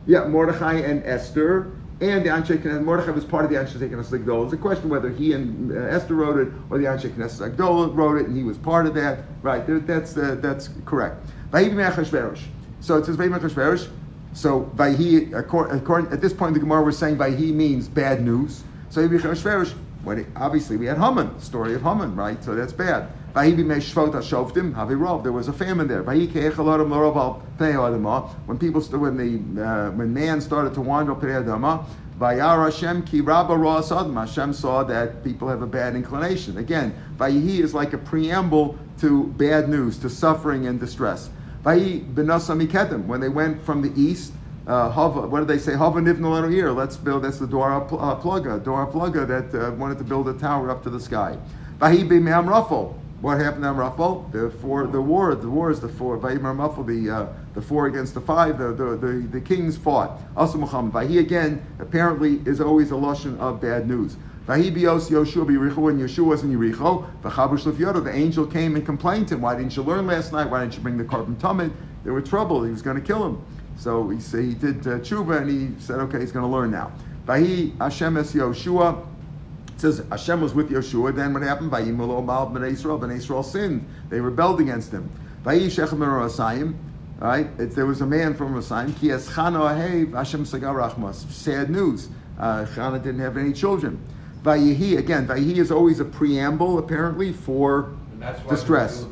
Yeah, 0.05 0.27
Mordechai 0.27 0.75
and 0.75 1.03
Esther. 1.03 1.73
And 1.99 2.23
the 2.23 2.29
Anshe 2.29 2.57
Knesset, 2.61 2.83
Mordechai 2.83 3.09
was 3.09 3.25
part 3.25 3.43
of 3.43 3.49
the 3.49 3.57
Anshe 3.57 3.73
Knesset 3.77 4.23
Agdola. 4.23 4.45
It's 4.45 4.53
a 4.53 4.57
question 4.57 4.87
whether 4.87 5.09
he 5.09 5.33
and 5.33 5.71
uh, 5.71 5.81
Esther 5.85 6.13
wrote 6.13 6.37
it 6.39 6.53
or 6.69 6.77
the 6.77 6.85
Anshe 6.85 7.09
Knesset 7.09 7.55
Agdola 7.55 7.95
wrote 7.95 8.21
it 8.21 8.27
and 8.27 8.37
he 8.37 8.43
was 8.43 8.57
part 8.57 8.85
of 8.85 8.93
that. 8.93 9.19
Right, 9.41 9.63
that's, 9.87 10.15
uh, 10.15 10.35
that's 10.39 10.69
correct. 10.85 11.25
So 11.51 12.97
it 12.97 13.05
says 13.05 13.17
Vahibi 13.17 13.89
So 14.33 14.71
Vahi, 14.75 15.33
according, 15.33 16.13
at 16.13 16.21
this 16.21 16.33
point 16.33 16.49
in 16.49 16.53
the 16.53 16.59
Gemara, 16.59 16.83
we're 16.83 16.91
saying 16.91 17.17
Vahi 17.17 17.51
means 17.51 17.87
bad 17.87 18.21
news. 18.21 18.63
So 18.89 19.01
it- 19.01 20.27
obviously 20.35 20.77
we 20.77 20.85
had 20.85 20.97
Haman, 20.99 21.39
story 21.39 21.73
of 21.73 21.81
Haman, 21.81 22.15
right? 22.15 22.41
So 22.43 22.53
that's 22.53 22.73
bad. 22.73 23.07
There 23.37 25.31
was 25.31 25.47
a 25.47 25.53
famine 25.53 25.87
there. 25.87 26.01
When 26.01 26.27
people, 28.57 28.81
st- 28.81 28.99
when 28.99 29.15
the, 29.15 29.63
uh, 29.63 29.91
when 29.91 30.11
man 30.11 30.41
started 30.41 30.73
to 30.73 30.81
wander 30.81 31.13
Vayar 31.13 32.63
Hashem 32.65 33.03
ki 33.03 33.21
rabba 33.21 33.53
saw 34.53 34.83
that 34.85 35.23
people 35.23 35.47
have 35.49 35.61
a 35.61 35.67
bad 35.67 35.95
inclination. 35.95 36.57
Again, 36.57 36.95
Vayihi 37.17 37.59
is 37.59 37.75
like 37.75 37.93
a 37.93 37.99
preamble 37.99 38.75
to 39.01 39.25
bad 39.37 39.69
news, 39.69 39.99
to 39.99 40.09
suffering 40.09 40.65
and 40.65 40.79
distress. 40.79 41.29
When 41.63 43.19
they 43.21 43.29
went 43.29 43.61
from 43.61 43.83
the 43.83 43.91
east, 43.95 44.33
uh, 44.65 44.89
what 44.91 45.39
did 45.41 45.47
they 45.47 45.59
say? 45.59 45.75
Hava. 45.75 46.01
Let's 46.01 46.97
build. 46.97 47.23
That's 47.23 47.37
the 47.37 47.45
Dora 47.45 47.81
pl- 47.81 47.99
uh, 47.99 48.19
Pluga, 48.19 48.63
Dora 48.63 48.87
Pluga 48.87 49.27
that 49.27 49.53
uh, 49.53 49.71
wanted 49.73 49.99
to 49.99 50.03
build 50.03 50.27
a 50.27 50.33
tower 50.33 50.71
up 50.71 50.81
to 50.83 50.89
the 50.89 50.99
sky. 50.99 51.37
What 53.21 53.39
happened 53.39 53.63
to 53.63 53.69
Amrafal? 53.69 54.31
The 54.31 54.51
four, 54.61 54.85
the 54.85 55.01
war, 55.01 55.33
the 55.33 55.49
war 55.49 55.71
is 55.71 55.79
the 55.79 55.89
four. 55.89 56.19
Vahi 56.19 56.37
Amrafal, 56.37 56.85
the 56.85 57.09
uh, 57.09 57.27
the 57.55 57.61
four 57.61 57.87
against 57.87 58.13
the 58.13 58.21
five. 58.21 58.59
The 58.59 58.73
the, 58.73 58.95
the, 58.95 59.27
the 59.31 59.41
kings 59.41 59.75
fought. 59.75 60.21
Also 60.35 60.59
Muhammad. 60.59 60.93
Vahi 60.93 61.19
again 61.19 61.65
apparently 61.79 62.41
is 62.45 62.61
always 62.61 62.91
a 62.91 62.95
lashon 62.95 63.39
of 63.39 63.59
bad 63.59 63.87
news. 63.87 64.17
Vahi 64.45 64.71
bios 64.71 65.09
Yoshua 65.09 65.47
b'Yericho 65.47 65.77
when 65.77 65.99
Yeshua 65.99 66.25
was 66.25 66.43
in 66.43 66.55
Yericho. 66.55 67.09
V'chabush 67.23 67.63
lefyodo. 67.63 68.03
The 68.03 68.13
angel 68.13 68.45
came 68.45 68.75
and 68.75 68.85
complained 68.85 69.27
to 69.29 69.33
him. 69.33 69.41
Why 69.41 69.55
didn't 69.55 69.75
you 69.75 69.81
learn 69.81 70.05
last 70.05 70.31
night? 70.31 70.51
Why 70.51 70.61
didn't 70.61 70.75
you 70.75 70.81
bring 70.81 70.99
the 70.99 71.03
korban 71.03 71.35
tamid? 71.37 71.71
There 72.03 72.13
were 72.13 72.21
trouble. 72.21 72.63
He 72.63 72.71
was 72.71 72.83
going 72.83 72.97
to 72.97 73.03
kill 73.05 73.25
him. 73.25 73.43
So 73.77 74.09
he 74.09 74.19
said 74.19 74.43
he 74.43 74.53
did 74.53 74.85
uh, 74.87 74.99
tshuva 74.99 75.41
and 75.41 75.49
he 75.49 75.81
said, 75.81 75.99
okay, 76.01 76.19
he's 76.19 76.31
going 76.31 76.45
to 76.45 76.51
learn 76.51 76.69
now. 76.69 76.91
Vahi 77.25 77.75
Hashem 77.79 78.15
es 78.17 78.33
Yoshua. 78.33 79.05
It 79.77 79.81
says 79.81 80.01
Hashem 80.09 80.41
was 80.41 80.55
with 80.55 80.71
Yeshua. 80.71 81.15
Then 81.15 81.35
what 81.35 81.43
happened? 81.43 81.71
Vayimulo 81.71 82.25
mal 82.25 82.47
b'nei 82.47 82.71
Israel. 82.71 82.97
B'nei 82.97 83.17
Israel 83.17 83.43
sinned. 83.43 83.87
They 84.09 84.19
rebelled 84.19 84.59
against 84.59 84.91
him. 84.91 85.07
Vayi 85.43 85.69
shechem 85.69 85.99
Rasayim. 85.99 86.75
Right? 87.19 87.45
It, 87.59 87.75
there 87.75 87.85
was 87.85 88.01
a 88.01 88.05
man 88.07 88.33
from 88.33 88.55
Rasayim. 88.55 88.99
Ki 88.99 89.11
es 89.11 89.29
Chana 89.29 89.69
ahev 89.69 90.15
Hashem 90.15 90.47
sagar 90.47 90.73
rachmas. 90.73 91.29
Sad 91.29 91.69
news. 91.69 92.09
Uh, 92.39 92.65
Chana 92.73 92.97
didn't 92.97 93.19
have 93.19 93.37
any 93.37 93.53
children. 93.53 94.03
Vayihi 94.41 94.97
again. 94.97 95.27
Vayihi 95.27 95.57
is 95.57 95.69
always 95.71 95.99
a 95.99 96.05
preamble 96.05 96.79
apparently 96.79 97.31
for 97.31 97.95
And 98.13 98.23
that's 98.23 98.41
why 98.45 98.49
distress. 98.49 99.05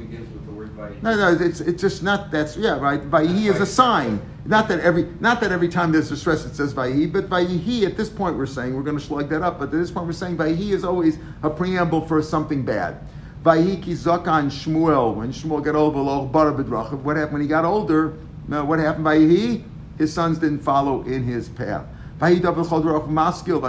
The 0.76 0.82
Megillah 0.82 0.98
begins 0.98 1.00
with 1.00 1.00
the 1.00 1.00
word 1.00 1.02
Vayi. 1.02 1.04
No, 1.04 1.16
no, 1.16 1.46
it's, 1.46 1.62
it's 1.62 1.82
just 1.82 2.04
not 2.04 2.32
that's 2.32 2.58
yeah 2.58 2.78
right. 2.80 3.02
Vayihi 3.02 3.54
is 3.54 3.62
a 3.62 3.66
sign. 3.66 4.22
Not 4.46 4.68
that 4.68 4.80
every 4.80 5.04
not 5.20 5.42
that 5.42 5.52
every 5.52 5.68
time 5.68 5.92
there's 5.92 6.10
distress 6.10 6.46
it 6.46 6.56
says 6.56 6.74
Vayihi, 6.74 7.12
but 7.12 7.30
Vayihi 7.30 7.86
at 7.86 7.98
this 7.98 8.10
point 8.10 8.38
we're 8.38 8.46
saying 8.46 8.76
we're 8.76 8.84
going 8.84 8.98
to 8.98 9.04
slug 9.04 9.30
that 9.30 9.42
up. 9.42 9.60
But 9.60 9.66
at 9.66 9.72
this 9.72 9.92
point 9.92 10.08
we're 10.08 10.14
saying 10.14 10.38
Vayihi 10.38 10.72
is 10.72 10.84
always 10.84 11.18
a 11.44 11.50
preamble 11.50 12.02
for 12.02 12.22
something 12.22 12.64
bad. 12.64 13.00
Vayihi 13.44 13.82
ki 13.82 13.94
zakan 13.94 14.50
Shmuel 14.50 15.16
when 15.16 15.32
Shmuel 15.32 15.64
got 15.64 15.76
older. 15.76 16.02
What 16.02 17.18
happened 17.18 17.34
when 17.34 17.42
he 17.42 17.48
got 17.48 17.66
older? 17.66 18.18
What 18.48 18.80
happened? 18.80 19.06
Vayihi, 19.06 19.64
his 19.98 20.14
sons 20.14 20.40
didn't 20.40 20.60
follow 20.60 21.04
in 21.04 21.24
his 21.24 21.50
path. 21.50 21.86
Vayihi 22.20 22.42
David 22.42 22.66
chol 22.66 22.84
derach 22.84 23.08
maskil. 23.08 23.62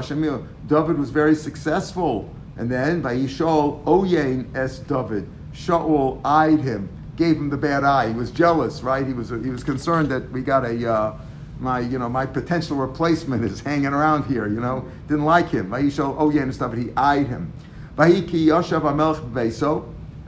David 0.67 0.99
was 0.99 1.11
very 1.11 1.35
successful, 1.35 2.31
and 2.57 2.71
then 2.71 3.03
Vayishol 3.03 3.83
oyein 3.85 4.55
es 4.55 4.79
David. 4.81 5.29
Shaul 5.53 6.21
eyed 6.25 6.61
him 6.61 6.89
gave 7.17 7.37
him 7.37 7.51
the 7.51 7.57
bad 7.57 7.85
eye. 7.85 8.09
He 8.09 8.15
was 8.15 8.31
jealous, 8.31 8.83
right? 8.83 9.07
He 9.07 9.13
was 9.13 9.31
he 9.31 9.51
was 9.51 9.65
concerned 9.65 10.09
that 10.11 10.31
we 10.31 10.43
got 10.43 10.65
a 10.65 10.93
uh, 10.93 11.19
my 11.59 11.81
you 11.81 11.99
know 11.99 12.09
my 12.09 12.27
potential 12.27 12.77
replacement 12.77 13.45
is 13.45 13.61
hanging 13.61 13.87
around 13.87 14.25
here. 14.25 14.47
You 14.47 14.61
know, 14.61 14.85
didn't 15.09 15.25
like 15.25 15.49
him. 15.49 15.73
Oh 15.75 16.31
yeah 16.31 16.43
and 16.43 16.55
stuff. 16.55 16.71
But 16.71 16.79
he 16.79 16.91
eyed 16.97 17.27
him. 17.27 17.53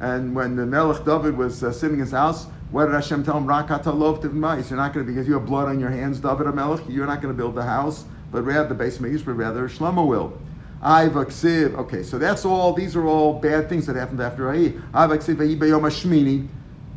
And 0.01 0.35
when 0.35 0.57
the 0.57 0.67
Melech 0.67 1.05
David 1.05 1.37
was 1.37 1.63
uh, 1.63 1.73
sitting 1.73 1.97
in 1.97 2.01
his 2.01 2.13
house. 2.13 2.47
What 2.71 2.85
did 2.85 2.95
Hashem 2.95 3.25
tell 3.25 3.39
him? 3.39 3.45
You're 3.45 3.55
not 3.55 3.69
going 3.69 3.83
to 3.83 5.03
because 5.05 5.27
you 5.27 5.33
have 5.33 5.47
blood 5.47 5.69
on 5.69 5.81
your 5.81 5.89
hands, 5.89 6.21
David 6.21 6.49
Amelech. 6.49 6.85
You're 6.87 7.07
not 7.07 7.23
going 7.23 7.35
to 7.35 7.37
build 7.37 7.55
the 7.55 7.63
house, 7.63 8.05
but 8.31 8.43
rather 8.43 8.75
the 8.75 8.85
Beis 8.85 8.99
Mikdash, 8.99 9.25
but 9.25 9.33
rather 9.33 9.67
Shlomo 9.71 10.07
will. 10.07 10.39
Okay, 10.83 12.03
so 12.03 12.19
that's 12.19 12.45
all. 12.45 12.75
These 12.75 12.95
are 12.95 13.07
all 13.07 13.41
bad 13.41 13.71
things 13.71 13.87
that 13.87 13.97
happened 13.97 14.21
after 14.21 14.51
Ahi. 14.51 14.71
Ivaksiv 14.93 15.37
Bayom 15.59 15.81
Hashmini. 15.81 16.47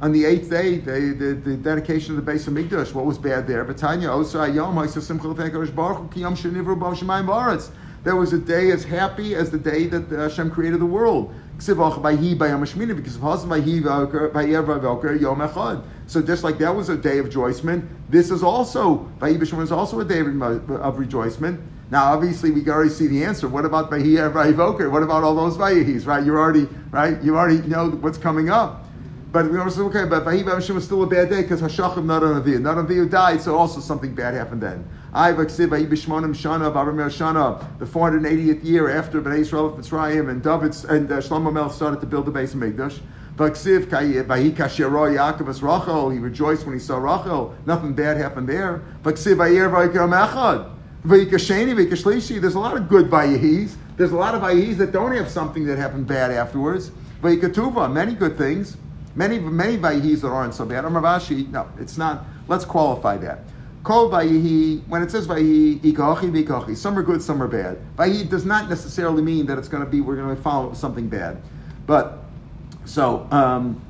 On 0.01 0.11
the 0.11 0.25
eighth 0.25 0.49
day, 0.49 0.77
the, 0.77 1.15
the, 1.15 1.33
the 1.35 1.55
dedication 1.55 2.17
of 2.17 2.25
the 2.25 2.31
Beis 2.31 2.49
HaMikdash. 2.49 2.91
What 2.91 3.05
was 3.05 3.19
bad 3.19 3.45
there? 3.45 3.63
There 8.03 8.15
was 8.15 8.33
a 8.33 8.39
day 8.39 8.71
as 8.71 8.83
happy 8.83 9.35
as 9.35 9.51
the 9.51 9.59
day 9.59 9.85
that 9.85 10.11
uh, 10.11 10.23
Hashem 10.23 10.49
created 10.49 10.79
the 10.79 10.87
world. 10.87 11.31
So 11.59 11.75
just 16.23 16.43
like 16.43 16.57
that 16.57 16.75
was 16.75 16.89
a 16.89 16.97
day 16.97 17.19
of 17.19 17.25
rejoicement, 17.25 17.85
this 18.09 18.31
is 18.31 18.41
also 18.41 19.07
is 19.21 19.71
also 19.71 19.99
a 19.99 20.05
day 20.05 20.21
of 20.21 20.97
rejoicement. 20.97 21.61
Now, 21.91 22.11
obviously, 22.13 22.49
we 22.49 22.63
can 22.63 22.71
already 22.71 22.89
see 22.89 23.05
the 23.05 23.23
answer. 23.23 23.47
What 23.47 23.65
about 23.65 23.91
Vayih 23.91 24.33
Vayivoker? 24.33 24.89
What 24.89 25.03
about 25.03 25.23
all 25.23 25.35
those 25.35 25.57
Vayihis? 25.57 26.07
Right? 26.07 26.25
You 26.25 26.35
already 26.35 26.67
right. 26.89 27.21
You 27.21 27.37
already 27.37 27.61
know 27.67 27.91
what's 27.91 28.17
coming 28.17 28.49
up. 28.49 28.80
But 29.31 29.49
we 29.49 29.57
also 29.59 29.85
okay. 29.85 30.05
But 30.05 30.25
Vahiv 30.25 30.53
Hashem 30.53 30.75
was 30.75 30.83
still 30.83 31.03
a 31.03 31.07
bad 31.07 31.29
day 31.29 31.41
because 31.43 31.61
Hashachim 31.61 32.03
Nadav 32.03 32.43
v'Avihu. 32.43 32.61
Not 32.61 32.77
on 32.77 32.87
Aviyah 32.87 33.09
died, 33.09 33.41
so 33.41 33.55
also 33.55 33.79
something 33.79 34.13
bad 34.13 34.33
happened 34.33 34.61
then. 34.61 34.85
Shana 35.13 36.69
the 37.79 37.85
480th 37.85 38.63
year 38.63 38.89
after 38.89 39.21
Bnei 39.21 39.39
Israel 39.39 39.67
of 39.67 39.73
Mitzrayim 39.79 40.29
and 40.29 40.43
David's 40.43 40.83
and 40.83 41.11
uh, 41.11 41.17
Shlomo 41.17 41.51
Melech 41.51 41.71
started 41.71 42.01
to 42.01 42.05
build 42.05 42.25
the 42.25 42.31
Beis 42.31 42.53
HaMikdash. 42.53 42.99
Vaksiv 43.37 43.85
Vahi 43.85 44.51
Kashiro 44.51 45.15
Yaakov 45.15 45.47
as 45.47 45.63
Rachel. 45.63 46.09
He 46.09 46.19
rejoiced 46.19 46.65
when 46.65 46.73
he 46.73 46.79
saw 46.79 46.97
Rachel. 46.97 47.55
Nothing 47.65 47.93
bad 47.93 48.17
happened 48.17 48.49
there. 48.49 48.81
Vaksiv 49.03 49.37
Vayir 49.37 49.71
Vaikam 49.71 50.11
Echad. 50.11 50.69
Vayikasheni, 51.05 51.73
Vayikashlishi, 51.73 52.39
there's 52.39 52.55
a 52.55 52.59
lot 52.59 52.77
of 52.77 52.87
good 52.87 53.09
Vayihis. 53.09 53.75
There's 53.97 54.11
a 54.11 54.15
lot 54.15 54.35
of 54.35 54.41
Vayihis 54.41 54.77
that 54.77 54.91
don't 54.91 55.15
have 55.15 55.29
something 55.29 55.65
that 55.65 55.77
happened 55.77 56.05
bad 56.05 56.31
afterwards. 56.31 56.91
Vayikatuva, 57.21 57.91
many 57.91 58.13
good 58.13 58.37
things. 58.37 58.77
Many, 59.15 59.39
many 59.39 59.77
Vayihis 59.77 60.21
that 60.21 60.29
aren't 60.29 60.53
so 60.53 60.65
bad. 60.65 60.85
Amravashi, 60.85 61.49
no, 61.49 61.67
it's 61.79 61.97
not. 61.97 62.25
Let's 62.47 62.65
qualify 62.65 63.17
that. 63.17 63.39
Kol 63.83 64.11
Vayihi, 64.11 64.87
when 64.87 65.01
it 65.01 65.09
says 65.09 65.27
Vayihi, 65.27 65.79
Ikachi, 65.79 66.31
Vikachi, 66.31 66.77
some 66.77 66.97
are 66.97 67.03
good, 67.03 67.21
some 67.21 67.41
are 67.41 67.47
bad. 67.47 67.79
Vayihi 67.95 68.29
does 68.29 68.45
not 68.45 68.69
necessarily 68.69 69.23
mean 69.23 69.47
that 69.47 69.57
it's 69.57 69.67
going 69.67 69.83
to 69.83 69.89
be, 69.89 70.01
we're 70.01 70.15
going 70.15 70.35
to 70.35 70.41
follow 70.41 70.73
something 70.73 71.07
bad. 71.07 71.41
But, 71.87 72.23
so, 72.85 73.27
um, 73.31 73.81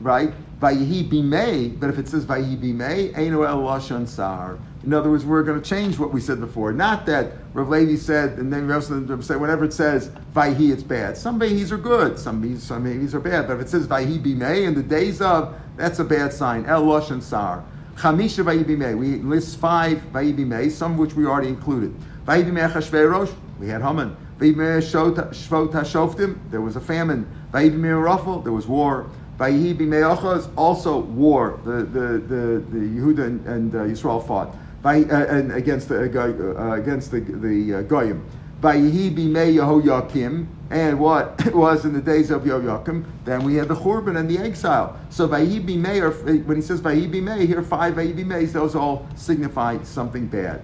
right? 0.00 0.32
Vayihi 0.58 1.08
bimei, 1.08 1.78
but 1.78 1.90
if 1.90 1.98
it 1.98 2.08
says 2.08 2.26
Vayihi 2.26 2.58
bimei, 2.58 3.14
Eino 3.14 3.46
el 3.46 3.58
lashon 3.58 4.08
sar. 4.08 4.58
In 4.86 4.94
other 4.94 5.10
words, 5.10 5.24
we're 5.24 5.42
going 5.42 5.60
to 5.60 5.68
change 5.68 5.98
what 5.98 6.12
we 6.12 6.20
said 6.20 6.38
before. 6.38 6.72
Not 6.72 7.06
that 7.06 7.32
Rav 7.54 7.68
Levi 7.68 7.96
said, 7.96 8.38
and 8.38 8.52
then 8.52 8.68
Rav 8.68 8.84
said, 8.84 9.40
whenever 9.40 9.64
it 9.64 9.72
says 9.72 10.10
Vayihi, 10.32 10.72
it's 10.72 10.84
bad. 10.84 11.16
Some 11.16 11.40
Vayihis 11.40 11.72
are 11.72 11.76
good, 11.76 12.16
some 12.20 12.40
Vayihis, 12.40 12.60
some 12.60 12.86
are 12.86 13.20
bad. 13.20 13.48
But 13.48 13.54
if 13.54 13.62
it 13.62 13.68
says 13.68 13.88
Vayihi 13.88 14.22
bimei 14.22 14.64
in 14.64 14.74
the 14.74 14.84
days 14.84 15.20
of, 15.20 15.56
that's 15.76 15.98
a 15.98 16.04
bad 16.04 16.32
sign. 16.32 16.66
El 16.66 16.84
lashon 16.84 17.20
sar. 17.20 17.64
Chamisha 17.96 18.44
Vayihi 18.44 18.64
bimei. 18.64 18.96
We 18.96 19.16
list 19.16 19.58
five 19.58 19.98
Vayihi 20.12 20.38
bimei, 20.38 20.70
some 20.70 20.92
of 20.92 20.98
which 20.98 21.14
we 21.14 21.26
already 21.26 21.48
included. 21.48 21.92
Vayihi 22.24 22.44
bimei 22.44 22.70
Achashverosh, 22.70 23.34
we 23.58 23.66
had 23.66 23.82
Haman. 23.82 24.16
Vayihi 24.38 24.54
bimei 24.54 24.80
Shvot 24.80 25.72
HaShoftim, 25.72 26.38
there 26.52 26.60
was 26.60 26.76
a 26.76 26.80
famine. 26.80 27.26
Vayihi 27.50 27.72
bimei 27.72 28.18
Rafal, 28.18 28.44
there 28.44 28.52
was 28.52 28.68
war. 28.68 29.10
Vayihi 29.38 29.76
b'me'achaz, 29.76 30.48
also 30.56 31.00
war. 31.00 31.60
The 31.64 31.82
the 31.82 32.18
the, 32.18 32.64
the 32.70 32.78
Yehuda 32.78 33.26
and, 33.26 33.46
and 33.46 33.74
uh, 33.74 33.78
Yisrael 33.80 34.26
fought. 34.26 34.54
Vayi, 34.86 35.10
uh, 35.10 35.26
and 35.34 35.50
against 35.50 35.88
the 35.88 35.96
uh, 35.96 36.62
uh, 36.62 36.74
against 36.74 37.10
the 37.10 37.18
the 37.18 37.74
uh, 37.74 37.82
goyim. 37.82 38.24
Vayihi 38.60 39.14
b'mei 39.14 39.56
Yehoyakim, 39.56 40.46
and 40.70 41.00
what 41.00 41.34
it 41.44 41.54
was 41.64 41.84
in 41.84 41.92
the 41.92 42.00
days 42.00 42.30
of 42.30 42.42
Yehoyakim. 42.42 43.04
Then 43.24 43.42
we 43.42 43.56
had 43.56 43.66
the 43.66 43.74
Churban 43.74 44.16
and 44.16 44.30
the 44.30 44.38
exile. 44.38 44.96
So 45.10 45.26
Vayihi 45.26 45.66
b'mei, 45.66 46.00
or 46.00 46.12
when 46.44 46.56
he 46.56 46.62
says 46.62 46.80
Vayihi 46.80 47.10
b'mei, 47.12 47.48
here 47.48 47.62
five 47.62 47.94
Vayihi 47.94 48.14
b'meis, 48.14 48.52
those 48.52 48.76
all 48.76 49.08
signify 49.16 49.82
something 49.82 50.28
bad. 50.28 50.62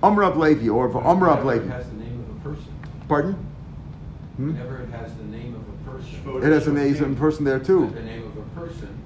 Amrav 0.00 0.36
Levi 0.36 0.68
or 0.68 0.88
Amrav 0.88 1.44
Whenever 1.44 1.52
It 1.52 1.62
Levi. 1.62 1.74
has 1.74 1.90
the 1.90 1.96
name 1.96 2.24
of 2.30 2.36
a 2.36 2.48
person. 2.48 2.72
Pardon? 3.08 3.32
Hmm? 4.36 4.52
Whenever 4.52 4.78
it 4.78 4.90
has 4.90 5.14
the 5.16 5.24
name 5.24 5.56
of 5.56 5.62
a 5.62 5.98
person. 5.98 6.42
It 6.42 6.52
has 6.52 6.68
a 6.68 6.72
name, 6.72 6.94
of 6.94 7.12
a 7.12 7.14
person 7.16 7.44
there 7.44 7.58
too. 7.58 7.90
The 7.94 8.02
name 8.02 8.26
of 8.26 8.36
a 8.36 8.60
person, 8.60 8.96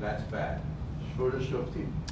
that's 0.00 0.22
bad. 0.30 0.62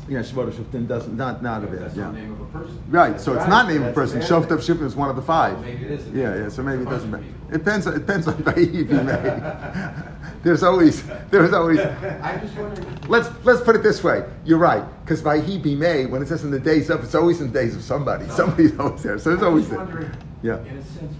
Yeah, 0.08 0.20
Shvot 0.20 0.52
Shoftim 0.52 0.86
doesn't 0.86 1.16
not 1.16 1.42
not 1.42 1.64
a. 1.64 1.66
That's 1.66 1.96
Yeah. 1.96 2.04
not 2.04 2.14
the 2.14 2.20
name 2.20 2.32
of 2.32 2.40
a 2.40 2.44
person. 2.46 2.78
Right, 2.88 3.20
so 3.20 3.34
it's 3.34 3.48
not 3.48 3.66
name 3.68 3.82
of 3.82 3.88
a 3.88 3.92
person. 3.92 4.22
Shoft 4.22 4.50
of 4.52 4.60
is 4.60 4.94
one 4.94 5.10
of 5.10 5.16
the 5.16 5.22
five. 5.22 5.60
Maybe 5.60 5.84
it 5.84 5.90
is. 5.90 6.08
Yeah, 6.10 6.36
yeah, 6.36 6.48
so 6.48 6.62
maybe 6.62 6.82
it 6.82 6.88
doesn't. 6.88 7.10
Matter. 7.10 7.24
It 7.50 7.52
depends. 7.58 7.86
It 7.88 7.94
depends 7.94 8.28
on 8.28 8.34
Vayihi 8.34 8.84
Bimei. 8.88 10.12
There's 10.44 10.62
always, 10.62 11.02
there's 11.30 11.52
always. 11.52 11.80
I'm 11.80 12.40
just 12.40 12.56
wondering. 12.56 12.98
Let's 13.08 13.28
let's 13.44 13.60
put 13.62 13.74
it 13.74 13.82
this 13.82 14.04
way. 14.04 14.24
You're 14.44 14.58
right, 14.58 14.84
because 15.04 15.22
Vayihi 15.22 15.60
Bimei, 15.60 16.08
when 16.08 16.22
it 16.22 16.28
says 16.28 16.44
in 16.44 16.52
the 16.52 16.60
days 16.60 16.88
of, 16.88 17.02
it's 17.02 17.14
always 17.16 17.40
in 17.40 17.48
the 17.52 17.58
days 17.58 17.74
of 17.74 17.82
somebody. 17.82 18.28
Somebody's 18.28 18.78
always 18.78 19.02
there, 19.02 19.18
so 19.18 19.32
it's 19.32 19.42
always 19.42 19.64
just 19.64 19.70
there. 19.76 19.84
wondering, 19.84 20.10
Yeah. 20.42 20.58
in 20.60 20.76
a 20.76 20.84
sense, 20.84 21.14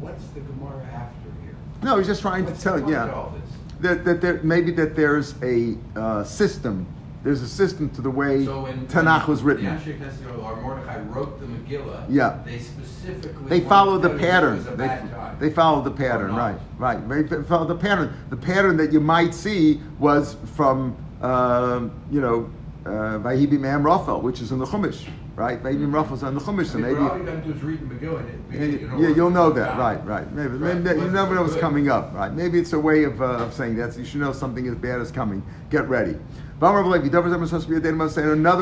what's 0.00 0.26
the 0.28 0.40
Gemara 0.40 0.82
after 0.82 1.28
here? 1.44 1.54
No, 1.84 1.98
he's 1.98 2.08
just 2.08 2.22
trying 2.22 2.44
to 2.46 2.52
tell. 2.60 2.90
Yeah, 2.90 3.12
all 3.12 3.32
this? 3.40 3.56
that 3.82 4.04
that 4.04 4.20
there 4.20 4.40
maybe 4.42 4.72
that 4.72 4.96
there's 4.96 5.34
a 5.42 5.76
uh, 5.94 6.24
system. 6.24 6.86
There's 7.26 7.42
a 7.42 7.48
system 7.48 7.90
to 7.90 8.00
the 8.00 8.08
way 8.08 8.44
So 8.44 8.62
when 8.62 8.86
Tanakh 8.86 9.26
was 9.26 9.42
written. 9.42 9.66
Or 9.66 10.56
Mordechai 10.62 11.00
wrote 11.00 11.40
the 11.40 11.46
Megillah. 11.46 12.06
Yeah. 12.08 12.38
They 12.44 12.60
specifically. 12.60 13.48
They 13.48 13.56
wanted 13.58 13.68
follow 13.68 13.98
the 13.98 14.10
pattern. 14.10 14.58
This 14.58 14.66
was 14.66 14.74
a 14.74 15.36
They, 15.40 15.48
they 15.48 15.52
follow 15.52 15.82
the 15.82 15.90
pattern, 15.90 16.36
right? 16.36 16.56
Right. 16.78 17.28
They 17.28 17.42
follow 17.42 17.66
the 17.66 17.74
pattern. 17.74 18.14
The 18.30 18.36
pattern 18.36 18.76
that 18.76 18.92
you 18.92 19.00
might 19.00 19.34
see 19.34 19.80
was 19.98 20.36
from, 20.54 20.96
um, 21.20 21.90
you 22.12 22.20
know, 22.20 22.48
uh, 22.84 23.18
Vahibi 23.18 23.58
Me'am 23.58 23.84
Raphael, 23.84 24.20
which 24.20 24.40
is 24.40 24.52
in 24.52 24.60
the 24.60 24.64
Chumash, 24.64 25.08
right? 25.34 25.60
Vahibi 25.60 25.80
Me'am 25.80 25.96
Raphael's 25.96 26.22
in 26.22 26.32
the 26.32 26.40
Chumash, 26.40 26.66
so 26.66 26.78
I 26.78 26.82
mean, 26.82 26.92
maybe. 26.92 26.94
but 27.00 27.10
all 27.10 27.18
you 27.18 27.24
gotta 27.24 27.40
do 27.40 27.52
is 27.52 27.62
read 27.64 27.80
the 27.80 27.92
Megillah 27.92 28.20
and 28.20 28.28
it. 28.28 28.38
Yeah, 28.54 28.64
you 28.66 28.86
know, 28.86 28.98
yeah, 29.00 29.08
you'll 29.16 29.30
know 29.30 29.50
that, 29.50 29.70
down. 29.70 29.78
right, 29.78 30.06
right. 30.06 30.32
Maybe, 30.32 30.50
Right. 30.50 30.76
maybe 30.76 31.00
you 31.00 31.10
never 31.10 31.34
know 31.34 31.42
what's 31.42 31.56
coming 31.56 31.88
up, 31.88 32.14
right? 32.14 32.32
Maybe 32.32 32.60
it's 32.60 32.72
a 32.72 32.78
way 32.78 33.02
of, 33.02 33.20
uh, 33.20 33.24
of 33.42 33.52
saying 33.52 33.74
that. 33.78 33.94
So 33.94 33.98
you 33.98 34.04
should 34.04 34.20
know 34.20 34.32
something 34.32 34.68
as 34.68 34.76
bad 34.76 35.00
is 35.00 35.10
coming. 35.10 35.42
Get 35.70 35.88
ready. 35.88 36.16
Another 36.58 36.86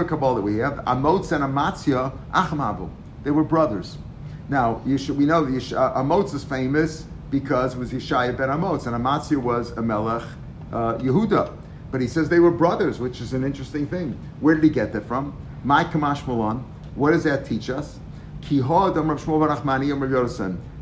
Kabbalah 0.04 0.34
that 0.34 0.42
we 0.42 0.56
have. 0.58 0.78
Amotz 0.84 1.30
and 1.30 1.44
Amatzia 1.44 2.12
Achmavu. 2.32 2.90
They 3.22 3.30
were 3.30 3.44
brothers. 3.44 3.98
Now 4.48 4.82
we 4.84 5.26
know 5.26 5.44
that 5.44 5.52
Yesh- 5.52 5.72
uh, 5.72 5.94
Amotz 5.94 6.34
is 6.34 6.42
famous 6.42 7.04
because 7.30 7.74
it 7.74 7.78
was 7.78 7.92
Yeshaya 7.92 8.36
ben 8.36 8.48
Amotz, 8.48 8.88
and 8.88 8.96
Amatzia 8.96 9.36
was 9.40 9.70
a 9.72 9.82
Melech 9.82 10.24
uh, 10.72 10.94
Yehuda. 10.94 11.56
But 11.92 12.00
he 12.00 12.08
says 12.08 12.28
they 12.28 12.40
were 12.40 12.50
brothers, 12.50 12.98
which 12.98 13.20
is 13.20 13.32
an 13.32 13.44
interesting 13.44 13.86
thing. 13.86 14.18
Where 14.40 14.56
did 14.56 14.64
he 14.64 14.70
get 14.70 14.92
that 14.92 15.06
from? 15.06 15.36
My 15.62 15.84
Kamash 15.84 16.26
Malon. 16.26 16.64
What 16.96 17.12
does 17.12 17.22
that 17.22 17.46
teach 17.46 17.70
us? 17.70 18.00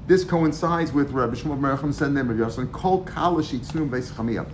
This 0.06 0.24
coincides 0.24 0.92
with 0.92 1.10
Rabbi 1.10 1.34
Shmuel 1.34 1.60
Nachman 1.60 1.94
said 1.94 2.16
Amr 2.16 2.34
Yonasan. 2.34 2.72
Kol 2.72 3.04
Kala 3.04 3.42
Shitznu 3.42 3.88
Beis 3.88 4.10
Chamiyah. 4.10 4.46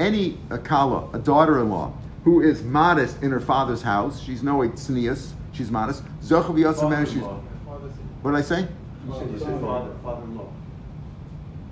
Any 0.00 0.38
a 0.48 0.56
Kala, 0.56 1.10
a 1.12 1.18
daughter-in-law, 1.18 1.92
who 2.24 2.40
is 2.40 2.62
modest 2.62 3.22
in 3.22 3.30
her 3.30 3.38
father's 3.40 3.82
house, 3.82 4.18
she's 4.18 4.42
no 4.42 4.56
tznius, 4.60 5.32
she's 5.52 5.70
modest. 5.70 6.02
Zochav 6.22 6.54
Yosem 6.56 6.88
Man, 6.88 7.04
she's. 7.04 7.22
What 8.22 8.30
did 8.30 8.38
I 8.38 8.40
say? 8.40 8.66
You 9.06 9.14
said, 9.14 9.30
you 9.30 9.38
said 9.38 9.60
father, 9.60 9.92
father-in-law. 10.02 10.48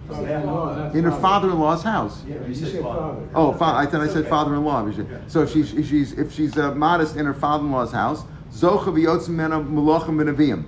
Father-in-law, 0.08 0.90
In 0.92 1.04
her 1.04 1.10
father. 1.10 1.22
father-in-law's 1.22 1.82
house. 1.82 2.22
Yeah, 2.26 2.46
You 2.46 2.54
said 2.54 2.82
father. 2.82 3.28
Oh, 3.34 3.52
fa- 3.52 3.64
I 3.64 3.86
thought 3.86 4.02
I 4.02 4.08
said 4.08 4.18
okay. 4.18 4.28
father-in-law. 4.28 4.90
So 5.28 5.42
if 5.42 5.50
she's 5.50 5.72
if 5.72 5.88
she's 5.88 6.12
if 6.12 6.32
she's 6.34 6.58
uh, 6.58 6.74
modest 6.74 7.16
in 7.16 7.24
her 7.24 7.34
father-in-law's 7.34 7.92
house, 7.92 8.24
zocha 8.52 8.92
v'yotzim 8.92 9.30
mena 9.30 9.58
malachim 9.60 10.16
benavim. 10.16 10.64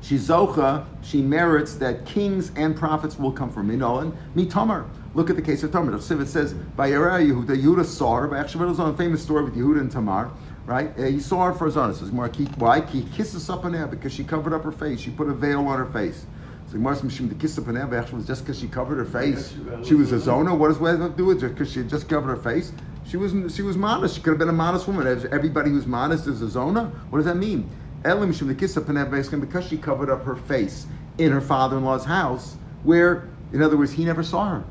She's 0.00 0.28
zocha. 0.28 0.86
She 1.02 1.22
merits 1.22 1.76
that 1.76 2.04
kings 2.04 2.50
and 2.56 2.76
prophets 2.76 3.16
will 3.16 3.32
come 3.32 3.50
from 3.50 3.68
Minolan. 3.68 4.16
Mitamar. 4.34 4.86
Look 5.14 5.30
at 5.30 5.36
the 5.36 5.42
case 5.42 5.62
of 5.62 5.70
Chsiv, 5.70 6.20
it 6.20 6.26
says 6.26 6.54
by 6.54 6.90
Yehuda. 6.90 7.46
Yehuda 7.46 7.84
saw 7.84 8.16
her. 8.16 8.28
By 8.28 8.38
actually, 8.38 8.64
it 8.64 8.68
was 8.68 8.78
a 8.80 8.92
famous 8.94 9.22
story 9.22 9.44
with 9.44 9.54
Yehuda 9.54 9.80
and 9.80 9.90
Tamar. 9.90 10.30
Right? 10.66 10.98
Uh, 10.98 11.04
he 11.04 11.20
saw 11.20 11.46
her 11.46 11.52
for 11.52 11.66
his 11.66 11.76
honest. 11.76 12.00
Says. 12.00 12.10
Why? 12.10 12.80
He 12.80 13.02
kisses 13.14 13.48
up 13.50 13.64
on 13.64 13.74
her 13.74 13.86
because 13.86 14.12
she 14.12 14.24
covered 14.24 14.52
up 14.52 14.64
her 14.64 14.72
face. 14.72 15.00
She 15.00 15.10
put 15.10 15.28
a 15.28 15.34
veil 15.34 15.66
on 15.66 15.78
her 15.78 15.86
face. 15.86 16.26
So 16.66 16.72
Gemara 16.72 16.96
says 16.96 17.28
the 17.28 17.34
kiss 17.34 17.58
up 17.58 17.68
on 17.68 17.76
her 17.76 17.96
actually 17.96 18.16
was 18.16 18.26
just 18.26 18.44
because 18.44 18.58
she 18.58 18.66
covered 18.66 18.96
her 18.96 19.04
face. 19.04 19.54
She 19.84 19.94
was 19.94 20.10
a 20.12 20.18
zona. 20.18 20.54
What 20.54 20.68
does 20.68 20.78
that 20.80 20.98
have 20.98 21.12
to 21.12 21.16
do 21.16 21.26
with 21.26 21.44
it? 21.44 21.50
Because 21.50 21.70
she 21.70 21.80
had 21.80 21.88
just 21.88 22.08
covered 22.08 22.28
her 22.28 22.42
face. 22.42 22.72
She 23.06 23.16
was 23.18 23.54
she 23.54 23.62
was 23.62 23.76
modest. 23.76 24.16
She 24.16 24.22
could 24.22 24.30
have 24.30 24.38
been 24.38 24.48
a 24.48 24.52
modest 24.52 24.88
woman. 24.88 25.06
Everybody 25.06 25.70
who's 25.70 25.86
modest 25.86 26.26
is 26.26 26.40
a 26.40 26.48
zona. 26.48 26.86
What 27.10 27.18
does 27.18 27.26
that 27.26 27.36
mean? 27.36 27.70
Elim 28.04 28.32
the 28.32 28.54
kiss 28.54 28.76
up 28.76 28.88
on 28.88 28.96
her 28.96 29.04
because 29.04 29.68
she 29.68 29.76
covered 29.76 30.10
up 30.10 30.24
her 30.24 30.36
face 30.36 30.86
in 31.18 31.30
her 31.30 31.40
father-in-law's 31.40 32.04
house, 32.04 32.56
where, 32.82 33.28
in 33.52 33.62
other 33.62 33.76
words, 33.76 33.92
he 33.92 34.04
never 34.04 34.22
saw 34.22 34.56
her. 34.56 34.64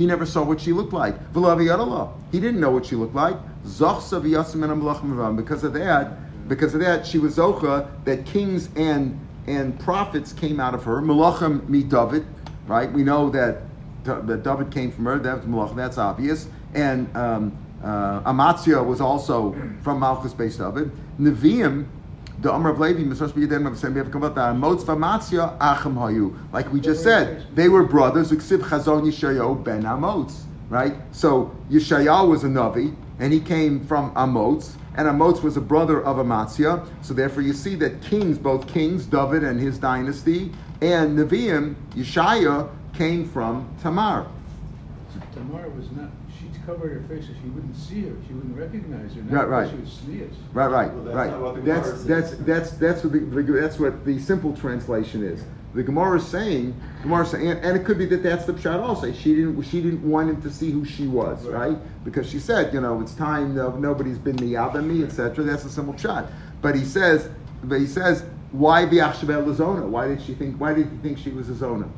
He 0.00 0.06
never 0.06 0.24
saw 0.24 0.42
what 0.42 0.62
she 0.62 0.72
looked 0.72 0.94
like. 0.94 1.14
He 1.34 2.40
didn't 2.40 2.58
know 2.58 2.70
what 2.70 2.86
she 2.86 2.96
looked 2.96 3.14
like. 3.14 3.36
Because 3.62 4.12
of 4.14 5.74
that, 5.74 6.48
because 6.48 6.74
of 6.74 6.80
that, 6.80 7.06
she 7.06 7.18
was 7.18 7.36
zocha 7.36 7.86
that 8.06 8.24
kings 8.24 8.70
and 8.76 9.20
and 9.46 9.78
prophets 9.78 10.32
came 10.32 10.58
out 10.58 10.72
of 10.72 10.84
her. 10.84 11.02
Malachim 11.02 11.68
mi 11.68 11.82
David, 11.82 12.24
right? 12.66 12.90
We 12.90 13.04
know 13.04 13.28
that 13.28 13.60
that 14.04 14.42
David 14.42 14.70
came 14.70 14.90
from 14.90 15.04
her. 15.04 15.18
That's 15.18 15.98
obvious. 15.98 16.48
And 16.72 17.14
um, 17.14 17.52
uh, 17.84 18.22
Amatzia 18.22 18.82
was 18.82 19.02
also 19.02 19.54
from 19.82 20.00
Malchus 20.00 20.32
Beis 20.32 20.56
David. 20.56 20.90
Nevi'im. 21.20 21.84
The 22.40 22.50
Amr 22.50 22.70
of 22.70 22.80
Levi. 22.80 23.02
Like 26.52 26.72
we 26.72 26.80
just 26.80 27.02
said, 27.02 27.46
they 27.54 27.68
were 27.68 27.82
brothers. 27.82 28.30
Ben. 29.64 29.84
Right. 30.70 30.94
So 31.12 31.54
Yishayahu 31.70 32.28
was 32.28 32.44
a 32.44 32.46
navi, 32.46 32.94
and 33.18 33.32
he 33.32 33.40
came 33.40 33.84
from 33.86 34.14
Amotz, 34.14 34.76
and 34.96 35.08
Amotz 35.08 35.42
was 35.42 35.56
a 35.56 35.60
brother 35.60 36.00
of 36.02 36.16
Amatzia. 36.16 36.86
So 37.02 37.12
therefore, 37.12 37.42
you 37.42 37.52
see 37.52 37.74
that 37.76 38.00
kings, 38.02 38.38
both 38.38 38.66
kings, 38.66 39.04
David 39.06 39.44
and 39.44 39.60
his 39.60 39.78
dynasty, 39.78 40.52
and 40.80 41.18
Nevi'im, 41.18 41.74
Yeshaya 41.94 42.68
came 42.94 43.28
from 43.28 43.68
Tamar. 43.82 44.26
Tamar 45.34 45.68
was 45.70 45.90
not, 45.92 46.10
covered 46.70 47.02
her 47.02 47.08
face 47.08 47.26
so 47.26 47.32
she 47.42 47.48
wouldn't 47.48 47.76
see 47.76 48.02
her, 48.02 48.14
she 48.26 48.32
wouldn't 48.32 48.56
recognize 48.56 49.14
her, 49.14 49.22
Right, 49.22 49.32
not 49.32 49.48
right. 49.48 49.64
because 49.64 49.70
she 49.76 49.80
was 49.80 49.92
sneers. 50.04 50.34
Right, 50.52 50.66
right, 50.68 50.92
Well, 50.94 51.04
that's 51.04 51.16
right. 51.16 51.30
not 51.30 51.40
what 51.40 51.54
the 51.56 51.60
That's 51.62 51.88
says. 51.88 52.06
that's 52.06 52.30
that's 52.38 52.70
that's 52.72 53.04
what 53.04 53.12
the, 53.12 53.20
the 53.20 53.42
that's 53.60 53.78
what 53.78 54.04
the 54.04 54.18
simple 54.20 54.56
translation 54.56 55.24
is. 55.24 55.44
The 55.72 55.84
Gemara 55.84 56.18
is 56.18 56.26
saying, 56.26 56.74
Gemara 57.02 57.22
is 57.22 57.30
saying, 57.30 57.48
and, 57.48 57.60
and 57.64 57.76
it 57.76 57.84
could 57.84 57.96
be 57.98 58.04
that 58.06 58.24
that's 58.24 58.44
the 58.44 58.52
pshat 58.52 58.80
also. 58.80 59.12
She 59.12 59.34
didn't 59.36 59.62
she 59.62 59.80
didn't 59.80 60.02
want 60.08 60.30
him 60.30 60.42
to 60.42 60.50
see 60.50 60.70
who 60.70 60.84
she 60.84 61.06
was, 61.06 61.44
right? 61.46 61.76
Because 62.04 62.28
she 62.28 62.38
said, 62.38 62.72
you 62.74 62.80
know, 62.80 63.00
it's 63.00 63.14
time. 63.14 63.54
No, 63.54 63.70
nobody's 63.76 64.18
been 64.18 64.36
miyab 64.36 64.82
me, 64.84 65.04
etc. 65.04 65.44
That's 65.44 65.64
a 65.64 65.70
simple 65.70 65.94
pshat. 65.94 66.28
But 66.62 66.74
he 66.74 66.84
says, 66.84 67.28
but 67.64 67.80
he 67.80 67.86
says, 67.86 68.24
why 68.52 68.84
Biachshabel 68.84 69.44
Lazona? 69.46 69.86
Why 69.86 70.08
did 70.08 70.20
she 70.22 70.34
think? 70.34 70.56
Why 70.56 70.74
did 70.74 70.88
he 70.90 70.96
think 70.98 71.18
she 71.18 71.30
was 71.30 71.48
a 71.48 71.54
Zona? 71.54 71.88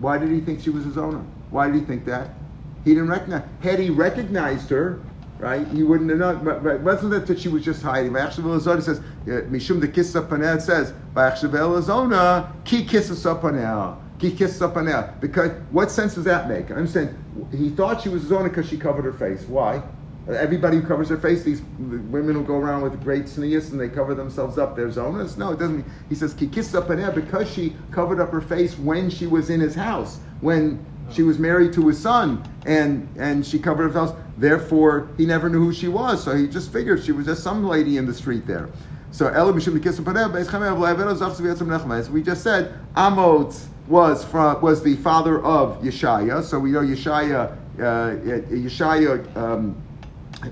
Why 0.00 0.18
did 0.18 0.30
he 0.30 0.40
think 0.40 0.60
she 0.60 0.70
was 0.70 0.84
a 0.84 0.92
Zona? 0.92 1.24
Why 1.50 1.66
did 1.66 1.76
he 1.76 1.80
think 1.82 2.04
that? 2.06 2.30
He 2.86 2.94
didn't 2.94 3.08
recognize. 3.08 3.42
Had 3.62 3.80
he 3.80 3.90
recognized 3.90 4.70
her, 4.70 5.00
right, 5.40 5.66
he 5.66 5.82
wouldn't 5.82 6.08
have 6.08 6.20
known. 6.20 6.44
But, 6.44 6.62
but 6.62 6.80
wasn't 6.82 7.10
that 7.10 7.26
that 7.26 7.40
she 7.40 7.48
was 7.48 7.64
just 7.64 7.82
hiding? 7.82 8.12
Biachshabel 8.12 8.60
Lazona 8.60 8.80
says 8.80 9.00
Mishum 9.26 9.80
the 9.80 9.88
kiss 9.88 10.12
Panel 10.12 10.60
says 10.60 10.94
Biachshabel 11.12 11.82
Lazona 11.82 12.48
ki 12.64 12.84
kisses 12.84 13.24
Panel. 13.24 14.00
Ki 14.20 14.30
kisses 14.30 14.60
Panel. 14.72 15.12
Because 15.20 15.50
what 15.72 15.90
sense 15.90 16.14
does 16.14 16.22
that 16.24 16.48
make? 16.48 16.70
I'm 16.70 16.86
saying 16.86 17.12
he 17.50 17.70
thought 17.70 18.02
she 18.02 18.08
was 18.08 18.22
Zona 18.22 18.48
because 18.48 18.68
she 18.68 18.78
covered 18.78 19.04
her 19.04 19.12
face. 19.12 19.42
Why? 19.48 19.82
Everybody 20.28 20.76
who 20.76 20.86
covers 20.86 21.08
their 21.08 21.18
face, 21.18 21.42
these 21.42 21.62
women 21.78 22.36
who 22.36 22.44
go 22.44 22.54
around 22.54 22.82
with 22.82 23.02
great 23.02 23.28
sneers 23.28 23.70
and 23.70 23.80
they 23.80 23.88
cover 23.88 24.14
themselves 24.14 24.58
up, 24.58 24.74
they're 24.74 24.88
zonas. 24.88 25.36
No, 25.36 25.52
it 25.52 25.58
doesn't. 25.60 25.76
Mean, 25.76 25.84
he 26.08 26.16
says 26.16 26.34
an 26.40 27.00
air 27.00 27.12
because 27.12 27.48
she 27.48 27.76
covered 27.92 28.20
up 28.20 28.30
her 28.30 28.40
face 28.40 28.76
when 28.76 29.08
she 29.08 29.28
was 29.28 29.50
in 29.50 29.60
his 29.60 29.74
house, 29.74 30.18
when 30.40 30.84
she 31.12 31.22
was 31.22 31.38
married 31.38 31.72
to 31.74 31.88
his 31.88 31.98
son, 31.98 32.42
and 32.66 33.08
and 33.18 33.46
she 33.46 33.58
covered 33.58 33.92
her 33.92 34.06
face. 34.06 34.16
Therefore, 34.38 35.08
he 35.16 35.24
never 35.24 35.48
knew 35.48 35.60
who 35.60 35.72
she 35.72 35.88
was, 35.88 36.22
so 36.22 36.36
he 36.36 36.46
just 36.46 36.72
figured 36.72 37.02
she 37.02 37.12
was 37.12 37.26
just 37.26 37.42
some 37.42 37.64
lady 37.66 37.96
in 37.96 38.06
the 38.06 38.14
street 38.14 38.46
there. 38.46 38.68
So 39.12 39.28
we 42.10 42.22
just 42.22 42.42
said, 42.42 42.74
Amos 42.98 43.68
was 43.88 44.24
from 44.24 44.60
was 44.60 44.82
the 44.82 44.96
father 44.96 45.42
of 45.42 45.80
Yeshaya. 45.80 46.42
So 46.42 46.58
we 46.58 46.72
know 46.72 46.80
Yeshaya, 46.80 47.56
uh, 47.78 48.16
Yeshaya. 48.50 49.36
Um, 49.36 49.82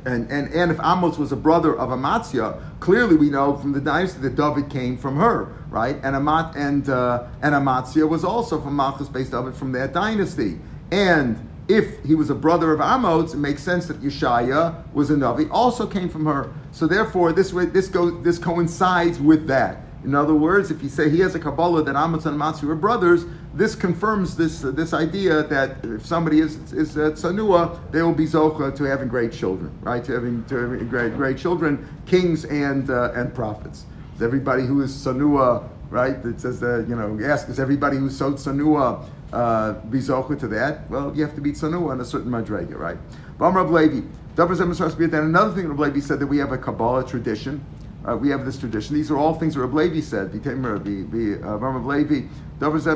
and, 0.07 0.31
and, 0.31 0.53
and 0.55 0.71
if 0.71 0.79
Amos 0.81 1.19
was 1.19 1.33
a 1.33 1.37
brother 1.37 1.77
of 1.77 1.91
Amatzia, 1.91 2.59
clearly 2.81 3.17
we 3.17 3.29
know 3.29 3.55
from 3.57 3.73
the 3.73 3.81
dynasty 3.81 4.21
that 4.21 4.35
David 4.35 4.71
came 4.71 4.97
from 4.97 5.17
her, 5.17 5.53
right? 5.75 5.97
And 6.05 6.15
Amat 6.15 6.55
and 6.55 6.89
uh, 6.89 7.27
and 7.43 7.53
Amatzia 7.53 8.09
was 8.09 8.25
also 8.25 8.61
from 8.61 8.77
Malchus 8.77 9.09
Beis 9.09 9.31
David 9.31 9.57
from 9.57 9.73
that 9.73 9.93
dynasty. 9.93 10.61
And 10.93 11.37
if 11.67 12.03
he 12.05 12.15
was 12.15 12.31
a 12.31 12.35
brother 12.35 12.73
of 12.73 12.81
Amos, 12.81 13.35
it 13.35 13.39
makes 13.39 13.63
sense 13.63 13.87
that 13.87 14.01
Yeshaya 14.01 14.85
was 14.93 15.11
a 15.11 15.15
Navi, 15.15 15.49
also 15.51 15.87
came 15.87 16.09
from 16.09 16.27
her. 16.27 16.53
So 16.71 16.87
therefore, 16.87 17.33
this 17.33 17.53
way, 17.53 17.67
this 17.67 17.89
goes 17.89 18.23
this 18.23 18.39
coincides 18.39 19.19
with 19.19 19.49
that. 19.49 19.81
In 20.05 20.15
other 20.15 20.35
words, 20.35 20.71
if 20.71 20.83
you 20.83 20.91
say 20.91 21.09
he 21.09 21.19
has 21.21 21.35
a 21.35 21.41
Kabbalah 21.41 21.83
that 21.83 21.97
Amos 21.97 22.27
and 22.27 22.39
Matsu 22.39 22.71
are 22.71 22.77
brothers, 22.77 23.25
this 23.55 23.75
confirms 23.75 24.37
this 24.37 24.63
uh, 24.63 24.71
this 24.71 24.93
idea 24.93 25.43
that 25.43 25.79
if 25.83 26.07
somebody 26.07 26.39
is 26.39 26.73
is 26.73 26.97
uh, 26.97 27.11
tsanua, 27.11 27.81
they 27.91 28.03
will 28.03 28.15
be 28.15 28.27
zocha 28.27 28.77
to 28.77 28.85
having 28.85 29.09
great 29.09 29.33
children, 29.33 29.73
right? 29.81 30.05
To 30.05 30.13
having 30.13 30.45
to 30.45 30.55
having 30.55 30.89
great 30.89 31.17
great 31.17 31.37
children, 31.37 31.85
kings 32.07 32.45
and 32.45 32.91
uh, 32.91 33.13
and 33.17 33.35
prophets. 33.35 33.87
Is 34.15 34.23
everybody 34.23 34.65
who 34.65 34.81
is 34.83 34.93
tsanua, 34.93 35.69
right? 35.91 36.17
It 36.25 36.41
says 36.41 36.61
that 36.61 36.87
you 36.89 36.97
know, 36.97 37.19
ask 37.25 37.49
is 37.49 37.59
everybody 37.59 37.97
who's 37.97 38.17
so 38.17 38.33
tsanua 38.33 39.05
uh, 39.33 39.73
be 39.91 39.99
zocha 39.99 40.39
to 40.41 40.49
that? 40.49 40.89
Well, 40.91 41.15
you 41.15 41.23
have 41.25 41.35
to 41.35 41.41
be 41.41 41.53
tsanua 41.53 41.91
on 41.91 42.01
a 42.01 42.05
certain 42.05 42.31
madrega, 42.31 42.79
right? 42.79 42.99
Bam 43.39 43.55
Levi. 43.73 44.03
Then 44.37 45.25
another 45.25 45.55
thing 45.55 45.69
Rab 45.69 45.79
Levi 45.79 46.01
said 46.01 46.19
that 46.19 46.27
we 46.27 46.39
have 46.39 46.51
a 46.51 46.59
Kabbalah 46.59 47.07
tradition 47.07 47.65
uh, 48.07 48.17
we 48.17 48.29
have 48.29 48.45
this 48.45 48.59
tradition. 48.59 48.95
These 48.95 49.11
are 49.11 49.17
all 49.17 49.35
things 49.35 49.55
that 49.55 49.61
Rabbi 49.61 49.77
Levi 49.77 50.01
said. 50.01 50.35
Rabbi 50.35 50.91
Levi, 50.91 52.27
There's 52.59 52.87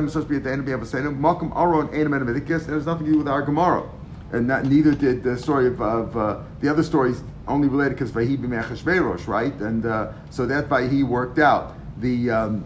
nothing 2.86 3.06
to 3.06 3.12
do 3.12 3.18
with 3.18 3.28
our 3.28 3.42
Gemara, 3.42 3.88
and 4.32 4.46
not, 4.46 4.64
neither 4.66 4.94
did 4.94 5.22
the 5.22 5.38
story 5.38 5.68
of, 5.68 5.80
of 5.80 6.16
uh, 6.16 6.40
the 6.60 6.68
other 6.68 6.82
stories. 6.82 7.22
Only 7.48 7.68
related 7.68 7.94
because 7.94 8.12
Vahi 8.12 8.36
b'mechashverosh, 8.36 9.26
right? 9.26 9.54
And 9.54 9.86
uh, 9.86 10.12
so 10.30 10.46
that 10.46 10.68
Vahi 10.68 11.02
worked 11.02 11.38
out. 11.38 11.74
The 11.98 12.30
um, 12.30 12.64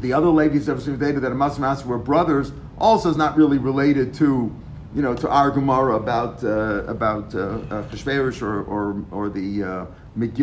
the 0.00 0.12
other 0.12 0.28
Levi's 0.28 0.68
of 0.68 0.82
data 0.98 1.20
that 1.20 1.32
Amas 1.32 1.58
and 1.58 1.88
were 1.88 1.98
brothers 1.98 2.52
also 2.78 3.10
is 3.10 3.16
not 3.16 3.36
really 3.36 3.58
related 3.58 4.14
to 4.14 4.54
you 4.94 5.02
know 5.02 5.14
to 5.14 5.28
our 5.28 5.50
Gemara 5.50 5.96
about 5.96 6.42
uh, 6.44 6.84
about 6.84 7.34
uh, 7.34 7.58
uh, 7.70 7.82
or, 8.42 8.62
or 8.62 9.04
or 9.10 9.28
the 9.28 9.62
uh, 9.62 9.86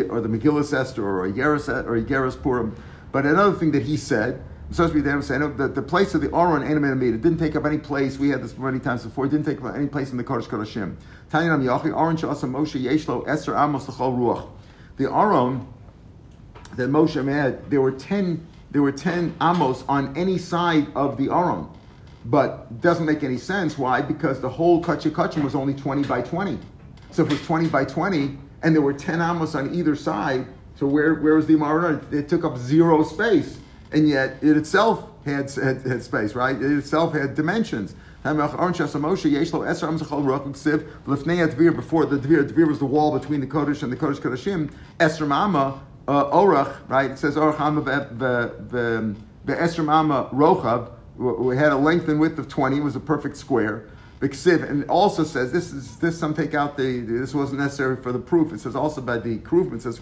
or 0.08 0.20
the 0.20 0.28
Megillah 0.28 0.72
Esther 0.72 1.04
or 1.04 1.26
Yeris 1.26 1.68
or 1.68 1.96
Yeris 1.96 2.40
Purim. 2.40 2.76
But 3.12 3.26
another 3.26 3.56
thing 3.56 3.70
that 3.72 3.82
he 3.82 3.96
said, 3.96 4.42
there 4.70 5.68
the 5.68 5.84
place 5.86 6.14
of 6.14 6.20
the 6.20 6.34
Aron 6.34 6.62
animated 6.62 6.98
meat, 6.98 7.14
it 7.14 7.22
didn't 7.22 7.38
take 7.38 7.56
up 7.56 7.64
any 7.64 7.78
place. 7.78 8.18
We 8.18 8.30
had 8.30 8.42
this 8.42 8.56
many 8.56 8.80
times 8.80 9.04
before. 9.04 9.26
It 9.26 9.30
didn't 9.30 9.46
take 9.46 9.62
up 9.62 9.74
any 9.74 9.86
place 9.86 10.10
in 10.10 10.16
the 10.16 10.24
Kodesh 10.24 10.44
Kodeshim. 10.44 10.96
Tanyanam 11.30 11.62
Yachi 11.64 11.96
Aron 11.96 12.16
Shasa 12.16 12.50
Moshe 12.50 12.80
Yeshlo 12.80 13.22
Amos 13.56 13.86
Ruach. 13.86 14.48
The 14.96 15.12
Aron 15.12 15.66
that 16.76 16.88
Moshe 16.88 17.24
had, 17.32 17.70
there 17.70 17.80
were 17.80 17.92
ten. 17.92 18.46
There 18.70 18.82
were 18.82 18.92
ten 18.92 19.34
Amos 19.40 19.84
on 19.88 20.16
any 20.16 20.38
side 20.38 20.88
of 20.96 21.16
the 21.16 21.30
Aron, 21.30 21.68
but 22.24 22.80
doesn't 22.80 23.06
make 23.06 23.22
any 23.22 23.38
sense. 23.38 23.78
Why? 23.78 24.00
Because 24.00 24.40
the 24.40 24.48
whole 24.48 24.82
Kachim 24.82 25.12
Kachim 25.12 25.44
was 25.44 25.54
only 25.54 25.74
twenty 25.74 26.02
by 26.02 26.22
twenty. 26.22 26.58
So 27.12 27.22
if 27.22 27.30
it 27.30 27.34
was 27.34 27.46
twenty 27.46 27.68
by 27.68 27.84
twenty, 27.84 28.36
and 28.64 28.74
there 28.74 28.82
were 28.82 28.94
10 28.94 29.20
amos 29.20 29.54
on 29.54 29.72
either 29.74 29.94
side. 29.94 30.46
So 30.76 30.86
where, 30.86 31.14
where 31.14 31.36
was 31.36 31.46
the 31.46 31.54
Amarna? 31.54 32.00
It 32.10 32.28
took 32.28 32.44
up 32.44 32.56
zero 32.56 33.04
space, 33.04 33.58
and 33.94 34.08
yet 34.08 34.36
it 34.42 34.56
itself 34.56 35.08
had, 35.24 35.50
had, 35.52 35.82
had 35.82 36.02
space, 36.02 36.34
right? 36.34 36.56
It 36.56 36.78
itself 36.78 37.14
had 37.14 37.34
dimensions. 37.34 37.94
Before 38.22 38.36
the 38.36 38.56
Dvir, 42.16 42.48
Dvir 42.50 42.66
was 42.66 42.78
the 42.78 42.86
wall 42.86 43.18
between 43.18 43.40
the 43.40 43.46
Kodesh 43.46 43.82
and 43.82 43.92
the 43.92 43.96
Kodesh 43.96 44.18
Kodeshim. 44.18 44.72
Esr 44.98 45.26
Mama, 45.26 45.82
uh, 46.08 46.30
Orach, 46.30 46.76
right? 46.88 47.10
It 47.10 47.18
says 47.18 47.36
Orach 47.36 47.56
Hama 47.56 47.82
the 47.82 49.52
Esr 49.52 49.84
Mama 49.84 50.28
Rochav, 50.32 50.90
we 51.16 51.56
had 51.56 51.70
a 51.72 51.76
length 51.76 52.08
and 52.08 52.18
width 52.18 52.38
of 52.38 52.48
20, 52.48 52.78
it 52.78 52.80
was 52.80 52.96
a 52.96 53.00
perfect 53.00 53.36
square 53.36 53.88
ksiv, 54.28 54.68
and 54.68 54.84
also 54.88 55.22
says 55.22 55.52
this 55.52 55.72
is 55.72 55.96
this. 55.98 56.18
Some 56.18 56.34
take 56.34 56.54
out 56.54 56.78
the 56.78 57.00
this 57.00 57.34
wasn't 57.34 57.60
necessary 57.60 57.96
for 57.96 58.10
the 58.10 58.18
proof. 58.18 58.54
It 58.54 58.60
says 58.60 58.74
also 58.74 59.02
by 59.02 59.18
the 59.18 59.36
proof. 59.38 59.72
It 59.74 59.82
says. 59.82 60.00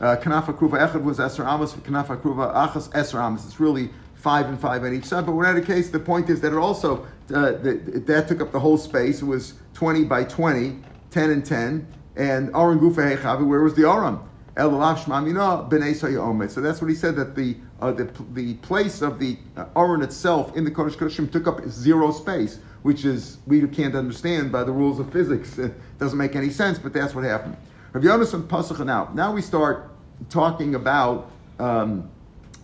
Uh, 0.00 0.16
kanafa 0.16 0.56
kruva 0.56 0.78
echad 0.78 1.02
was 1.02 1.18
esr 1.18 1.46
amos. 1.46 1.74
Achas 1.74 2.88
esr 2.90 3.24
amos. 3.24 3.44
It's 3.44 3.60
really 3.60 3.90
five 4.14 4.46
and 4.46 4.58
five 4.58 4.82
on 4.84 4.94
each 4.94 5.04
side. 5.04 5.26
But 5.26 5.32
whatever 5.32 5.60
the 5.60 5.66
case, 5.66 5.90
the 5.90 6.00
point 6.00 6.30
is 6.30 6.40
that 6.40 6.52
it 6.52 6.58
also 6.58 7.02
uh, 7.34 7.52
that, 7.52 8.06
that 8.06 8.28
took 8.28 8.40
up 8.40 8.52
the 8.52 8.60
whole 8.60 8.78
space. 8.78 9.22
It 9.22 9.26
was 9.26 9.54
twenty 9.72 10.04
by 10.04 10.24
20, 10.24 10.78
10 11.10 11.30
and 11.30 11.44
ten. 11.44 11.86
And 12.16 12.54
Aron 12.54 12.78
Gufa 12.78 13.16
Hechavi, 13.16 13.46
where 13.46 13.60
was 13.60 13.74
the 13.74 13.88
Aron? 13.88 14.20
El 14.56 14.70
B'nei. 14.70 16.50
So 16.50 16.60
that's 16.60 16.80
what 16.80 16.88
he 16.88 16.94
said 16.94 17.16
that 17.16 17.34
the 17.34 17.56
uh, 17.80 17.92
the, 17.92 18.10
the 18.32 18.54
place 18.54 19.02
of 19.02 19.18
the 19.18 19.36
uh, 19.56 19.66
Aron 19.76 20.02
itself 20.02 20.56
in 20.56 20.64
the 20.64 20.70
Kodesh 20.70 20.94
Kodeshim 20.96 21.30
took 21.30 21.46
up 21.46 21.66
zero 21.68 22.12
space 22.12 22.60
which 22.84 23.06
is 23.06 23.38
we 23.46 23.66
can't 23.66 23.94
understand 23.94 24.52
by 24.52 24.62
the 24.62 24.70
rules 24.70 25.00
of 25.00 25.10
physics. 25.10 25.56
It 25.58 25.72
doesn't 25.98 26.18
make 26.18 26.36
any 26.36 26.50
sense, 26.50 26.78
but 26.78 26.92
that's 26.92 27.14
what 27.14 27.24
happened. 27.24 27.56
Rav 27.94 28.02
Yonasan 28.02 28.48
Pasach 28.48 28.84
now. 28.84 29.08
Now 29.14 29.32
we 29.32 29.40
start 29.40 29.88
talking 30.28 30.74
about 30.74 31.30
um, 31.60 32.10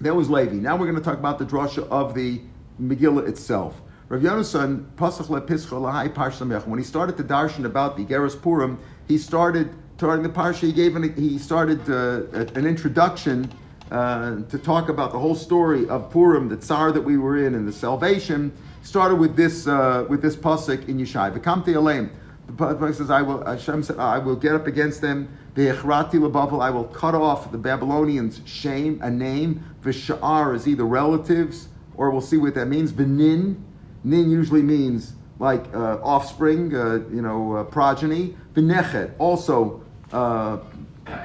that 0.00 0.12
was 0.12 0.28
Levi. 0.28 0.56
Now 0.56 0.76
we're 0.76 0.86
going 0.86 0.98
to 0.98 1.04
talk 1.04 1.20
about 1.20 1.38
the 1.38 1.44
drasha 1.44 1.86
of 1.88 2.14
the 2.14 2.40
Megillah 2.82 3.28
itself. 3.28 3.80
Rav 4.08 4.22
Yonasan 4.22 4.86
Pasach 4.96 5.28
le 5.28 5.40
Lahai 5.40 6.12
Parsamech. 6.12 6.66
When 6.66 6.80
he 6.80 6.84
started 6.84 7.16
the 7.16 7.22
darshan 7.22 7.64
about 7.64 7.96
the 7.96 8.04
Geras 8.04 8.42
Purim, 8.42 8.76
he 9.06 9.16
started 9.18 9.72
starting 9.98 10.24
the 10.24 10.30
parsha. 10.30 10.62
He 10.62 10.72
gave 10.72 10.96
an, 10.96 11.14
he 11.14 11.38
started 11.38 11.88
uh, 11.88 12.50
an 12.58 12.66
introduction. 12.66 13.52
Uh, 13.92 14.42
to 14.48 14.56
talk 14.56 14.88
about 14.88 15.10
the 15.10 15.18
whole 15.18 15.34
story 15.34 15.88
of 15.88 16.10
Purim, 16.12 16.48
the 16.48 16.56
tsar 16.56 16.92
that 16.92 17.00
we 17.00 17.16
were 17.16 17.44
in, 17.44 17.56
and 17.56 17.66
the 17.66 17.72
salvation, 17.72 18.52
started 18.82 19.16
with 19.16 19.34
this 19.34 19.66
uh, 19.66 20.06
with 20.08 20.22
this 20.22 20.36
pasuk 20.36 20.88
in 20.88 20.98
Yeshai. 20.98 21.36
V'kamti 21.36 21.74
aleim. 21.74 22.08
The 22.56 22.74
pasuk 22.74 22.94
says, 22.94 23.10
"I 23.10 23.22
will." 23.22 23.44
Hashem 23.44 23.82
said, 23.82 23.98
"I 23.98 24.18
will 24.18 24.36
get 24.36 24.54
up 24.54 24.66
against 24.66 25.00
them." 25.00 25.28
Ve'echrati 25.54 26.20
lebavel. 26.20 26.60
I 26.60 26.70
will 26.70 26.84
cut 26.84 27.14
off 27.14 27.50
the 27.50 27.58
Babylonians' 27.58 28.40
shame, 28.44 29.00
a 29.02 29.10
name. 29.10 29.64
V'sha'ar 29.82 30.54
is 30.54 30.68
either 30.68 30.84
relatives 30.84 31.68
or 31.96 32.10
we'll 32.10 32.20
see 32.20 32.36
what 32.36 32.54
that 32.54 32.66
means. 32.66 32.92
V'nin. 32.92 33.56
Nin 34.02 34.30
usually 34.30 34.62
means 34.62 35.12
like 35.38 35.74
uh, 35.74 35.98
offspring, 36.02 36.74
uh, 36.74 37.00
you 37.12 37.20
know, 37.22 37.56
uh, 37.56 37.64
progeny. 37.64 38.36
V'nechet 38.54 39.12
also 39.18 39.82
uh, 40.12 40.58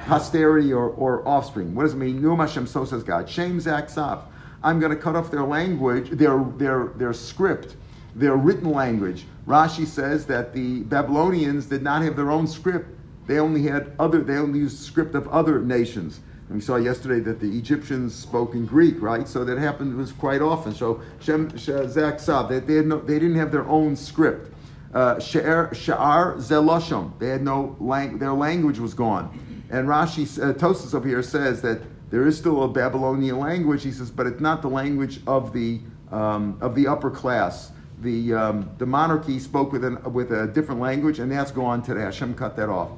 posterity 0.06 0.72
or, 0.72 0.90
or 0.90 1.26
offspring. 1.26 1.74
What 1.74 1.84
does 1.84 1.94
it 1.94 1.96
mean? 1.96 2.20
Num 2.20 2.38
Hashem, 2.38 2.66
so 2.66 2.84
says 2.84 3.02
God. 3.02 3.28
Shame 3.28 3.58
zaksav. 3.58 4.22
I'm 4.62 4.80
going 4.80 4.90
to 4.90 4.96
cut 4.96 5.16
off 5.16 5.30
their 5.30 5.44
language, 5.44 6.10
their, 6.10 6.42
their, 6.56 6.92
their 6.96 7.12
script, 7.12 7.76
their 8.16 8.36
written 8.36 8.72
language. 8.72 9.26
Rashi 9.46 9.86
says 9.86 10.26
that 10.26 10.52
the 10.52 10.80
Babylonians 10.84 11.66
did 11.66 11.82
not 11.82 12.02
have 12.02 12.16
their 12.16 12.30
own 12.30 12.46
script. 12.46 12.88
They 13.26 13.38
only 13.38 13.62
had 13.62 13.92
other, 13.98 14.22
they 14.22 14.36
only 14.38 14.60
used 14.60 14.78
script 14.78 15.14
of 15.14 15.28
other 15.28 15.60
nations. 15.60 16.20
And 16.48 16.56
we 16.56 16.62
saw 16.62 16.76
yesterday 16.76 17.20
that 17.20 17.40
the 17.40 17.58
Egyptians 17.58 18.14
spoke 18.14 18.54
in 18.54 18.66
Greek, 18.66 19.02
right? 19.02 19.28
So 19.28 19.44
that 19.44 19.58
happened 19.58 19.96
was 19.96 20.12
quite 20.12 20.40
often. 20.40 20.74
So 20.74 21.02
Shem 21.20 21.50
Shazak 21.50 22.20
Sav, 22.20 22.48
they, 22.48 22.60
they, 22.60 22.82
no, 22.82 23.00
they 23.00 23.18
didn't 23.18 23.36
have 23.36 23.52
their 23.52 23.66
own 23.68 23.96
script. 23.96 24.52
Uh, 24.94 25.16
Sha'ar 25.16 26.36
Zelosham, 26.36 27.18
they 27.18 27.28
had 27.28 27.42
no 27.42 27.76
lang- 27.80 28.18
their 28.18 28.32
language 28.32 28.78
was 28.78 28.94
gone. 28.94 29.28
And 29.70 29.88
Rashi 29.88 30.24
uh, 30.42 30.54
Tosis 30.54 30.94
over 30.94 31.06
here 31.06 31.22
says 31.22 31.60
that 31.62 31.82
There 32.10 32.26
is 32.26 32.38
still 32.38 32.62
a 32.62 32.68
Babylonian 32.68 33.38
language, 33.38 33.82
he 33.82 33.90
says, 33.90 34.10
but 34.10 34.26
it's 34.26 34.40
not 34.40 34.62
the 34.62 34.68
language 34.68 35.20
of 35.26 35.52
the 35.52 35.80
um, 36.12 36.56
of 36.60 36.76
the 36.76 36.86
upper 36.86 37.10
class. 37.10 37.72
The 38.02 38.34
um, 38.34 38.70
the 38.78 38.86
monarchy 38.86 39.38
spoke 39.38 39.72
with 39.72 39.84
an, 39.84 40.12
with 40.12 40.30
a 40.30 40.46
different 40.46 40.80
language, 40.80 41.18
and 41.18 41.32
that's 41.32 41.50
gone 41.50 41.82
today. 41.82 42.02
Hashem 42.02 42.34
cut 42.34 42.56
that 42.56 42.68
off. 42.68 42.90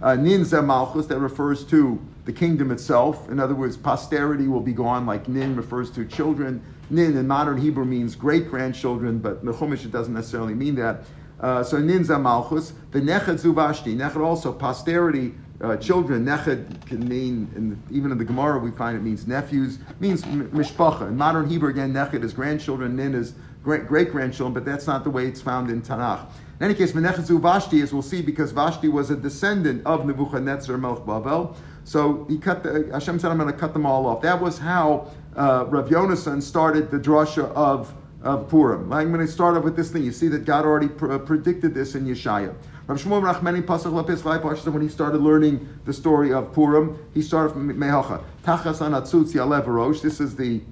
Uh, 0.00 0.08
Ninza 0.08 0.64
Malchus, 0.64 1.06
that 1.06 1.18
refers 1.18 1.64
to 1.64 1.98
the 2.26 2.32
kingdom 2.32 2.70
itself. 2.70 3.30
In 3.30 3.40
other 3.40 3.54
words, 3.54 3.76
posterity 3.76 4.46
will 4.46 4.60
be 4.60 4.72
gone, 4.72 5.06
like 5.06 5.26
Nin 5.28 5.56
refers 5.56 5.90
to 5.92 6.04
children. 6.04 6.62
Nin 6.90 7.16
in 7.16 7.26
modern 7.26 7.56
Hebrew 7.56 7.84
means 7.84 8.14
great 8.14 8.48
grandchildren, 8.50 9.18
but 9.18 9.40
it 9.42 9.92
doesn't 9.92 10.14
necessarily 10.14 10.54
mean 10.54 10.74
that. 10.76 11.04
Uh, 11.40 11.62
so 11.62 11.78
Ninza 11.78 12.20
Malchus, 12.20 12.72
the 12.92 13.00
Neched 13.00 13.40
Zuvashti. 13.40 13.96
Neched 13.96 14.22
also, 14.22 14.52
posterity, 14.52 15.34
uh, 15.60 15.76
children. 15.76 16.24
Neched 16.24 16.86
can 16.86 17.06
mean, 17.08 17.50
in 17.56 17.82
even 17.90 18.12
in 18.12 18.18
the 18.18 18.24
Gemara 18.24 18.58
we 18.58 18.70
find 18.70 18.96
it 18.96 19.02
means 19.02 19.26
nephews, 19.26 19.78
means 20.00 20.22
mishpacha. 20.22 21.08
In 21.08 21.16
modern 21.16 21.48
Hebrew, 21.48 21.70
again, 21.70 21.92
Neched 21.92 22.22
is 22.22 22.32
grandchildren, 22.32 22.96
Nin 22.96 23.14
is 23.14 23.34
great 23.66 24.10
grandchildren, 24.12 24.54
but 24.54 24.64
that's 24.64 24.86
not 24.86 25.04
the 25.04 25.10
way 25.10 25.26
it's 25.26 25.42
found 25.42 25.70
in 25.70 25.82
Tanakh. 25.82 26.26
In 26.60 26.64
any 26.64 26.74
case, 26.74 26.92
Menechetzu 26.92 27.40
Vashti, 27.40 27.82
as 27.82 27.92
we'll 27.92 28.00
see, 28.00 28.22
because 28.22 28.52
Vashti 28.52 28.88
was 28.88 29.10
a 29.10 29.16
descendant 29.16 29.84
of 29.84 30.06
Nebuchadnezzar 30.06 30.76
Bavel, 30.78 31.54
so 31.84 32.24
he 32.28 32.38
cut 32.38 32.62
the, 32.62 32.88
Hashem 32.92 33.18
said, 33.18 33.30
I'm 33.30 33.38
going 33.38 33.52
to 33.52 33.58
cut 33.58 33.72
them 33.72 33.84
all 33.84 34.06
off. 34.06 34.22
That 34.22 34.40
was 34.40 34.58
how 34.58 35.10
uh, 35.36 35.66
Rav 35.68 35.88
Yonasan 35.88 36.42
started 36.42 36.90
the 36.90 36.98
drasha 36.98 37.52
of, 37.52 37.92
of 38.22 38.48
Purim. 38.48 38.92
I'm 38.92 39.12
going 39.12 39.24
to 39.24 39.30
start 39.30 39.56
off 39.56 39.64
with 39.64 39.76
this 39.76 39.90
thing. 39.90 40.02
You 40.02 40.12
see 40.12 40.28
that 40.28 40.44
God 40.44 40.64
already 40.64 40.88
pr- 40.88 41.18
predicted 41.18 41.74
this 41.74 41.94
in 41.94 42.06
Yeshaya. 42.06 42.54
Rav 42.86 43.02
Shmuel 43.02 43.22
Nachmani 43.22 43.62
Pasach 43.62 43.92
Lapis 43.92 44.24
Lai 44.24 44.38
when 44.38 44.82
he 44.82 44.88
started 44.88 45.20
learning 45.20 45.68
the 45.84 45.92
story 45.92 46.32
of 46.32 46.52
Purim, 46.52 46.98
he 47.14 47.20
started 47.20 47.52
from 47.52 47.72
Mehacha. 47.74 48.22
Tachas 48.42 48.78
Anatzutz 48.78 49.32
Yalev 49.34 50.00
This 50.00 50.20
is 50.20 50.36
the 50.36 50.62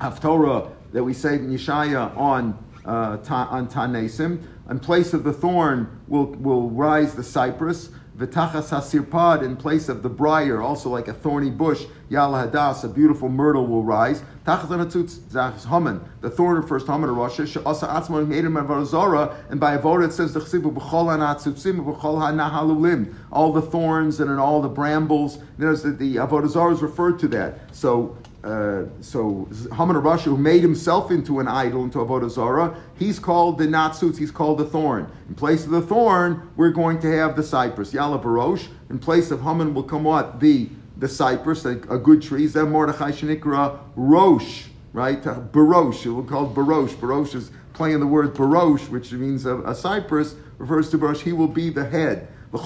Haftorah 0.00 0.75
that 0.96 1.04
we 1.04 1.12
say 1.12 1.34
in 1.34 1.50
Yeshaya 1.50 2.16
on, 2.16 2.56
uh, 2.86 3.18
ta, 3.18 3.46
on 3.50 3.68
Tanesim. 3.68 4.42
In 4.70 4.80
place 4.80 5.12
of 5.12 5.24
the 5.24 5.32
thorn 5.32 6.00
will, 6.08 6.32
will 6.36 6.70
rise 6.70 7.14
the 7.14 7.22
cypress. 7.22 7.90
V'tachas 8.16 8.70
hasirpad, 8.70 9.42
in 9.42 9.58
place 9.58 9.90
of 9.90 10.02
the 10.02 10.08
briar, 10.08 10.62
also 10.62 10.88
like 10.88 11.06
a 11.06 11.12
thorny 11.12 11.50
bush, 11.50 11.84
yala 12.10 12.50
hadas, 12.50 12.82
a 12.82 12.88
beautiful 12.88 13.28
myrtle 13.28 13.66
will 13.66 13.84
rise. 13.84 14.22
The 14.46 16.32
thorn 16.34 16.56
refers 16.56 16.84
to 16.84 16.92
haman 16.92 17.10
Rosh 17.10 17.38
and 17.40 17.48
by 19.60 19.76
avoda 19.76 20.06
it 20.06 20.12
says 20.12 20.34
all 23.32 23.52
the 23.52 23.62
thorns 23.62 24.20
and 24.20 24.40
all 24.40 24.62
the 24.62 24.68
brambles. 24.68 25.38
There's 25.58 25.82
the, 25.82 25.90
the 25.90 26.16
avodah 26.16 26.72
is 26.72 26.80
referred 26.80 27.18
to 27.18 27.28
that. 27.28 27.76
So 27.76 28.16
uh, 28.44 28.84
so 29.00 29.48
Haman 29.76 29.96
Rasha, 29.96 30.24
who 30.24 30.36
made 30.36 30.62
himself 30.62 31.10
into 31.10 31.40
an 31.40 31.48
idol, 31.48 31.84
into 31.84 31.98
Avodah 31.98 32.30
Zarah, 32.30 32.76
he's 32.98 33.18
called 33.18 33.58
the 33.58 33.66
Natsutz, 33.66 34.18
he's 34.18 34.30
called 34.30 34.58
the 34.58 34.64
thorn. 34.64 35.10
In 35.28 35.34
place 35.34 35.64
of 35.64 35.70
the 35.70 35.82
thorn, 35.82 36.48
we're 36.56 36.70
going 36.70 37.00
to 37.00 37.10
have 37.10 37.34
the 37.34 37.42
cypress. 37.42 37.92
Yala 37.92 38.22
Barosh, 38.22 38.68
in 38.88 38.98
place 38.98 39.30
of 39.30 39.42
Haman 39.42 39.74
will 39.74 39.82
come 39.82 40.04
what? 40.04 40.38
The, 40.38 40.68
the 40.96 41.08
cypress, 41.08 41.64
a, 41.64 41.72
a 41.90 41.98
good 41.98 42.22
tree. 42.22 42.46
Zem 42.46 42.70
Mordechai 42.70 43.10
Shenikra 43.10 43.80
Rosh, 43.96 44.66
right? 44.92 45.20
Barosh, 45.22 46.06
it 46.06 46.10
will 46.10 46.22
called 46.22 46.54
Barosh. 46.54 46.94
Barosh 46.94 47.34
is 47.34 47.50
playing 47.72 48.00
the 48.00 48.06
word 48.06 48.34
Barosh, 48.34 48.88
which 48.88 49.12
means 49.12 49.44
a, 49.44 49.58
a 49.62 49.74
cypress, 49.74 50.36
refers 50.58 50.88
to 50.90 50.98
Barosh. 50.98 51.20
He 51.20 51.32
will 51.32 51.48
be 51.48 51.70
the 51.70 51.84
head. 51.84 52.28
He 52.52 52.58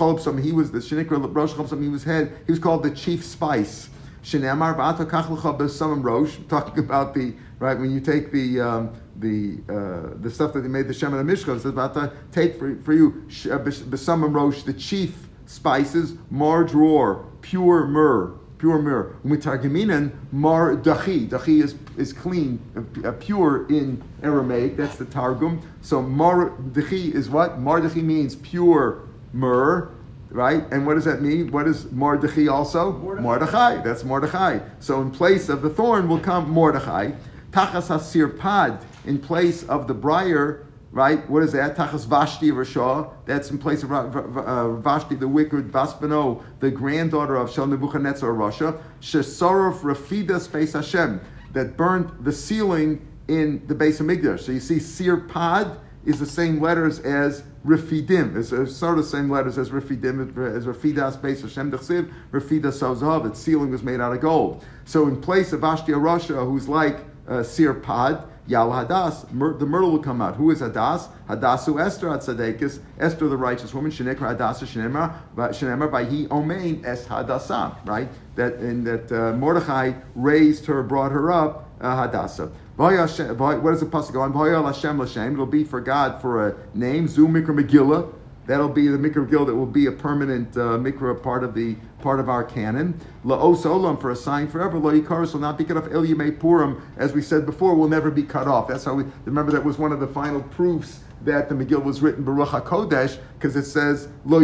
was 0.53 0.71
the 0.71 0.79
Shenikra 0.79 1.35
Rosh 1.35 1.81
he 1.81 1.89
was 1.89 2.05
head. 2.05 2.37
He 2.47 2.53
was 2.53 2.59
called 2.59 2.83
the 2.83 2.91
chief 2.91 3.25
spice. 3.25 3.89
Shenemar 4.23 4.77
b'ata 4.77 6.03
rosh. 6.03 6.37
Talking 6.49 6.85
about 6.85 7.15
the 7.15 7.35
right 7.59 7.79
when 7.79 7.91
you 7.91 8.01
take 8.01 8.33
the 8.33 8.61
um, 8.61 8.95
the 9.17 9.59
uh, 9.69 10.17
the 10.21 10.31
stuff 10.31 10.53
that 10.53 10.61
they 10.61 10.69
made 10.69 10.89
the 10.89 10.95
shem 10.95 11.15
and 11.15 11.21
the 11.21 11.25
mishka. 11.25 11.55
It's 11.55 11.65
about 11.65 11.95
to 11.95 12.13
take 12.33 12.59
for, 12.59 12.77
for 12.77 12.93
you 12.93 13.25
uh, 13.47 13.59
b'samam 13.59 14.35
rosh 14.35 14.63
the 14.63 14.75
chief 14.75 15.29
spices 15.47 16.13
marjor 16.33 17.25
pure 17.41 17.87
myrrh 17.87 18.35
pure 18.61 18.79
myrrh. 18.81 19.17
Mitargiminan 19.25 20.13
mar 20.33 20.77
dachi. 20.77 21.27
Dachi 21.27 21.63
is, 21.63 21.75
is 21.97 22.13
clean, 22.13 22.61
uh, 23.05 23.13
pure 23.13 23.67
in 23.69 24.03
Aramaic. 24.23 24.77
That's 24.77 24.97
the 24.97 25.07
Targum. 25.07 25.63
So 25.81 26.03
mar 26.03 26.51
dachi 26.51 27.13
is 27.13 27.31
what? 27.31 27.59
Mar 27.59 27.81
dachi 27.81 28.03
means 28.03 28.37
pure 28.37 29.09
myrrh 29.33 29.91
right? 30.31 30.65
And 30.71 30.87
what 30.87 30.95
does 30.95 31.05
that 31.05 31.23
mean? 31.23 31.51
What 31.51 31.67
is 31.67 31.91
Mordechai 31.91 32.47
also? 32.47 32.93
Mordechai. 32.93 33.23
Mordechai. 33.23 33.83
That's 33.83 34.05
Mordechai. 34.05 34.61
So 34.79 35.01
in 35.03 35.11
place 35.11 35.49
of 35.49 35.63
the 35.63 35.71
thorn 35.71 36.09
will 36.09 36.21
come 36.21 36.49
Mordechai. 36.51 37.13
Tachas 37.51 37.89
hasir 37.89 38.29
pad 38.29 38.85
in 39.07 39.19
place 39.19 39.65
of 39.65 39.89
the 39.89 39.95
briar, 39.95 40.67
right? 40.93 41.29
What 41.29 41.43
is 41.43 41.53
that? 41.53 41.77
Tachas 41.77 42.07
Vashti 42.07 42.51
Rasha. 42.51 43.13
That's 43.27 43.51
in 43.51 43.59
place 43.59 43.83
of 43.83 43.91
uh, 43.93 44.77
Vashti, 44.77 45.17
the 45.17 45.29
wicked 45.29 45.73
Baspano, 45.73 46.43
the 46.61 46.71
granddaughter 46.71 47.37
of 47.37 47.51
Shal 47.51 47.67
Nebuchadnezzar 47.67 48.31
Rasha. 48.31 48.81
Shesarov 49.01 49.81
Rafida 49.81 50.41
Space 50.41 50.75
Hashem 50.75 51.21
that 51.53 51.77
burnt 51.77 52.25
the 52.25 52.33
ceiling 52.33 53.07
in 53.27 53.67
the 53.67 53.75
Beis 53.75 54.01
HaMikdash. 54.01 54.41
So 54.41 54.53
you 54.53 54.61
see 54.61 54.79
Sir 54.79 55.17
Pad 55.17 55.79
is 56.05 56.19
the 56.19 56.27
same 56.27 56.61
letters 56.61 57.01
as 57.01 57.43
Rifidim. 57.65 58.37
It's, 58.37 58.49
sort 58.75 58.99
of 58.99 59.05
the 59.05 59.11
same 59.11 59.31
letters 59.31 59.59
as 59.59 59.71
Rifidim, 59.71 60.37
as 60.55 60.67
Rafidas 60.67 61.21
based 61.21 61.43
Hashem 61.43 61.71
Dechsiv, 61.71 62.13
Rafidas 62.33 62.79
Sawzav. 62.81 63.27
Its 63.27 63.39
ceiling 63.39 63.71
was 63.71 63.83
made 63.83 64.01
out 64.01 64.13
of 64.13 64.21
gold. 64.21 64.65
So 64.85 65.07
in 65.07 65.21
place 65.21 65.53
of 65.53 65.61
Ashtia 65.61 65.97
Rasha, 65.97 66.47
who's 66.47 66.69
like 66.69 67.01
uh, 67.29 67.43
Sir 67.43 67.75
Pad, 67.75 68.25
Yal 68.47 68.71
Hadas, 68.71 69.31
Myr- 69.31 69.57
the 69.59 69.67
myrtle 69.67 69.93
will 69.93 69.99
come 70.01 70.21
out. 70.21 70.37
Who 70.37 70.51
is 70.51 70.61
Hadas? 70.61 71.09
Hadasu 71.29 71.81
Esther 71.81 72.13
at 72.13 72.21
Tzadekis, 72.21 72.81
Esther 72.99 73.29
the 73.29 73.37
righteous 73.37 73.73
woman, 73.73 73.93
Shenekra 73.93 74.37
Hadasa 74.37 75.91
by 75.91 76.05
he 76.05 76.27
Omein 76.27 76.85
Es 76.85 77.07
Hadasa, 77.07 77.77
right? 77.87 78.09
That 78.35 78.55
in 78.55 78.83
that 78.85 79.13
uh, 79.13 79.37
Mordechai 79.37 79.93
raised 80.15 80.67
her, 80.67 80.83
brought 80.83 81.13
her 81.13 81.31
up, 81.31 81.69
uh, 81.81 82.09
Hadassah. 82.09 82.51
What 82.81 82.97
does 82.97 83.19
the 83.19 83.35
pasuk 83.35 84.15
go 84.15 84.23
on? 84.23 85.33
It'll 85.35 85.45
be 85.45 85.65
for 85.65 85.83
God 85.83 86.19
for 86.23 86.49
a 86.49 86.57
name. 86.73 87.09
Zu 87.09 87.29
Megillah. 87.29 88.11
That'll 88.47 88.71
be 88.71 88.89
the 88.89 88.97
Mikra 88.97 89.29
Megillah 89.29 89.49
that 89.49 89.55
will 89.55 89.67
be 89.67 89.85
a 89.85 89.93
permanent 89.93 90.57
uh, 90.57 90.79
Mikra 90.79 91.23
part 91.23 91.45
of 91.45 91.53
the 91.53 91.77
part 92.01 92.21
of 92.21 92.31
our 92.31 92.43
canon. 92.43 92.99
La'os 93.23 93.65
Olam 93.65 94.01
for 94.01 94.13
a 94.13 94.17
sign 94.17 94.49
forever. 94.49 94.79
Lo 94.79 94.93
will 94.93 95.39
not 95.41 95.59
be 95.59 95.65
cut 95.65 95.77
off. 95.77 95.93
El 95.93 96.33
Purim, 96.33 96.83
as 96.97 97.13
we 97.13 97.21
said 97.21 97.45
before, 97.45 97.75
will 97.75 97.87
never 97.87 98.11
be 98.11 98.23
cut 98.23 98.49
off. 98.49 98.67
That's 98.67 98.87
how 98.87 98.95
we 98.95 99.05
remember 99.27 99.53
that 99.53 99.63
was 99.63 99.77
one 99.77 99.93
of 99.93 100.01
the 100.01 100.09
final 100.09 100.41
proofs 100.41 101.01
that 101.25 101.51
the 101.51 101.55
Megillah 101.55 101.85
was 101.85 102.01
written 102.01 102.25
B'ruach 102.25 102.63
HaKodesh 102.63 103.19
because 103.35 103.57
it 103.57 103.67
says 103.67 104.09
Lo. 104.25 104.39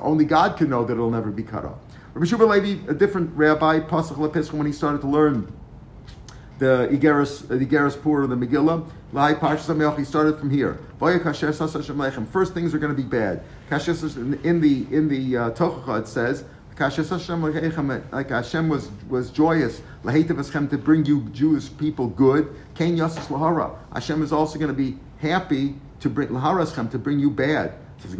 Only 0.00 0.24
God 0.24 0.56
can 0.56 0.70
know 0.70 0.82
that 0.86 0.94
it'll 0.94 1.10
never 1.10 1.30
be 1.30 1.42
cut 1.42 1.66
off. 1.66 1.80
Rabbi 2.14 2.26
Shubal 2.26 2.48
Levi, 2.48 2.90
a 2.90 2.94
different 2.94 3.36
rabbi, 3.36 3.80
Lepisk, 3.80 4.52
when 4.52 4.66
he 4.66 4.72
started 4.72 5.02
to 5.02 5.08
learn 5.08 5.52
the 6.60 6.88
Igeris, 6.92 7.48
the 7.48 7.56
Igeris 7.56 8.00
Pur, 8.00 8.26
the 8.26 8.36
Megillah. 8.36 8.86
Lai 9.12 9.34
Parshas 9.34 9.98
He 9.98 10.04
started 10.04 10.38
from 10.38 10.50
here. 10.50 10.78
First 12.30 12.54
things 12.54 12.74
are 12.74 12.78
going 12.78 12.94
to 12.94 13.02
be 13.02 13.08
bad. 13.08 13.42
In 14.44 14.60
the 14.60 14.86
in 14.92 15.08
the 15.08 15.36
uh, 15.36 15.50
Tochacha 15.50 16.02
it 16.02 16.06
says. 16.06 16.44
Like 18.12 18.30
Hashem 18.30 18.68
was, 18.70 18.90
was 19.08 19.30
joyous 19.30 19.82
to 20.02 20.78
bring 20.82 21.04
you 21.04 21.28
Jewish 21.32 21.76
people 21.76 22.06
good. 22.06 22.54
Kain 22.74 22.96
Yasas 22.96 23.26
Lahara. 23.26 23.76
Hashem 23.92 24.22
is 24.22 24.32
also 24.32 24.58
going 24.58 24.74
to 24.74 24.74
be 24.74 24.96
happy 25.18 25.74
to 26.00 26.08
bring 26.08 26.28
Laharaschem 26.28 26.90
to 26.90 26.98
bring 26.98 27.18
you 27.18 27.30
bad. 27.30 27.74
Can 28.00 28.10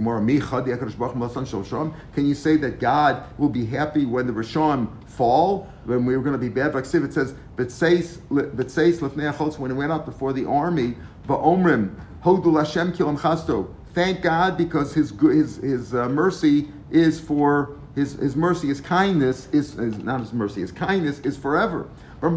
you 2.26 2.34
say 2.34 2.56
that 2.58 2.80
God 2.80 3.22
will 3.38 3.48
be 3.48 3.64
happy 3.64 4.04
when 4.04 4.26
the 4.26 4.32
Rishon 4.32 4.88
fall, 5.20 5.68
when 5.84 6.06
we 6.06 6.16
were 6.16 6.22
going 6.22 6.32
to 6.32 6.38
be 6.38 6.48
bad? 6.48 6.74
Like 6.74 6.86
it 6.86 7.12
says, 7.12 7.34
when 9.58 9.70
he 9.70 9.76
went 9.76 9.92
out 9.92 10.06
before 10.06 10.32
the 10.32 10.46
army, 10.46 10.94
Va'omrim, 11.26 11.94
Hodul 12.24 12.58
Hashem 12.58 12.94
kilam 12.94 13.18
chasto. 13.18 13.68
Thank 13.92 14.22
God 14.22 14.56
because 14.56 14.94
his, 14.94 15.10
his, 15.10 15.56
his 15.56 15.94
uh, 15.94 16.08
mercy 16.08 16.68
is 16.90 17.20
for, 17.20 17.76
his, 17.94 18.14
his 18.14 18.34
mercy, 18.34 18.68
his 18.68 18.80
kindness 18.80 19.46
is, 19.52 19.78
is, 19.78 19.98
not 19.98 20.20
his 20.20 20.32
mercy, 20.32 20.62
his 20.62 20.72
kindness 20.72 21.18
is 21.18 21.36
forever. 21.36 21.86
It 22.22 22.30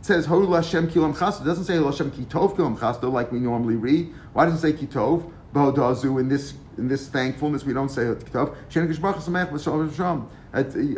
says 0.00 0.28
Hodul 0.28 0.54
Hashem 0.54 0.90
kilam 0.90 1.16
chasto. 1.16 1.40
It 1.40 1.44
doesn't 1.44 1.64
say 1.64 1.82
Hashem 1.82 2.12
kitov 2.12 2.54
kilam 2.54 2.78
chasto 2.78 3.10
like 3.10 3.32
we 3.32 3.40
normally 3.40 3.74
read. 3.74 4.14
Why 4.32 4.44
does 4.44 4.54
it 4.54 4.60
say 4.60 4.72
kitov? 4.86 5.28
Bodazu 5.52 6.20
in 6.20 6.28
this 6.28 6.54
in 6.78 6.88
this 6.88 7.08
thankfulness. 7.08 7.64
We 7.64 7.72
don't 7.72 7.88
say 7.88 8.02
Kitov. 8.02 8.54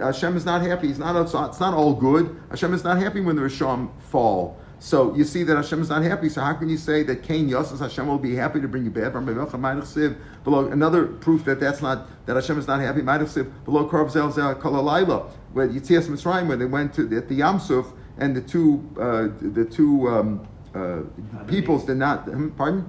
Hashem 0.01 0.37
is 0.37 0.45
not 0.45 0.63
happy. 0.63 0.89
He's 0.89 0.99
not. 0.99 1.17
It's 1.23 1.61
not 1.61 1.75
all 1.75 1.95
good. 1.95 2.41
Hashem 2.51 2.75
is 2.75 2.85
not 2.85 2.99
happy 2.99 3.21
when 3.21 3.37
the 3.37 3.43
Risham 3.43 3.91
fall. 4.01 4.59
So 4.79 5.15
you 5.15 5.25
see 5.25 5.43
that 5.45 5.57
Hashem 5.57 5.81
is 5.81 5.89
not 5.89 6.03
happy. 6.03 6.29
So 6.29 6.43
how 6.43 6.53
can 6.53 6.69
you 6.69 6.77
say 6.77 7.03
that 7.05 7.23
Cain 7.23 7.49
Yosef 7.49 7.79
Hashem 7.81 8.07
will 8.07 8.19
be 8.19 8.35
happy 8.35 8.61
to 8.61 8.69
bring 8.69 8.85
you 8.85 8.91
bad? 8.91 9.13
Below 9.13 10.67
another 10.69 11.07
proof 11.07 11.45
that 11.47 11.61
that's 11.61 11.81
not 11.81 12.09
that 12.27 12.37
Hashem 12.37 12.59
is 12.59 12.67
not 12.67 12.81
happy. 12.81 13.01
Below 13.01 13.89
Korv 13.89 14.11
Zel 14.11 14.31
Zel 14.31 14.55
Kalalayla, 14.55 15.31
where 15.55 15.69
Yitzias 15.69 16.09
Mitzrayim, 16.09 16.49
when 16.49 16.59
they 16.59 16.67
went 16.67 16.93
to 16.95 17.05
at 17.17 17.29
the 17.29 17.41
Yamsuf 17.41 17.93
and 18.19 18.37
the 18.37 18.43
two 18.43 18.87
uh, 19.01 19.29
the 19.41 19.65
two 19.65 20.09
um, 20.09 20.47
uh, 20.75 21.01
peoples 21.47 21.87
did 21.87 21.97
not. 21.97 22.25
hmm, 22.25 22.51
Pardon. 22.51 22.89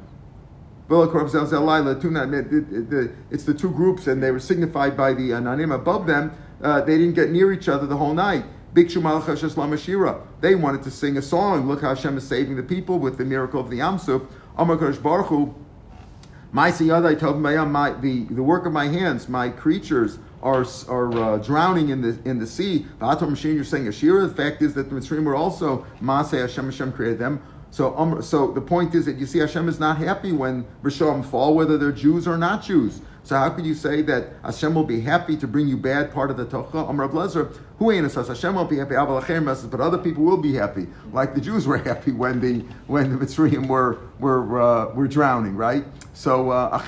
It's 0.89 1.03
the 3.43 3.53
two 3.53 3.69
groups, 3.71 4.07
and 4.07 4.23
they 4.23 4.31
were 4.31 4.39
signified 4.39 4.95
by 4.95 5.13
the 5.13 5.31
ananim 5.31 5.75
above 5.75 6.07
them. 6.07 6.31
Uh, 6.61 6.81
they 6.81 6.97
didn't 6.97 7.13
get 7.13 7.29
near 7.29 7.51
each 7.51 7.67
other 7.67 7.85
the 7.85 7.97
whole 7.97 8.13
night. 8.13 8.45
They 8.73 8.83
wanted 10.55 10.83
to 10.83 10.91
sing 10.91 11.17
a 11.17 11.21
song. 11.21 11.67
Look 11.67 11.81
how 11.81 11.95
Hashem 11.95 12.17
is 12.17 12.27
saving 12.27 12.55
the 12.55 12.63
people 12.63 12.99
with 12.99 13.17
the 13.17 13.25
miracle 13.25 13.59
of 13.59 13.69
the 13.69 13.79
my 17.71 17.91
the, 17.91 18.23
the 18.29 18.43
work 18.43 18.65
of 18.65 18.71
my 18.71 18.87
hands, 18.87 19.27
my 19.27 19.49
creatures 19.49 20.19
are 20.41 20.65
are 20.87 21.11
uh, 21.13 21.37
drowning 21.37 21.89
in 21.89 22.01
the 22.01 22.17
in 22.23 22.39
the 22.39 22.47
sea. 22.47 22.85
You're 23.01 23.63
saying 23.63 23.85
Ashira. 23.85 24.27
The 24.27 24.33
fact 24.35 24.61
is 24.61 24.73
that 24.75 24.89
the 24.89 24.95
Mitzrayim 24.95 25.23
were 25.23 25.35
also 25.35 25.85
Maaseh 26.01 26.41
Hashem 26.41 26.65
Hashem 26.65 26.93
created 26.93 27.19
them. 27.19 27.41
So, 27.71 27.95
um, 27.97 28.21
so 28.21 28.51
the 28.51 28.61
point 28.61 28.95
is 28.95 29.05
that 29.05 29.17
you 29.17 29.25
see 29.25 29.39
Hashem 29.39 29.69
is 29.69 29.79
not 29.79 29.97
happy 29.97 30.31
when 30.31 30.65
Rishon 30.83 31.23
fall, 31.23 31.55
whether 31.55 31.77
they're 31.77 31.91
Jews 31.91 32.27
or 32.27 32.37
not 32.37 32.63
Jews. 32.63 33.01
So 33.27 33.35
how 33.35 33.49
could 33.49 33.65
you 33.65 33.75
say 33.75 34.01
that 34.03 34.29
Hashem 34.41 34.73
will 34.73 34.85
be 34.85 35.01
happy 35.01 35.35
to 35.35 35.47
bring 35.47 35.67
you 35.67 35.75
bad 35.75 36.13
part 36.13 36.31
of 36.31 36.37
the 36.37 36.45
Tocha? 36.45 36.87
Amr 36.87 37.09
Blazer, 37.09 37.51
who 37.77 37.91
ain't 37.91 38.05
us? 38.05 38.29
Hashem 38.29 38.55
won't 38.55 38.69
be 38.69 38.77
happy, 38.77 38.95
but 38.95 39.81
other 39.81 39.97
people 39.97 40.23
will 40.23 40.37
be 40.37 40.53
happy, 40.53 40.87
like 41.11 41.35
the 41.35 41.41
Jews 41.41 41.67
were 41.67 41.77
happy 41.77 42.13
when 42.13 42.39
the 42.39 42.59
when 42.87 43.11
the 43.11 43.17
Mitzrayim 43.25 43.67
were 43.67 43.99
were 44.19 44.61
uh, 44.61 44.93
were 44.93 45.09
drowning, 45.09 45.57
right? 45.57 45.83
So 46.13 46.51
uh, 46.51 46.77
the 46.77 46.83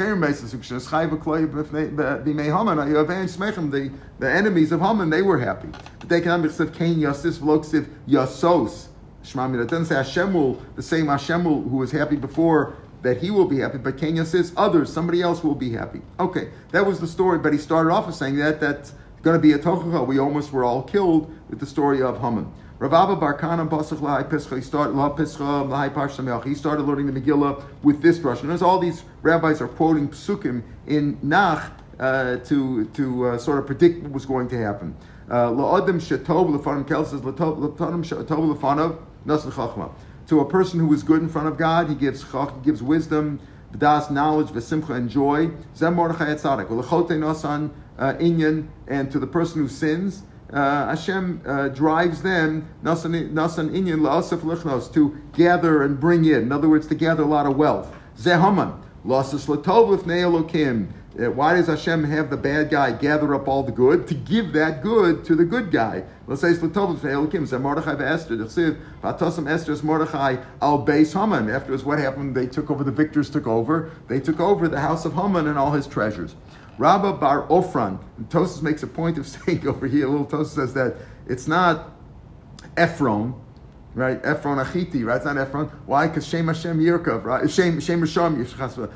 the 4.19 4.31
enemies 4.31 4.71
of 4.71 4.79
Haman 4.79 5.09
they 5.09 5.21
were 5.21 5.39
happy. 5.39 5.67
But 5.99 6.07
they 6.07 6.21
can 6.21 6.31
understand 6.31 6.73
Cain 6.73 6.99
Yasis 6.99 7.37
Vloksiv 7.37 7.89
Yasos. 8.07 8.87
Shema 9.23 9.51
It 9.59 9.67
doesn't 9.67 9.85
say 9.85 9.95
Hashem 9.95 10.33
will, 10.33 10.61
the 10.75 10.83
same 10.83 11.07
Hashem 11.07 11.43
will, 11.43 11.61
who 11.61 11.77
was 11.77 11.91
happy 11.91 12.15
before, 12.15 12.75
that 13.01 13.17
he 13.17 13.31
will 13.31 13.45
be 13.45 13.59
happy, 13.59 13.77
but 13.77 13.97
Kenya 13.97 14.25
says 14.25 14.51
others, 14.57 14.91
somebody 14.91 15.21
else 15.21 15.43
will 15.43 15.55
be 15.55 15.71
happy. 15.71 16.01
Okay, 16.19 16.49
that 16.71 16.85
was 16.85 16.99
the 16.99 17.07
story, 17.07 17.39
but 17.39 17.53
he 17.53 17.59
started 17.59 17.91
off 17.91 18.07
with 18.07 18.15
saying 18.15 18.35
that 18.37 18.59
that's 18.59 18.93
going 19.21 19.35
to 19.35 19.41
be 19.41 19.53
a 19.53 19.59
tochacha. 19.59 20.05
We 20.05 20.19
almost 20.19 20.51
were 20.51 20.63
all 20.63 20.83
killed 20.83 21.33
with 21.49 21.59
the 21.59 21.65
story 21.65 22.01
of 22.01 22.19
Haman. 22.19 22.51
Rav 22.79 22.93
Abba 22.93 23.17
bar 23.17 23.37
Kahana 23.37 23.69
Pasach 23.69 23.99
Lahai 23.99 24.29
Pescha, 24.29 24.55
he 24.55 24.61
started 24.61 24.95
La 24.95 25.13
Pescha 25.13 25.67
Lahai. 25.67 26.45
He 26.45 26.55
started 26.55 26.83
learning 26.83 27.13
the 27.13 27.19
Megillah 27.19 27.61
with 27.83 28.01
this 28.01 28.19
drush. 28.19 28.41
And 28.41 28.51
as 28.51 28.61
all 28.61 28.79
these 28.79 29.03
rabbis 29.21 29.59
are 29.59 29.67
quoting 29.67 30.07
psukim 30.07 30.63
in 30.87 31.17
Nach 31.21 31.71
uh, 31.99 32.37
to 32.37 32.85
to 32.85 33.25
uh, 33.27 33.37
sort 33.37 33.59
of 33.59 33.65
predict 33.65 34.01
what 34.03 34.13
was 34.13 34.25
going 34.25 34.47
to 34.47 34.57
happen. 34.57 34.95
La'adim 35.27 35.99
shetov 35.99 36.57
lefanim 36.57 36.87
kel 36.87 37.03
says 37.03 37.19
la'adim 37.19 38.05
shetov 38.05 38.55
lefanav 38.55 38.97
nasan 39.25 39.51
chachma. 39.51 39.91
To 40.27 40.39
a 40.39 40.45
person 40.45 40.79
who 40.79 40.93
is 40.93 41.03
good 41.03 41.21
in 41.21 41.29
front 41.29 41.47
of 41.47 41.57
God, 41.57 41.89
he 41.89 41.95
gives 41.95 42.23
chach, 42.23 42.55
he 42.59 42.65
gives 42.65 42.83
wisdom, 42.83 43.39
v'das 43.73 44.11
knowledge, 44.11 44.47
v'simcha 44.47 44.91
and 44.91 45.09
joy. 45.09 45.51
Zem 45.75 45.95
mordechai 45.95 46.35
etzadik. 46.35 46.67
V'lechote 46.67 47.11
nasan 47.11 47.71
uh, 47.97 48.13
inyan, 48.13 48.67
and 48.87 49.11
to 49.11 49.19
the 49.19 49.27
person 49.27 49.61
who 49.61 49.67
sins, 49.67 50.23
uh, 50.51 50.87
Hashem 50.87 51.41
uh, 51.45 51.67
drives 51.69 52.21
them 52.21 52.67
nasan 52.83 53.13
inyan 53.31 54.01
la'asif 54.01 54.39
lichnos 54.39 54.91
to 54.93 55.17
gather 55.33 55.83
and 55.83 55.99
bring 55.99 56.25
in. 56.25 56.43
In 56.43 56.51
other 56.51 56.69
words, 56.69 56.87
to 56.87 56.95
gather 56.95 57.23
a 57.23 57.27
lot 57.27 57.45
of 57.45 57.55
wealth. 57.55 57.93
Zehaman 58.17 58.79
lasas 59.05 59.45
latov 59.47 59.97
lifnei 59.97 60.23
elokim. 60.23 60.91
Uh, 61.19 61.31
Why 61.31 61.55
does 61.55 61.67
Hashem 61.67 62.05
have 62.05 62.29
the 62.29 62.37
bad 62.37 62.69
guy 62.69 62.91
gather 62.91 63.35
up 63.35 63.47
all 63.47 63.63
the 63.63 63.71
good? 63.71 64.07
To 64.07 64.13
give 64.13 64.53
that 64.53 64.81
good 64.81 65.25
to 65.25 65.35
the 65.35 65.43
good 65.43 65.71
guy. 65.71 66.03
Let's 66.27 66.41
say 66.41 66.53
Mordechai 66.53 67.93
Esther, 68.03 69.75
Mordechai 69.83 70.37
al 70.61 70.85
Beis 70.85 71.13
Haman. 71.13 71.49
Afterwards, 71.49 71.83
what 71.83 71.99
happened? 71.99 72.35
They 72.35 72.47
took 72.47 72.71
over, 72.71 72.83
the 72.83 72.91
victors 72.91 73.29
took 73.29 73.47
over. 73.47 73.91
They 74.07 74.19
took 74.19 74.39
over 74.39 74.67
the 74.67 74.79
house 74.79 75.05
of 75.05 75.13
Haman 75.13 75.47
and 75.47 75.57
all 75.57 75.71
his 75.71 75.87
treasures. 75.87 76.35
Rabba 76.77 77.13
Bar 77.13 77.45
Ofran, 77.47 77.99
and 78.17 78.29
Tosus 78.29 78.61
makes 78.61 78.83
a 78.83 78.87
point 78.87 79.17
of 79.17 79.27
saying 79.27 79.67
over 79.67 79.87
here, 79.87 80.07
little 80.07 80.25
Tosus 80.25 80.55
says 80.55 80.73
that 80.75 80.95
it's 81.27 81.47
not 81.47 81.91
Ephron, 82.77 83.33
right? 83.95 84.19
Ephron 84.23 84.63
Achiti, 84.63 85.05
right? 85.05 85.17
It's 85.17 85.25
not 85.25 85.37
Ephron. 85.37 85.67
Why? 85.85 86.07
Because 86.07 86.27
Shem 86.27 86.47
Hashem 86.47 86.79
right? 87.23 87.49
Shem 87.49 87.79
Shem 87.79 88.01
Risham 88.01 88.45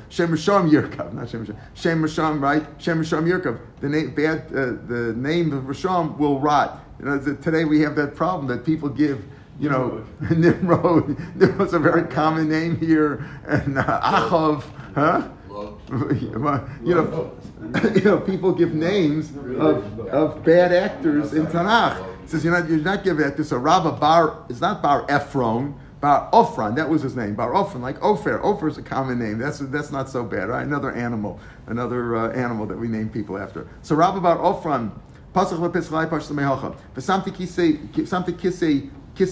Shem 0.08 0.28
Risham 0.28 1.12
not 1.12 1.28
Shem 1.28 1.46
Risham. 1.46 1.56
Shem 1.74 2.02
Risham, 2.02 2.40
right? 2.40 2.64
Shem 2.78 3.02
Risham. 3.02 3.58
The 3.80 3.88
name, 3.88 4.14
bad, 4.14 4.46
uh, 4.48 4.76
the 4.86 5.14
name 5.16 5.52
of 5.52 5.64
Risham 5.64 6.16
will 6.18 6.40
rot. 6.40 6.80
You 6.98 7.06
know, 7.06 7.18
today 7.18 7.64
we 7.64 7.80
have 7.80 7.96
that 7.96 8.14
problem 8.14 8.46
that 8.48 8.64
people 8.64 8.88
give. 8.88 9.24
You 9.60 9.70
know, 9.70 10.04
Nimrod. 10.30 11.16
Nimrod's 11.36 11.74
a 11.74 11.78
very 11.78 12.08
common 12.08 12.48
name 12.48 12.76
here, 12.76 13.24
and 13.46 13.78
uh, 13.78 14.00
Achav, 14.00 14.64
huh? 14.96 15.28
you 16.84 16.94
know, 16.94 17.32
you 17.94 18.00
know, 18.02 18.18
people 18.18 18.52
give 18.52 18.74
names 18.74 19.30
of, 19.30 20.00
of 20.08 20.44
bad 20.44 20.72
actors 20.72 21.32
in 21.34 21.46
Tanakh. 21.46 22.13
It 22.24 22.30
says 22.30 22.42
you're 22.42 22.58
not 22.58 22.70
you're 22.70 22.78
not 22.78 23.04
giving 23.04 23.22
that. 23.28 23.44
So 23.44 23.58
Rabba 23.58 23.92
Bar 23.92 24.46
is 24.48 24.62
not 24.62 24.82
Bar 24.82 25.04
Ephron, 25.10 25.78
Bar 26.00 26.30
Ophron. 26.32 26.74
That 26.74 26.88
was 26.88 27.02
his 27.02 27.14
name, 27.14 27.34
Bar 27.34 27.52
Ophron, 27.52 27.82
like 27.82 28.02
Ophir. 28.02 28.40
Ophir 28.42 28.68
is 28.68 28.78
a 28.78 28.82
common 28.82 29.18
name. 29.18 29.36
That's 29.36 29.58
that's 29.58 29.92
not 29.92 30.08
so 30.08 30.24
bad, 30.24 30.48
right? 30.48 30.66
Another 30.66 30.90
animal, 30.92 31.38
another 31.66 32.16
uh, 32.16 32.32
animal 32.32 32.64
that 32.64 32.78
we 32.78 32.88
name 32.88 33.10
people 33.10 33.36
after. 33.36 33.68
So 33.82 33.94
Rabba 33.94 34.22
Bar 34.22 34.38
Ophron, 34.38 34.90
Pasach 35.34 35.58
lePischai 35.58 36.08
Pash 36.08 36.28
Lemehacha. 36.28 36.74
V'samti. 36.94 38.90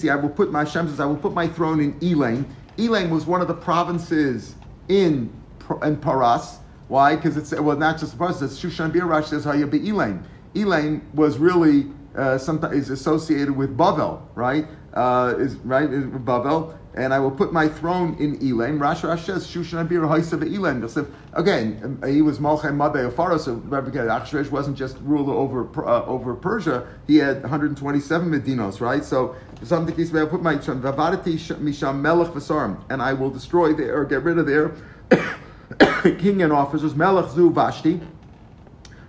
I 0.09 0.15
will 0.15 0.29
put 0.29 0.51
my 0.51 0.59
Hashem 0.59 0.87
says 0.87 0.99
I 0.99 1.05
will 1.05 1.17
put 1.17 1.33
my 1.33 1.47
throne 1.47 1.79
in 1.79 1.97
Elam. 2.03 2.45
Elam 2.77 3.09
was 3.09 3.25
one 3.25 3.41
of 3.41 3.47
the 3.47 3.55
provinces 3.55 4.53
in 4.87 5.33
in 5.81 5.97
Paras. 5.97 6.59
Why? 6.89 7.15
Because 7.15 7.37
it's 7.37 7.59
well, 7.59 7.75
not 7.75 7.97
just 7.99 8.19
Paras. 8.19 8.39
It's 8.43 8.59
Shushan 8.59 8.93
Bir 8.93 9.05
Rash 9.05 9.29
says 9.29 9.45
Hayabi 9.45 9.89
Elam. 9.89 10.23
Elam 10.55 11.01
was 11.15 11.39
really 11.39 11.87
uh, 12.15 12.37
sometimes 12.37 12.75
is 12.75 12.89
associated 12.89 13.55
with 13.55 13.77
Bavel, 13.77 14.21
right? 14.35 14.67
Uh, 14.93 15.33
is 15.37 15.55
right 15.57 15.91
is 15.91 16.05
Bavel, 16.05 16.77
and 16.93 17.13
I 17.13 17.19
will 17.19 17.31
put 17.31 17.51
my 17.51 17.67
throne 17.67 18.15
in 18.19 18.35
Elam. 18.47 18.79
Rash 18.79 19.03
Rash 19.03 19.25
says 19.25 19.47
Shushan 19.47 19.87
Abir 19.87 20.01
Haisav 20.07 20.43
Elam. 20.43 21.13
Again, 21.33 21.81
um, 21.83 22.09
he 22.11 22.21
was 22.21 22.37
Malchay 22.37 22.71
Mabei 22.71 23.07
of 23.07 23.15
Pharaoh, 23.15 23.37
so 23.37 23.55
Achashverosh 23.57 24.51
wasn't 24.51 24.77
just 24.77 24.97
ruler 25.01 25.33
over 25.33 25.67
uh, 25.85 26.05
over 26.05 26.35
Persia. 26.35 26.87
He 27.07 27.17
had 27.17 27.41
127 27.41 28.29
medinos, 28.29 28.79
right? 28.79 29.03
So 29.03 29.35
something 29.63 29.95
he 29.95 30.05
said, 30.05 30.17
I'll 30.17 30.27
put 30.27 30.43
my 30.43 30.55
Vavarati 30.55 31.37
Misham 31.59 32.01
Melech 32.01 32.29
Vasarim, 32.29 32.83
and 32.89 33.01
I 33.01 33.13
will 33.13 33.31
destroy 33.31 33.73
their 33.73 33.99
or 33.99 34.05
get 34.05 34.21
rid 34.21 34.37
of 34.37 34.45
their 34.45 34.75
king 36.19 36.43
and 36.43 36.53
officers. 36.53 36.93
Melech 36.95 37.31
Zu 37.31 37.49
Vashti 37.51 37.99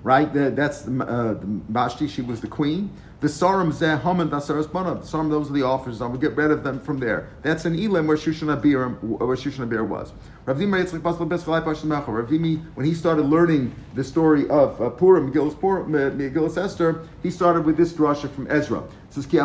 right? 0.05 0.33
The, 0.33 0.51
that's 0.51 0.83
the, 0.83 1.03
uh, 1.03 1.35
Vashti. 1.43 2.07
She 2.07 2.23
was 2.23 2.41
the 2.41 2.47
queen. 2.47 2.93
The 3.21 3.27
Saram 3.27 3.73
Zeh 3.73 4.01
Haman 4.03 4.29
Vasaras 4.29 4.67
Banav. 4.67 5.01
The 5.01 5.17
Saram, 5.17 5.31
those 5.31 5.51
are 5.51 5.55
the 5.55 5.63
officers. 5.63 6.03
I 6.03 6.07
will 6.07 6.19
get 6.19 6.37
rid 6.37 6.51
of 6.51 6.63
them 6.63 6.79
from 6.79 6.99
there. 6.99 7.31
That's 7.43 7.65
in 7.65 7.83
Elam 7.83 8.07
where 8.07 8.19
Shushan 8.19 8.55
Abir, 8.55 9.03
where 9.03 9.37
Shushan 9.37 9.67
Abir 9.67 9.89
was. 9.89 10.13
Ravimi, 10.47 12.75
when 12.75 12.87
he 12.87 12.93
started 12.93 13.23
learning 13.23 13.75
the 13.95 14.05
story 14.05 14.47
of 14.51 14.81
uh, 14.81 14.91
Purim, 14.91 15.33
Megillus, 15.33 15.59
Purim, 15.59 15.91
Megillus 15.91 16.63
Esther, 16.63 17.09
he 17.23 17.31
started 17.31 17.65
with 17.65 17.79
this 17.79 17.95
drasha 17.95 18.31
from 18.31 18.47
Ezra. 18.51 18.81
It 18.81 18.91
says, 19.09 19.25
Ki 19.25 19.39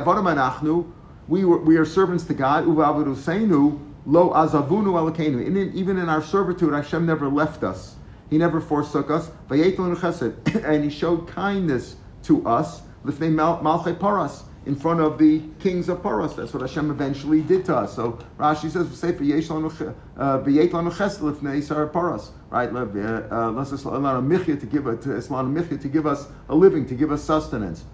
we 1.29 1.45
were, 1.45 1.59
we 1.59 1.77
are 1.77 1.85
servants 1.85 2.25
to 2.25 2.33
God. 2.33 2.65
Seinu, 2.65 3.79
lo 4.05 4.31
azavunu 4.31 4.93
alakenu. 4.93 5.73
Even 5.73 5.97
in 5.97 6.09
our 6.09 6.21
servitude, 6.21 6.73
Hashem 6.73 7.05
never 7.05 7.29
left 7.29 7.63
us. 7.63 7.95
He 8.29 8.37
never 8.37 8.61
forsook 8.61 9.09
us. 9.09 9.31
And 9.49 10.83
he 10.83 10.89
showed 10.89 11.27
kindness 11.27 11.95
to 12.23 12.45
us. 12.47 12.81
Lifnei 13.03 13.99
Paras. 13.99 14.43
In 14.65 14.75
front 14.75 14.99
of 14.99 15.17
the 15.17 15.41
kings 15.59 15.89
of 15.89 16.03
Paras. 16.03 16.35
That's 16.35 16.53
what 16.53 16.61
Hashem 16.61 16.91
eventually 16.91 17.41
did 17.41 17.65
to 17.65 17.75
us. 17.75 17.95
So 17.95 18.19
Rashi 18.37 18.69
says, 18.69 18.95
Sefer 18.97 19.23
Yesh 19.23 19.47
Lanu 19.47 19.71
Lifnei 20.17 21.63
Sar 21.63 21.87
Paras. 21.87 22.31
Right? 22.49 22.71
Let's 22.71 22.95
uh, 22.95 23.27
uh, 23.31 23.97
allow 23.97 24.21
Michya 24.21 24.57
to 24.57 24.65
give 24.65 24.85
it 24.87 25.01
to 25.01 25.77
to 25.77 25.87
give 25.87 26.05
us 26.05 26.27
a 26.49 26.55
living, 26.55 26.85
to 26.87 26.95
give 26.95 27.11
us 27.11 27.23
sustenance. 27.23 27.85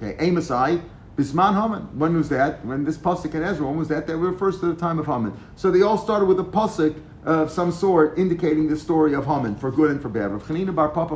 Okay, 0.00 0.14
Amosai. 0.24 0.82
Bisman 1.16 1.60
Haman. 1.60 1.98
When 1.98 2.16
was 2.16 2.28
that? 2.28 2.64
When 2.64 2.84
this 2.84 2.96
pasuk 2.96 3.34
in 3.34 3.42
Ezra. 3.42 3.66
When 3.66 3.76
was 3.76 3.88
that? 3.88 4.06
That 4.06 4.16
refers 4.18 4.60
to 4.60 4.66
the 4.66 4.76
time 4.76 5.00
of 5.00 5.06
Haman. 5.06 5.36
So 5.56 5.72
they 5.72 5.82
all 5.82 5.98
started 5.98 6.26
with 6.26 6.38
a 6.38 6.44
pasuk 6.44 6.94
of 7.28 7.50
some 7.50 7.70
sort 7.70 8.18
indicating 8.18 8.68
the 8.68 8.76
story 8.76 9.14
of 9.14 9.26
Haman 9.26 9.54
for 9.54 9.70
good 9.70 9.90
and 9.90 10.00
for 10.00 10.08
bad. 10.08 10.32
Rav 10.32 10.42
Chanina 10.44 10.74
bar 10.74 10.88
Papa 10.88 11.14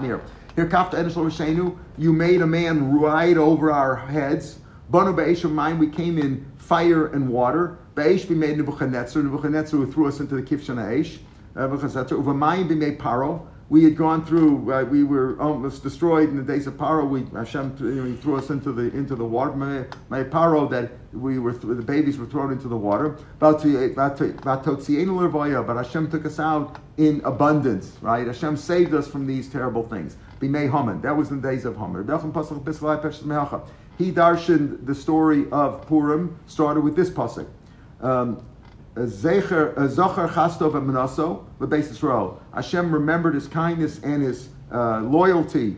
here. 0.00 0.22
Kafta 0.56 0.94
edishlo 0.94 1.26
rishenu. 1.26 1.76
You 1.98 2.14
made 2.14 2.40
a 2.40 2.46
man 2.46 2.98
ride 2.98 3.36
over 3.36 3.70
our 3.70 3.94
heads. 3.94 4.60
Banu 4.88 5.12
Be'esh 5.12 5.44
mine, 5.44 5.78
we 5.78 5.88
came 5.88 6.16
in 6.16 6.50
fire 6.56 7.08
and 7.08 7.28
water. 7.28 7.76
Be'esh 7.94 8.26
be 8.26 8.34
made 8.34 8.56
Nebuchadnezzar. 8.56 9.22
Nebuchadnezzar 9.22 9.84
threw 9.84 10.08
us 10.08 10.20
into 10.20 10.34
the 10.34 10.42
Kivshan 10.42 10.76
Aish. 10.76 11.18
Uh, 11.54 11.66
Nebuchadnezzar. 11.66 12.16
Uvamayim 12.16 12.66
be 12.66 12.74
made 12.74 12.98
Paro. 12.98 13.46
We 13.70 13.82
had 13.84 13.96
gone 13.96 14.24
through. 14.26 14.72
Uh, 14.72 14.84
we 14.84 15.04
were 15.04 15.40
almost 15.40 15.82
destroyed 15.82 16.28
in 16.28 16.36
the 16.36 16.42
days 16.42 16.66
of 16.66 16.74
Paro. 16.74 17.08
We 17.08 17.24
Hashem 17.36 17.76
you 17.80 17.94
know, 17.94 18.04
he 18.04 18.14
threw 18.16 18.36
us 18.36 18.50
into 18.50 18.72
the 18.72 18.94
into 18.94 19.16
the 19.16 19.24
water. 19.24 19.52
My, 19.52 19.84
my 20.10 20.22
Paro 20.22 20.68
that 20.70 20.92
we 21.12 21.38
were 21.38 21.52
the 21.52 21.82
babies 21.82 22.18
were 22.18 22.26
thrown 22.26 22.52
into 22.52 22.68
the 22.68 22.76
water. 22.76 23.18
But 23.38 23.62
Hashem 25.76 26.10
took 26.10 26.26
us 26.26 26.38
out 26.38 26.76
in 26.98 27.22
abundance. 27.24 27.96
Right? 28.02 28.26
Hashem 28.26 28.56
saved 28.58 28.92
us 28.94 29.08
from 29.08 29.26
these 29.26 29.48
terrible 29.48 29.88
things. 29.88 30.16
Bimei 30.40 30.70
Haman. 30.70 31.00
That 31.00 31.16
was 31.16 31.30
in 31.30 31.40
the 31.40 31.48
days 31.48 31.64
of 31.64 31.76
Haman. 31.76 32.06
He 33.96 34.12
darshaned 34.12 34.86
the 34.86 34.94
story 34.94 35.46
of 35.50 35.86
Purim. 35.86 36.38
Started 36.46 36.80
with 36.82 36.96
this 36.96 37.08
pasuk. 37.08 37.46
Um, 38.00 38.44
Zecher 38.96 39.88
Zachar 39.88 40.28
Chastov 40.28 41.48
the 41.58 41.66
basis 41.66 41.92
Israel. 41.92 42.40
Hashem 42.54 42.92
remembered 42.92 43.34
His 43.34 43.48
kindness 43.48 44.00
and 44.02 44.22
His 44.22 44.48
uh, 44.72 45.00
loyalty 45.00 45.76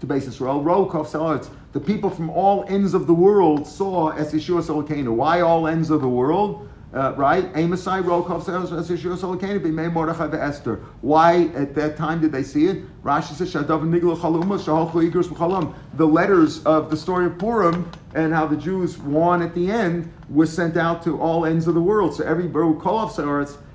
to 0.00 0.06
Beis 0.06 0.28
Israel. 0.28 0.62
Rokov 0.62 1.08
Salatz. 1.08 1.50
The 1.72 1.80
people 1.80 2.10
from 2.10 2.30
all 2.30 2.64
ends 2.68 2.94
of 2.94 3.06
the 3.06 3.14
world 3.14 3.66
saw 3.66 4.10
as 4.10 4.32
Yeshua 4.32 4.62
Solokenu. 4.62 5.14
Why 5.14 5.40
all 5.40 5.66
ends 5.66 5.90
of 5.90 6.00
the 6.00 6.08
world? 6.08 6.68
Uh, 6.94 7.12
right? 7.16 7.52
Amosai 7.54 8.02
Rokov 8.02 8.44
says 8.44 8.72
as 8.72 8.88
Yeshua 8.88 9.18
Solokenu. 9.18 9.58
B'mei 9.60 9.92
Mordechai 9.92 10.34
Esther. 10.38 10.76
Why 11.00 11.46
at 11.56 11.74
that 11.74 11.96
time 11.96 12.20
did 12.20 12.32
they 12.32 12.44
see 12.44 12.66
it? 12.66 13.02
Rashi 13.02 13.34
says 13.34 13.52
Shadav 13.52 13.82
Nigla 13.82 14.16
Chaluma 14.16 14.58
B'Chalam. 14.58 15.74
The 15.94 16.06
letters 16.06 16.64
of 16.64 16.90
the 16.90 16.96
story 16.96 17.26
of 17.26 17.36
Purim 17.36 17.90
and 18.14 18.32
how 18.32 18.46
the 18.46 18.56
Jews 18.56 18.96
won 18.96 19.42
at 19.42 19.54
the 19.54 19.70
end 19.70 20.10
was 20.28 20.52
sent 20.52 20.76
out 20.76 21.02
to 21.04 21.20
all 21.20 21.46
ends 21.46 21.66
of 21.66 21.74
the 21.74 21.80
world. 21.80 22.14
So 22.14 22.24
every 22.24 22.44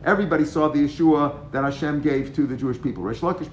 everybody 0.06 0.46
saw 0.46 0.68
the 0.68 0.80
Yeshua 0.80 1.52
that 1.52 1.64
Hashem 1.64 2.02
gave 2.02 2.36
to 2.36 2.46
the 2.46 2.56
Jewish 2.56 2.82
people. 2.82 3.04
Resh 3.04 3.20
Lakish 3.22 3.52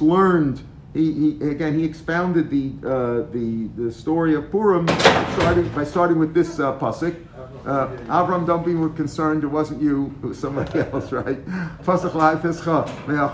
learned. 0.00 0.62
He, 0.92 1.12
he, 1.12 1.50
again 1.50 1.76
he 1.76 1.84
expounded 1.84 2.50
the, 2.50 2.72
uh, 2.88 3.22
the 3.32 3.68
the 3.76 3.90
story 3.90 4.36
of 4.36 4.48
Purim 4.52 4.86
starting 4.86 5.68
by 5.70 5.82
starting 5.82 6.20
with 6.20 6.34
this 6.34 6.60
uh, 6.60 6.78
pasuk. 6.78 7.16
Uh, 7.66 7.88
Avram, 8.06 8.46
don't 8.46 8.64
be 8.64 8.74
concerned. 8.96 9.42
It 9.42 9.48
wasn't 9.48 9.82
you. 9.82 10.14
It 10.22 10.26
was 10.26 10.38
somebody 10.38 10.78
else, 10.92 11.10
right? 11.10 11.44
Pasuk 11.82 12.12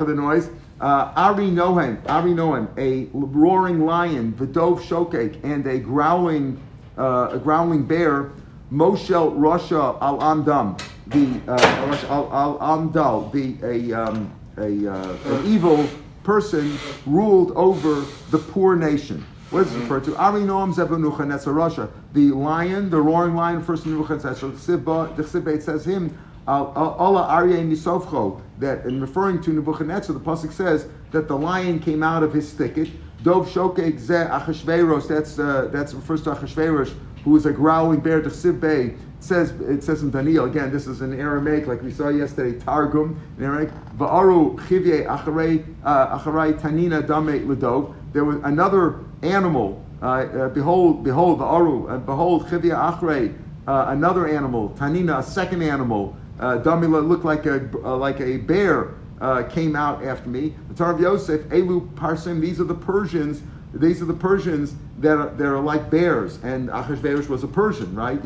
the 0.07 0.15
noise. 0.15 0.49
Uh, 0.81 1.13
Ari 1.15 1.51
Nohem, 1.51 2.01
Ari 2.09 2.33
Nohem, 2.33 2.67
a 2.79 3.11
roaring 3.13 3.85
lion, 3.85 4.33
Vidov 4.33 4.81
Shokek, 4.81 5.45
and 5.45 5.67
a 5.67 5.79
growling, 5.79 6.59
uh, 7.01 7.31
a 7.33 7.39
growling 7.39 7.85
bear, 7.85 8.31
Moshel 8.71 9.35
Rasha 9.37 9.99
Al 10.01 10.19
Amdam, 10.19 10.81
the 11.09 11.41
uh, 11.51 12.07
Al, 12.09 12.33
Al 12.33 12.59
Amdal, 12.59 13.33
the 13.33 13.57
a, 13.67 13.93
um, 13.93 14.33
a 14.59 14.93
uh, 14.93 15.17
an 15.25 15.47
evil 15.47 15.89
person 16.23 16.79
ruled 17.07 17.51
over 17.53 18.05
the 18.31 18.39
poor 18.39 18.77
nation. 18.77 19.25
What 19.51 19.67
is 19.67 19.75
it 19.75 19.79
referred 19.81 20.05
to? 20.05 20.17
Ari 20.17 20.43
Noam 20.43 20.73
Zevanucha 20.73 21.27
Rasha, 21.27 21.91
the 22.13 22.31
lion, 22.31 22.89
the 22.91 23.01
roaring 23.01 23.35
lion, 23.35 23.63
first 23.63 23.85
Nebuchadnezzar. 23.87 24.51
The 24.51 24.57
Chsibbe 24.57 25.61
says 25.61 25.85
him. 25.85 26.17
Allah 26.47 27.29
Aryeh 27.31 27.69
Misofcho, 27.69 28.41
that 28.59 28.85
in 28.85 29.01
referring 29.01 29.41
to 29.43 29.51
Nebuchadnezzar, 29.51 30.15
the 30.15 30.21
Pasuk 30.21 30.53
says 30.53 30.89
that 31.11 31.29
the 31.29 31.37
lion 31.37 31.81
came 31.81 32.03
out 32.03 32.23
of 32.23 32.33
his 32.33 32.53
thicket. 32.53 32.89
Dov 33.23 33.49
Shokek 33.51 33.99
Ze 33.99 34.15
Achashverosh, 34.15 35.09
that's, 35.09 35.39
uh, 35.39 35.69
that's 35.73 35.93
refers 35.93 36.23
to 36.23 36.31
Achashverosh, 36.31 36.95
who 37.25 37.37
is 37.37 37.47
a 37.47 37.53
growling 37.53 38.01
bear 38.01 38.23
to 38.23 38.31
Sibbe. 38.31 38.91
It 38.91 38.99
says, 39.21 39.51
it 39.61 39.83
says 39.83 40.03
in 40.03 40.11
Daniel, 40.11 40.47
again, 40.47 40.73
this 40.73 40.87
is 40.87 41.03
in 41.03 41.19
Aramaic, 41.19 41.67
like 41.67 41.83
we 41.83 41.93
saw 41.93 42.09
yesterday, 42.09 42.59
Targum, 42.59 43.21
in 43.37 43.45
Aramaic, 43.45 43.71
Va'aru 43.99 44.57
Chivye 44.61 45.07
Acharei 45.07 45.65
uh, 45.85 46.19
Tanina 46.19 47.07
Dame 47.07 47.47
Ledov. 47.47 47.95
There 48.15 48.25
was 48.25 48.37
another 48.45 49.01
animal, 49.23 49.85
uh, 50.01 50.07
uh, 50.07 50.49
behold, 50.49 51.05
behold, 51.05 51.41
Va'aru, 51.41 51.91
uh, 51.91 51.99
behold, 51.99 52.47
Chivye 52.47 52.75
Acharei, 52.75 53.37
uh, 53.67 53.87
another 53.89 54.27
animal, 54.27 54.71
Tanina, 54.71 55.19
a 55.19 55.23
second 55.23 55.63
animal, 55.63 56.17
uh, 56.41 56.59
Damila 56.59 57.07
looked 57.07 57.25
like 57.27 57.45
a 57.45 57.69
uh, 57.85 57.97
like 57.97 58.19
a 58.21 58.39
bear 58.39 58.95
uh, 59.21 59.43
came 59.45 59.77
out 59.77 60.05
after 60.05 60.29
me. 60.29 60.55
The 60.69 60.75
Tar 60.75 60.95
of 60.95 61.01
Yosef, 61.01 61.43
Elu 61.49 61.89
Parsim. 61.95 62.41
These 62.41 62.61
are 62.61 62.65
the 62.65 62.75
Persians. 62.75 63.43
These 63.73 64.03
are 64.03 64.07
the 64.07 64.15
Persians 64.15 64.75
that 64.99 65.17
are, 65.17 65.31
that 65.31 65.47
are 65.47 65.61
like 65.61 65.91
bears. 65.91 66.43
And 66.43 66.69
Achashverosh 66.71 67.29
was 67.29 67.45
a 67.45 67.49
Persian, 67.49 67.95
right? 67.95 68.21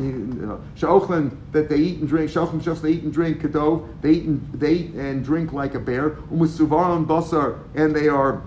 Sha'ochlan 0.75 1.35
that 1.51 1.69
they 1.69 1.77
eat 1.77 1.99
and 1.99 2.07
drink. 2.07 2.31
Sha'ochlan 2.31 2.61
just 2.61 2.81
they 2.81 2.93
eat 2.93 3.03
and 3.03 3.13
drink. 3.13 3.41
Kadov 3.41 3.87
they 4.01 4.11
eat 4.11 4.23
and 4.25 4.53
they 4.53 4.73
eat 4.73 4.93
and 4.95 5.23
drink 5.23 5.53
like 5.53 5.75
a 5.75 5.79
bear. 5.79 6.11
Umusuvaron 6.31 7.05
basar 7.05 7.59
and 7.75 7.95
they 7.95 8.07
are 8.07 8.41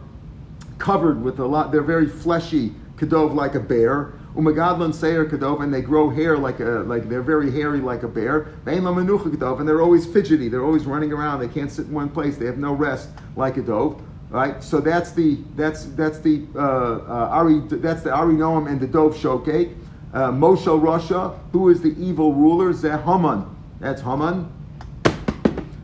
covered 0.79 1.23
with 1.23 1.39
a 1.39 1.47
lot. 1.47 1.71
They're 1.71 1.83
very 1.83 2.09
fleshy. 2.09 2.75
Kadov 2.97 3.35
like 3.35 3.55
a 3.55 3.61
bear. 3.61 4.13
Umagadlan 4.39 4.95
Seir 4.95 5.27
Kadov, 5.27 5.65
and 5.65 5.75
they 5.75 5.81
grow 5.81 6.09
hair 6.09 6.39
like 6.39 6.61
a 6.61 6.85
like 6.87 7.09
they're 7.09 7.23
very 7.23 7.51
hairy 7.51 7.81
like 7.81 8.05
a 8.05 8.09
bear. 8.09 8.49
And 8.65 9.69
they're 9.69 9.83
always 9.83 10.07
fidgety. 10.07 10.49
They're 10.49 10.65
always 10.65 10.87
running 10.87 11.13
around. 11.13 11.41
They 11.41 11.49
can't 11.49 11.73
sit 11.73 11.87
in 11.87 11.93
one 11.93 12.09
place. 12.09 12.37
They 12.37 12.47
have 12.47 12.57
no 12.57 12.73
rest 12.73 13.09
like 13.35 13.57
a 13.57 13.63
dove. 13.63 14.01
Right. 14.31 14.63
So 14.63 14.81
that's 14.81 15.11
the 15.11 15.39
that's 15.57 15.87
that's 15.87 16.21
the 16.21 16.47
uh, 16.55 16.59
uh, 16.59 17.29
Ari 17.33 17.61
that's 17.69 18.03
the 18.03 18.13
Ari 18.13 18.35
Noam 18.35 18.71
and 18.71 18.81
the 18.81 18.87
Dove 18.87 19.17
Shokek. 19.17 19.75
Uh, 20.15 20.31
Moshe 20.31 20.67
Rasha, 20.67 21.37
who 21.53 21.69
is 21.69 21.83
the 21.83 21.95
evil 21.99 22.33
ruler, 22.33 22.73
Zeh 22.73 23.03
Haman. 23.05 23.45
That's 23.81 24.01
Haman. 24.01 24.53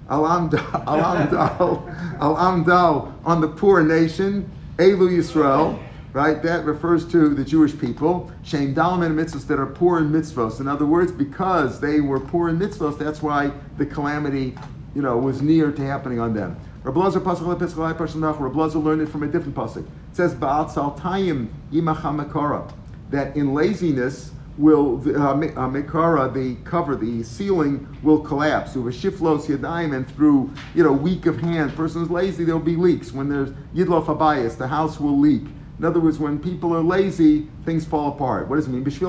Alamdal, 0.09 0.59
Alamdal, 0.87 2.19
Alamdal 2.19 3.13
on 3.25 3.41
the 3.41 3.49
poor 3.49 3.83
nation, 3.83 4.51
Elu 4.77 5.11
Yisrael 5.11 5.79
right? 6.15 6.43
That 6.45 6.65
refers 6.65 7.05
to 7.09 7.35
the 7.35 7.45
Jewish 7.45 7.79
people. 7.79 8.31
Shem 8.45 8.75
dalam 8.75 9.05
and 9.05 9.19
mitzvahs 9.19 9.47
that 9.49 9.59
are 9.59 9.67
poor 9.67 9.99
in 9.99 10.11
mitzvahs. 10.11 10.61
In 10.61 10.69
other 10.69 10.87
words, 10.87 11.13
because 11.13 11.81
they 11.81 12.01
were 12.01 12.21
poor 12.21 12.49
in 12.49 12.59
mitzvahs, 12.59 12.97
that's 12.97 13.21
why 13.21 13.51
the 13.77 13.85
calamity, 13.85 14.57
you 14.95 15.03
know, 15.03 15.19
was 15.19 15.43
near 15.43 15.73
to 15.73 15.83
happening 15.83 16.21
on 16.21 16.33
them. 16.33 16.57
Rablazer 16.85 17.21
pasuk 17.21 17.59
lepischalai 17.59 17.97
pasuk 17.97 18.39
Rablazer 18.39 18.83
learned 18.83 19.03
it 19.03 19.09
from 19.09 19.25
a 19.25 19.27
different 19.27 19.57
pasuk. 19.57 19.79
It 19.79 19.87
says 20.13 20.35
ba'at 20.37 20.71
saltayim 20.71 21.49
yimachamakara 21.73 22.73
that 23.11 23.37
in 23.37 23.53
laziness 23.53 24.31
will 24.57 24.99
the 24.99 25.17
uh, 25.17 25.35
mikara, 25.35 26.33
the 26.33 26.55
cover, 26.63 26.95
the 26.95 27.25
ceiling 27.25 27.89
will 28.05 28.21
collapse. 28.21 28.77
Over 28.77 28.93
shiflos 28.93 29.47
yadayim 29.47 29.97
and 29.97 30.09
through 30.15 30.53
you 30.77 30.85
know 30.85 30.93
weak 30.93 31.27
of 31.27 31.41
hand, 31.41 31.75
person 31.75 32.03
is 32.03 32.11
lazy, 32.11 32.45
there'll 32.45 32.61
be 32.61 32.77
leaks. 32.77 33.13
When 33.13 33.29
there's 33.29 33.51
yidlof 33.75 34.07
abayas, 34.07 34.57
the 34.57 34.69
house 34.69 35.01
will 35.01 35.19
leak. 35.19 35.43
In 35.79 35.85
other 35.85 36.01
words, 36.01 36.19
when 36.19 36.39
people 36.39 36.75
are 36.75 36.83
lazy, 36.83 37.47
things 37.65 37.85
fall 37.85 38.13
apart. 38.13 38.49
What 38.49 38.57
does 38.57 38.67
it 38.67 38.71
mean? 38.71 38.85
Because 38.85 39.01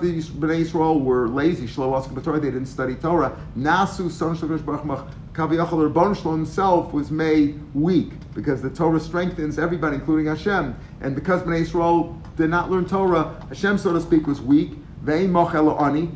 these 0.00 0.28
Bnei 0.28 0.60
Israel 0.60 0.98
were 0.98 1.28
lazy, 1.28 1.66
they 1.68 2.50
didn't 2.50 2.66
study 2.66 2.96
Torah. 2.96 3.36
Nasu 3.56 4.10
son 4.10 4.36
Kaviyachal 4.36 6.32
himself 6.32 6.92
was 6.92 7.12
made 7.12 7.60
weak 7.74 8.10
because 8.34 8.60
the 8.60 8.70
Torah 8.70 8.98
strengthens 8.98 9.58
everybody, 9.58 9.96
including 9.96 10.26
Hashem. 10.26 10.74
And 11.00 11.14
because 11.14 11.42
Bnei 11.42 11.60
Israel 11.60 12.20
did 12.36 12.50
not 12.50 12.70
learn 12.70 12.86
Torah, 12.86 13.36
Hashem, 13.48 13.78
so 13.78 13.92
to 13.92 14.00
speak, 14.00 14.26
was 14.26 14.40
weak. 14.40 14.72
Vein 15.02 15.30
mochel 15.30 15.80
ani. 15.80 16.10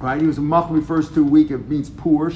Right? 0.00 0.20
He 0.20 0.26
was 0.26 0.38
mach 0.38 0.70
refers 0.70 1.10
to 1.12 1.24
weak. 1.24 1.50
It 1.50 1.68
means 1.68 1.90
poor. 1.90 2.30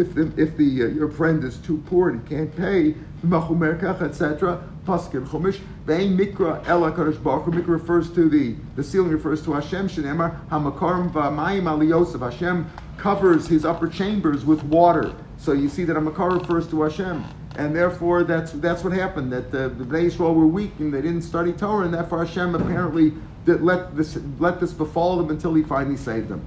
If 0.00 0.14
the, 0.14 0.32
if 0.36 0.56
the 0.56 0.84
uh, 0.84 0.86
your 0.86 1.10
friend 1.10 1.44
is 1.44 1.58
too 1.58 1.82
poor 1.86 2.10
and 2.10 2.26
can't 2.28 2.54
pay, 2.56 2.94
etc. 3.22 4.62
Paskin 4.86 5.26
Chumash. 5.26 5.60
Vein 5.84 6.16
Mikra 6.16 6.66
Ela 6.66 6.90
Kadosh 6.92 7.22
Baruch 7.22 7.46
Mikra 7.46 7.68
refers 7.68 8.10
to 8.12 8.28
the 8.28 8.56
the 8.76 8.82
ceiling 8.82 9.10
refers 9.10 9.42
to 9.44 9.52
Hashem. 9.52 9.88
Shenemar 9.88 10.48
Hamakarim 10.48 11.12
V'Mayim 11.12 11.64
Aliyosef. 11.64 12.20
Hashem 12.20 12.70
covers 12.96 13.46
his 13.46 13.64
upper 13.64 13.88
chambers 13.88 14.44
with 14.44 14.62
water. 14.64 15.14
So 15.38 15.52
you 15.52 15.68
see 15.68 15.84
that 15.84 15.96
Hamakar 15.96 16.40
refers 16.40 16.68
to 16.68 16.82
Hashem. 16.82 17.24
And 17.56 17.74
therefore, 17.76 18.24
that's 18.24 18.52
that's 18.52 18.82
what 18.84 18.92
happened. 18.92 19.32
That 19.32 19.50
the, 19.50 19.68
the 19.68 19.96
Israel 19.98 20.34
were 20.34 20.46
weak 20.46 20.72
and 20.78 20.92
they 20.94 21.02
didn't 21.02 21.22
study 21.22 21.52
Torah, 21.52 21.84
and 21.84 21.92
therefore 21.92 22.24
Hashem 22.24 22.54
apparently 22.54 23.12
did 23.44 23.62
let 23.62 23.96
this 23.96 24.18
let 24.38 24.60
this 24.60 24.72
befall 24.72 25.16
them 25.18 25.30
until 25.30 25.54
He 25.54 25.62
finally 25.62 25.96
saved 25.96 26.28
them. 26.28 26.46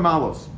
Malos 0.00 0.48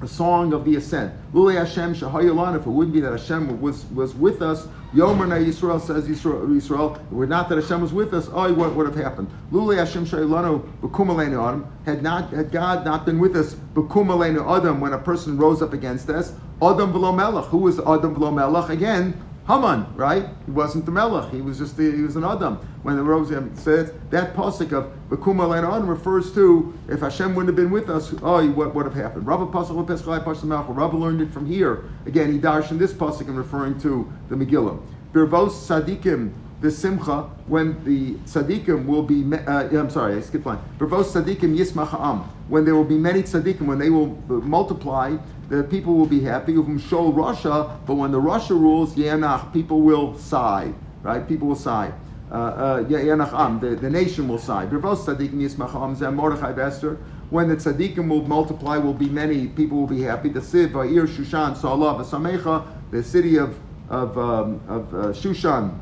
a 0.00 0.08
song 0.08 0.52
of 0.52 0.64
the 0.64 0.76
ascent. 0.76 1.12
Lule 1.32 1.54
Hashem 1.54 1.94
Shahayalan, 1.94 2.58
if 2.58 2.66
it 2.66 2.70
wouldn't 2.70 2.94
be 2.94 3.00
that 3.00 3.12
Hashem 3.12 3.60
was, 3.60 3.84
was 3.86 4.14
with 4.14 4.42
us, 4.42 4.68
Yomer 4.94 5.28
Na 5.28 5.34
Yisrael 5.34 5.80
says 5.80 6.08
Yisrael, 6.08 6.46
Yisrael, 6.48 7.10
were 7.10 7.26
not 7.26 7.48
that 7.48 7.56
Hashem 7.58 7.80
was 7.80 7.92
with 7.92 8.14
us, 8.14 8.28
oh, 8.32 8.52
what 8.54 8.74
would 8.74 8.86
have 8.86 8.94
happened? 8.94 9.28
Lule 9.52 9.76
Hashem 9.76 10.06
Shahayalanu, 10.06 10.66
Bekumaleinu 10.80 11.46
Adam, 11.46 11.66
had 11.84 12.02
not 12.02 12.30
had 12.30 12.50
God 12.52 12.84
not 12.84 13.04
been 13.04 13.18
with 13.18 13.36
us, 13.36 13.54
Bekumaleinu 13.74 14.58
Adam, 14.58 14.80
when 14.80 14.92
a 14.92 14.98
person 14.98 15.36
rose 15.36 15.62
up 15.62 15.72
against 15.72 16.08
us, 16.08 16.32
Adam 16.62 16.92
V'lo 16.92 17.14
Melech, 17.14 17.44
who 17.46 17.58
was 17.58 17.78
Adam 17.80 18.14
V'lo 18.14 18.32
Melech? 18.32 18.70
Again, 18.70 19.20
Haman, 19.48 19.86
right? 19.96 20.28
He 20.44 20.50
wasn't 20.50 20.84
the 20.84 20.92
Melech. 20.92 21.32
He 21.32 21.40
was 21.40 21.56
just 21.56 21.78
the, 21.78 21.90
he 21.90 22.02
was 22.02 22.16
an 22.16 22.24
Adam. 22.24 22.56
When 22.82 22.96
the 22.96 23.02
Rose 23.02 23.30
says 23.58 23.92
that 24.10 24.36
pasuk 24.36 24.72
of 24.72 24.92
Bekuma 25.08 25.48
Lein 25.48 25.64
Adam 25.64 25.88
refers 25.88 26.34
to 26.34 26.78
if 26.86 27.00
Hashem 27.00 27.34
wouldn't 27.34 27.48
have 27.48 27.56
been 27.56 27.72
with 27.72 27.88
us, 27.88 28.14
oh, 28.22 28.46
what 28.50 28.74
would 28.74 28.84
have 28.84 28.94
happened? 28.94 29.26
Rava 29.26 29.46
pasuk 29.46 29.86
lepeschai 29.86 30.22
pasuk. 30.22 30.76
Rava 30.76 30.96
learned 30.98 31.22
it 31.22 31.30
from 31.30 31.46
here. 31.46 31.84
Again, 32.04 32.30
he 32.30 32.38
darshan 32.38 32.78
this 32.78 32.92
pasuk 32.92 33.28
in 33.28 33.36
referring 33.36 33.80
to 33.80 34.12
the 34.28 34.36
Megillah. 34.36 34.78
Birvos 35.14 35.52
Sadikim 35.52 36.34
the 36.60 36.70
simcha 36.70 37.22
when 37.46 37.82
the 37.84 38.14
tzaddikim 38.28 38.86
will 38.86 39.02
be. 39.02 39.24
Uh, 39.36 39.68
I'm 39.78 39.90
sorry, 39.90 40.16
I 40.16 40.20
skipped 40.20 40.46
line. 40.46 40.58
Bravos 40.78 41.14
tzaddikim 41.14 41.56
yismach 41.56 41.88
ha'am. 41.88 42.20
When 42.48 42.64
there 42.64 42.74
will 42.74 42.84
be 42.84 42.98
many 42.98 43.22
tzaddikim, 43.22 43.62
when 43.62 43.78
they 43.78 43.90
will 43.90 44.18
uh, 44.28 44.34
multiply, 44.34 45.16
the 45.48 45.62
people 45.62 45.94
will 45.94 46.06
be 46.06 46.20
happy. 46.20 46.54
Uvim 46.54 46.80
shol 46.80 47.14
Russia, 47.14 47.78
but 47.86 47.94
when 47.94 48.10
the 48.10 48.20
Russia 48.20 48.54
rules, 48.54 48.94
yanach, 48.96 49.52
people 49.52 49.82
will 49.82 50.18
sigh. 50.18 50.72
Right? 51.02 51.26
People 51.28 51.48
will 51.48 51.56
sigh. 51.56 51.92
Uh, 52.30 52.34
uh, 52.34 52.84
yanach 52.84 53.32
am, 53.32 53.60
the, 53.60 53.76
the 53.76 53.88
nation 53.88 54.26
will 54.26 54.38
sigh. 54.38 54.66
Bravos 54.66 55.06
tzaddikim 55.06 55.34
yismach 55.34 55.70
ha'am. 55.70 55.94
Zeh 55.94 56.12
Mordechai 56.12 56.60
Esther. 56.60 56.98
When 57.30 57.48
the 57.48 57.56
tzaddikim 57.56 58.08
will 58.08 58.26
multiply, 58.26 58.78
will 58.78 58.94
be 58.94 59.08
many. 59.08 59.46
People 59.46 59.78
will 59.78 59.86
be 59.86 60.02
happy. 60.02 60.30
The 60.30 60.40
siv, 60.40 60.72
Shushan, 60.72 61.56
Samecha, 61.56 62.66
the 62.90 63.02
city 63.02 63.36
of 63.36 63.56
of, 63.90 64.18
um, 64.18 64.60
of 64.68 64.94
uh, 64.94 64.98
Shushan 65.14 65.74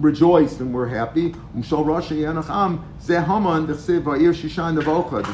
rejoiced 0.00 0.60
and 0.60 0.72
were 0.72 0.88
happy. 0.88 1.34
The 1.54 1.62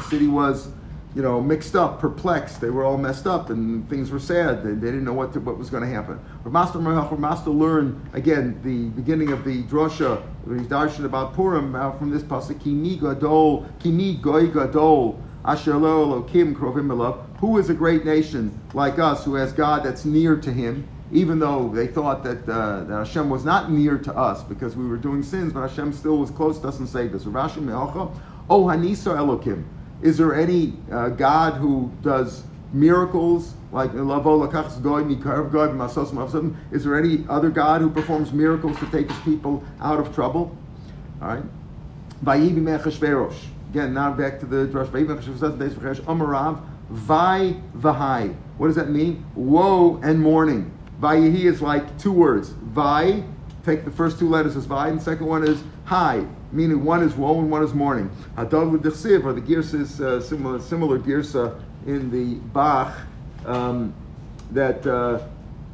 city 0.09 0.27
was, 0.27 0.67
you 1.15 1.21
know, 1.21 1.41
mixed 1.41 1.75
up, 1.75 1.99
perplexed. 1.99 2.61
They 2.61 2.69
were 2.69 2.85
all 2.85 2.97
messed 2.97 3.27
up, 3.27 3.49
and 3.49 3.89
things 3.89 4.11
were 4.11 4.19
sad. 4.19 4.63
They, 4.63 4.71
they 4.71 4.87
didn't 4.87 5.03
know 5.03 5.13
what 5.13 5.33
to, 5.33 5.39
what 5.39 5.57
was 5.57 5.69
going 5.69 5.83
to 5.83 5.89
happen. 5.89 6.19
Master 6.45 6.79
Master 6.79 7.49
learned 7.49 8.01
again 8.13 8.59
the 8.63 8.89
beginning 8.89 9.31
of 9.31 9.43
the 9.43 9.63
drosha 9.63 10.21
when 10.45 10.59
he's 10.59 10.67
darshan 10.67 11.05
about 11.05 11.33
Purim 11.33 11.73
from 11.73 12.09
this 12.09 12.23
Elokim 16.05 16.55
krovim. 16.55 17.25
Who 17.39 17.57
is 17.57 17.69
a 17.69 17.73
great 17.73 18.05
nation 18.05 18.57
like 18.73 18.99
us 18.99 19.25
who 19.25 19.35
has 19.35 19.51
God 19.51 19.83
that's 19.83 20.05
near 20.05 20.35
to 20.37 20.53
him? 20.53 20.87
Even 21.11 21.39
though 21.39 21.69
they 21.69 21.87
thought 21.87 22.23
that, 22.23 22.47
uh, 22.47 22.83
that 22.85 22.95
Hashem 23.05 23.29
was 23.29 23.43
not 23.43 23.71
near 23.71 23.97
to 23.97 24.15
us 24.15 24.43
because 24.43 24.75
we 24.75 24.87
were 24.87 24.97
doing 24.97 25.23
sins, 25.23 25.51
but 25.53 25.67
Hashem 25.67 25.93
still 25.93 26.17
was 26.17 26.31
close 26.31 26.59
to 26.59 26.67
us 26.69 26.79
and 26.79 26.87
saved 26.87 27.13
us. 27.15 27.25
Rashi 27.25 27.61
Me'ocha, 27.61 28.11
Oh 28.49 28.63
Hanisa 28.63 29.15
Elokim. 29.17 29.63
Is 30.01 30.17
there 30.17 30.33
any 30.33 30.73
uh, 30.91 31.09
God 31.09 31.53
who 31.55 31.91
does 32.01 32.43
miracles 32.73 33.53
like 33.71 33.91
Is 33.93 34.03
there 36.83 36.97
any 36.97 37.25
other 37.29 37.49
God 37.49 37.81
who 37.81 37.89
performs 37.89 38.33
miracles 38.33 38.79
to 38.79 38.85
take 38.87 39.09
his 39.09 39.19
people 39.21 39.63
out 39.79 39.99
of 39.99 40.13
trouble? 40.13 40.57
All 41.21 41.27
right. 41.27 41.43
Again, 43.69 43.93
now 43.93 44.11
back 44.11 44.39
to 44.39 44.45
the. 44.45 44.65
Amarav. 44.67 46.61
Vai 46.89 47.55
Vahai. 47.77 48.35
What 48.57 48.67
does 48.67 48.75
that 48.75 48.89
mean? 48.89 49.25
Woe 49.35 49.99
and 50.03 50.19
mourning. 50.19 50.71
Vayihi 51.01 51.45
is 51.45 51.61
like 51.61 51.97
two 51.97 52.11
words. 52.11 52.49
Vai, 52.49 53.23
take 53.65 53.83
the 53.83 53.91
first 53.91 54.19
two 54.19 54.29
letters 54.29 54.55
as 54.55 54.65
Vai, 54.65 54.89
and 54.89 54.99
the 54.99 55.03
second 55.03 55.25
one 55.25 55.43
is 55.43 55.63
Hi, 55.85 56.25
meaning 56.51 56.85
one 56.85 57.03
is 57.03 57.15
woe 57.15 57.39
and 57.39 57.49
one 57.49 57.63
is 57.63 57.73
mourning. 57.73 58.09
With 58.37 58.83
the 58.83 59.21
or 59.25 59.33
the 59.33 59.41
Girs 59.41 59.73
is 59.73 59.99
uh, 59.99 60.21
similar, 60.21 60.59
similar 60.61 60.99
Girsa 60.99 61.59
in 61.87 62.11
the 62.11 62.35
Bach, 62.53 62.95
um, 63.45 63.93
that, 64.51 64.85
uh, 64.85 65.19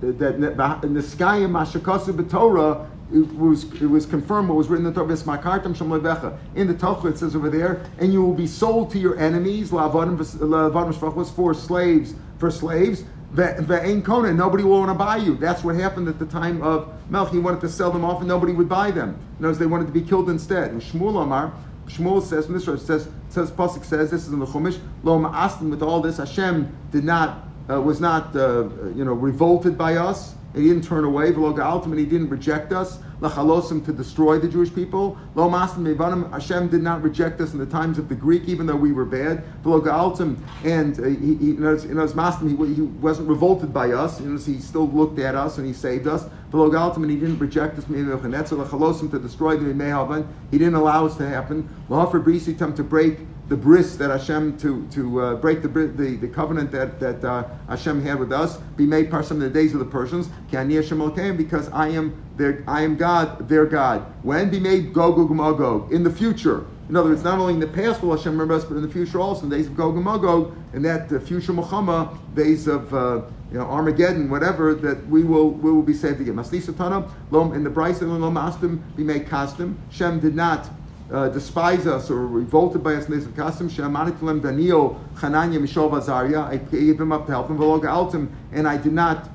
that 0.02 0.36
in 0.36 0.94
Mashakasu 0.94 2.14
B'Torah, 2.14 2.90
it 3.14 3.34
was 3.36 3.64
it 3.82 3.86
was 3.86 4.06
confirmed 4.06 4.50
what 4.50 4.58
was 4.58 4.68
written 4.68 4.86
in 4.86 4.94
the 4.94 5.00
Torah. 5.00 6.40
In 6.56 6.68
the 6.68 6.74
Torah 6.74 7.12
it 7.12 7.18
says 7.18 7.36
over 7.36 7.50
there, 7.50 7.86
and 8.00 8.12
you 8.12 8.22
will 8.22 8.34
be 8.34 8.48
sold 8.48 8.92
to 8.92 9.00
your 9.00 9.18
enemies. 9.18 9.72
was 9.72 11.30
for 11.32 11.54
slaves 11.54 12.16
for 12.38 12.52
slaves. 12.52 13.04
Ve'ain 13.38 14.04
kona, 14.04 14.34
nobody 14.34 14.64
will 14.64 14.80
want 14.80 14.90
to 14.90 14.98
buy 14.98 15.18
you. 15.18 15.36
That's 15.36 15.64
what 15.64 15.76
happened 15.76 16.08
at 16.08 16.18
the 16.18 16.26
time 16.26 16.62
of 16.64 16.92
Melch. 17.12 17.30
He 17.32 17.38
wanted 17.38 17.62
to 17.62 17.70
sell 17.70 17.92
them 17.92 18.04
off 18.04 18.20
and 18.20 18.28
nobody 18.28 18.52
would 18.52 18.68
buy 18.68 18.90
them. 18.90 19.20
Notice 19.40 19.60
they 19.60 19.68
wanted 19.68 19.86
to 19.86 19.94
be 19.94 20.02
killed 20.02 20.30
instead. 20.30 20.72
And 20.72 20.82
Shmuel 20.82 21.22
Amar, 21.22 21.54
Shmuel 21.86 22.24
says, 22.24 22.48
this 22.48 22.66
says, 22.66 23.08
says 23.30 23.52
Pasuk 23.52 23.86
says, 23.86 24.10
this 24.10 24.26
is 24.26 24.34
in 24.34 24.40
the 24.40 24.48
Chumash, 24.48 24.80
Lo 25.04 25.20
Ma'astim, 25.20 25.70
with 25.70 25.84
all 25.84 26.02
this, 26.02 26.18
Hashem 26.18 26.76
did 26.92 27.04
not, 27.04 27.48
uh, 27.70 27.80
was 27.80 28.02
not, 28.02 28.36
uh, 28.36 28.70
you 28.96 29.06
know, 29.06 29.14
revolted 29.14 29.78
by 29.78 29.98
us. 29.98 30.34
He 30.56 30.64
didn't 30.64 30.84
turn 30.84 31.04
away. 31.04 31.32
Ultimately, 31.36 32.06
he 32.06 32.10
didn't 32.10 32.30
reject 32.30 32.74
us. 32.74 32.98
Lachalosim 33.22 33.84
to 33.86 33.94
destroy 33.94 34.38
the 34.38 34.48
Jewish 34.48 34.74
people. 34.74 35.18
Lo 35.34 35.50
masim 35.50 35.80
mevanim. 35.80 36.32
Hashem 36.32 36.68
did 36.68 36.84
not 36.84 37.02
reject 37.02 37.42
us 37.42 37.54
in 37.54 37.60
the 37.60 37.66
times 37.66 37.98
of 37.98 38.10
the 38.10 38.16
Greek, 38.16 38.44
even 38.46 38.66
though 38.66 38.76
we 38.76 38.92
were 38.92 39.06
bad. 39.06 39.44
V'lo 39.64 40.38
and 40.64 41.00
uh, 41.00 41.04
he, 41.04 41.16
he, 41.16 41.46
you 41.46 41.60
know, 41.60 41.76
you 41.76 41.94
know, 41.96 42.08
he, 42.08 42.76
he 42.76 42.82
wasn't 42.82 43.28
revolted 43.28 43.74
by 43.74 43.92
us. 43.92 44.22
You 44.22 44.30
know, 44.30 44.40
he 44.40 44.60
still 44.60 44.88
looked 44.88 45.20
at 45.20 45.36
us 45.36 45.58
and 45.58 45.66
he 45.66 45.74
saved 45.74 46.08
us. 46.08 46.26
V'lo 46.52 46.96
and 46.96 47.10
he 47.10 47.18
didn't 47.18 47.40
reject 47.40 47.78
us. 47.78 47.86
Lachalosim 47.86 49.10
to 49.12 49.20
destroy 49.20 49.58
the 49.58 50.26
He 50.52 50.58
didn't 50.58 50.76
allow 50.76 51.06
us 51.06 51.18
to 51.18 51.28
happen. 51.28 51.68
Lo 51.90 52.06
to 52.06 52.84
break 52.84 53.20
the 53.50 53.56
bris 53.56 53.96
that 53.96 54.10
Hashem 54.10 54.58
to 54.60 54.88
to 54.92 55.22
uh, 55.22 55.36
break 55.36 55.62
the, 55.62 55.68
the 55.68 56.18
the 56.18 56.28
covenant 56.28 56.72
that 56.72 57.00
that 57.00 57.24
uh, 57.24 57.48
Hashem 57.70 58.04
had 58.04 58.20
with 58.20 58.32
us, 58.34 58.58
be 58.76 58.86
made 58.86 59.10
part 59.10 59.30
of 59.32 59.40
the 59.40 59.50
days 59.50 59.74
of 59.74 59.80
the 59.80 59.86
Persians. 59.86 60.30
Because 60.52 61.70
I 61.70 61.90
am 61.90 62.22
their 62.36 62.64
I 62.68 62.82
am 62.82 62.98
God, 62.98 63.48
their 63.48 63.66
God. 63.66 64.06
When 64.24 64.50
be 64.50 64.60
made 64.60 64.94
Gog 64.94 65.18
and 65.18 65.38
Magog 65.38 65.92
in 65.92 66.04
the 66.04 66.12
future. 66.12 66.66
In 66.90 66.96
other 66.96 67.10
words, 67.10 67.24
not 67.24 67.38
only 67.38 67.54
in 67.54 67.60
the 67.60 67.68
past 67.68 68.02
will 68.02 68.16
Hashem 68.16 68.32
remember 68.32 68.54
us, 68.54 68.64
but 68.64 68.76
in 68.78 68.82
the 68.82 68.88
future 68.88 69.20
also, 69.20 69.44
in 69.44 69.50
the 69.50 69.58
days 69.58 69.68
of 69.68 69.76
Gog 69.76 69.96
and 69.96 70.06
Magog, 70.06 70.56
and 70.72 70.86
that 70.86 71.10
the 71.10 71.20
future 71.20 71.52
Muhammad, 71.52 72.08
days 72.34 72.68
of 72.68 72.94
uh, 72.94 73.24
you 73.52 73.58
know, 73.58 73.66
Armageddon, 73.66 74.30
whatever, 74.30 74.74
that 74.74 75.06
we 75.08 75.24
will 75.24 75.52
we 75.52 75.72
will 75.72 75.82
be 75.82 75.94
saved 75.94 76.22
again. 76.22 76.36
Masli 76.36 77.12
Lom 77.32 77.54
in 77.54 77.64
the 77.64 77.70
and 77.70 78.22
Lom 78.22 78.36
Astim 78.36 78.82
be 78.96 79.04
made 79.04 79.28
custom. 79.28 79.78
Shem 79.90 80.20
did 80.20 80.36
not 80.36 80.70
uh, 81.12 81.30
despise 81.30 81.88
us 81.88 82.10
or 82.10 82.28
revolted 82.28 82.84
by 82.84 82.96
us 82.96 83.08
in 83.08 83.14
of 83.14 83.36
custom. 83.36 83.70
She'amanit 83.70 84.20
Daniel, 84.42 85.00
Chananya, 85.16 85.60
Mishael 85.60 85.90
Vazaria. 85.90 86.44
I 86.46 86.58
gave 86.58 86.98
them 86.98 87.12
up 87.12 87.26
to 87.28 87.32
help 87.32 87.48
them. 87.48 87.58
V'loga 87.58 87.86
altim, 87.86 88.30
and 88.52 88.68
I 88.68 88.78
did 88.78 88.94
not 88.94 89.30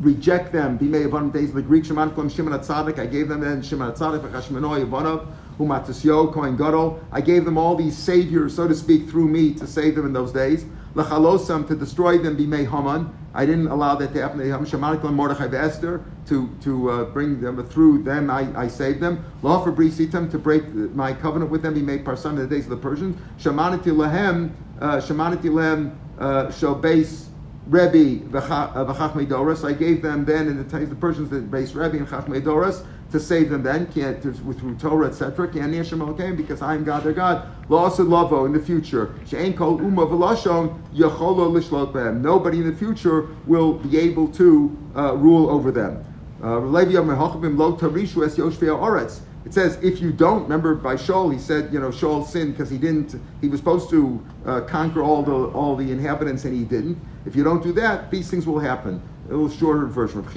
reject 0.00 0.52
them. 0.52 0.78
Bimei 0.78 1.08
Yavanim 1.08 1.32
days 1.32 1.52
the 1.52 1.62
Greek. 1.62 1.84
Sheman 1.84 2.14
Kulam 2.14 2.34
Shimon 2.34 2.58
Atzadik. 2.58 2.98
I 2.98 3.06
gave 3.06 3.28
them 3.28 3.40
then 3.40 3.62
Shimon 3.62 3.92
Atzadik, 3.92 4.20
V'chashmeno 4.20 4.84
Yavanov, 4.84 5.26
Umatisyo, 5.58 6.32
Kohen 6.32 6.56
Gadol. 6.56 7.02
I 7.12 7.20
gave 7.20 7.44
them 7.44 7.56
all 7.56 7.76
these 7.76 7.96
saviors, 7.96 8.54
so 8.54 8.68
to 8.68 8.74
speak, 8.74 9.08
through 9.08 9.28
me 9.28 9.54
to 9.54 9.66
save 9.66 9.94
them 9.94 10.06
in 10.06 10.12
those 10.12 10.32
days. 10.32 10.64
Lachalosam 10.94 11.66
to 11.68 11.74
destroy 11.74 12.18
them. 12.18 12.36
Bimei 12.36 12.68
Haman. 12.68 13.16
I 13.32 13.46
didn't 13.46 13.68
allow 13.68 13.94
that 13.94 14.12
to 14.14 14.22
happen. 14.22 14.40
Shemanik 14.40 15.02
Mordechai 15.02 15.56
Esther 15.56 16.04
to 16.26 16.50
to 16.62 16.90
uh, 16.90 17.04
bring 17.04 17.40
them 17.40 17.64
through 17.66 18.02
them. 18.02 18.30
I, 18.30 18.48
I 18.58 18.68
saved 18.68 19.00
them. 19.00 19.24
Law 19.42 19.62
for 19.62 19.72
brisitam 19.72 20.30
to 20.32 20.38
break 20.38 20.68
my 20.94 21.12
covenant 21.12 21.50
with 21.50 21.62
them. 21.62 21.76
He 21.76 21.82
made 21.82 22.04
parsam 22.04 22.30
in 22.30 22.36
the 22.36 22.46
days 22.46 22.64
of 22.64 22.70
the 22.70 22.76
Persians. 22.76 23.16
Shemanati 23.38 23.94
lehem 23.94 24.52
uh, 24.80 24.96
shemanati 24.96 25.44
lehem 25.44 25.96
uh, 26.18 26.50
shall 26.50 26.74
base. 26.74 27.29
Rebbe 27.70 28.18
v'chachmei 28.28 29.26
doros. 29.28 29.64
I 29.64 29.72
gave 29.72 30.02
them 30.02 30.24
then 30.24 30.48
in 30.48 30.58
the 30.58 30.64
times 30.64 30.88
the 30.88 30.96
Persians 30.96 31.30
the 31.30 31.40
base 31.40 31.72
Rebbe 31.72 31.98
and 31.98 32.08
chachmei 32.08 32.42
doros 32.42 32.84
to 33.12 33.20
save 33.20 33.50
them 33.50 33.62
then, 33.62 33.86
through 33.90 34.76
Torah, 34.76 35.08
etc. 35.08 35.48
Because 36.36 36.62
I 36.62 36.74
am 36.74 36.84
God, 36.84 37.04
their 37.04 37.12
God. 37.12 37.48
Lost 37.68 37.98
lavo 38.00 38.44
in 38.44 38.52
the 38.52 38.60
future. 38.60 39.14
She'ain 39.26 39.56
kol 39.56 39.80
uma 39.80 40.06
v'lashon 40.06 40.80
yacholo 40.92 41.50
lishlot 41.50 41.92
behem. 41.92 42.20
Nobody 42.20 42.58
in 42.58 42.66
the 42.70 42.76
future 42.76 43.28
will 43.46 43.74
be 43.74 43.98
able 43.98 44.28
to 44.28 44.76
uh, 44.96 45.14
rule 45.16 45.48
over 45.48 45.70
them. 45.70 46.04
Uh, 46.42 46.60
it 49.42 49.54
says, 49.54 49.78
if 49.82 50.00
you 50.00 50.12
don't, 50.12 50.42
remember 50.42 50.74
by 50.74 50.94
Shaul, 50.94 51.32
he 51.32 51.38
said, 51.38 51.72
you 51.72 51.80
know, 51.80 51.88
Shaul 51.88 52.26
sinned 52.26 52.52
because 52.52 52.68
he 52.70 52.76
didn't, 52.78 53.20
he 53.40 53.48
was 53.48 53.58
supposed 53.60 53.88
to 53.90 54.22
uh, 54.44 54.60
conquer 54.62 55.02
all 55.02 55.22
the, 55.22 55.32
all 55.32 55.76
the 55.76 55.90
inhabitants 55.90 56.44
and 56.44 56.54
he 56.54 56.64
didn't. 56.64 56.98
If 57.26 57.36
you 57.36 57.44
don't 57.44 57.62
do 57.62 57.72
that, 57.72 58.10
these 58.10 58.30
things 58.30 58.46
will 58.46 58.58
happen. 58.58 59.02
A 59.28 59.30
little 59.30 59.50
shorter 59.50 59.86
version. 59.86 60.22
That 60.22 60.36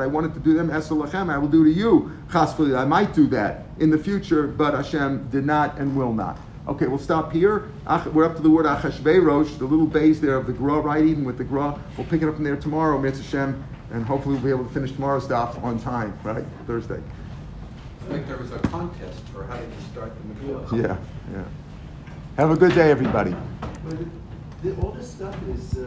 I 0.00 0.06
wanted 0.06 0.34
to 0.34 0.40
do 0.40 0.54
them, 0.54 0.70
I 0.70 1.38
will 1.38 1.48
do 1.48 1.64
to 1.64 1.70
you. 1.70 2.12
I 2.34 2.84
might 2.84 3.14
do 3.14 3.26
that 3.28 3.64
in 3.78 3.90
the 3.90 3.98
future, 3.98 4.46
but 4.46 4.74
Hashem 4.74 5.28
did 5.30 5.46
not 5.46 5.78
and 5.78 5.96
will 5.96 6.12
not. 6.12 6.38
Okay, 6.66 6.86
we'll 6.86 6.98
stop 6.98 7.32
here. 7.32 7.70
We're 8.12 8.24
up 8.24 8.36
to 8.36 8.42
the 8.42 8.50
word 8.50 8.66
Achashverosh, 8.66 9.58
the 9.58 9.64
little 9.64 9.86
base 9.86 10.20
there 10.20 10.36
of 10.36 10.46
the 10.46 10.52
Gra, 10.52 10.80
right? 10.80 11.02
Even 11.02 11.24
with 11.24 11.38
the 11.38 11.44
Gra. 11.44 11.78
We'll 11.96 12.06
pick 12.06 12.20
it 12.20 12.28
up 12.28 12.34
from 12.34 12.44
there 12.44 12.56
tomorrow, 12.56 12.98
Mitzvah 12.98 13.24
Hashem, 13.24 13.64
and 13.92 14.04
hopefully 14.04 14.34
we'll 14.34 14.44
be 14.44 14.50
able 14.50 14.66
to 14.66 14.74
finish 14.74 14.92
tomorrow's 14.92 15.24
stuff 15.24 15.56
on 15.64 15.80
time, 15.80 16.18
right? 16.24 16.44
Thursday. 16.66 17.00
I 18.02 18.10
think 18.10 18.26
there 18.26 18.36
was 18.36 18.52
a 18.52 18.58
contest 18.58 19.22
for 19.32 19.46
how 19.46 19.56
to 19.56 19.64
start 19.92 20.12
the 20.14 20.34
Megillah. 20.34 20.82
Yeah, 20.82 20.98
yeah. 21.32 21.44
Have 22.38 22.52
a 22.52 22.56
good 22.56 22.72
day, 22.72 22.88
everybody. 22.92 23.34
All 24.80 24.92
this 24.92 25.10
stuff 25.10 25.34
is. 25.48 25.74
Uh 25.74 25.76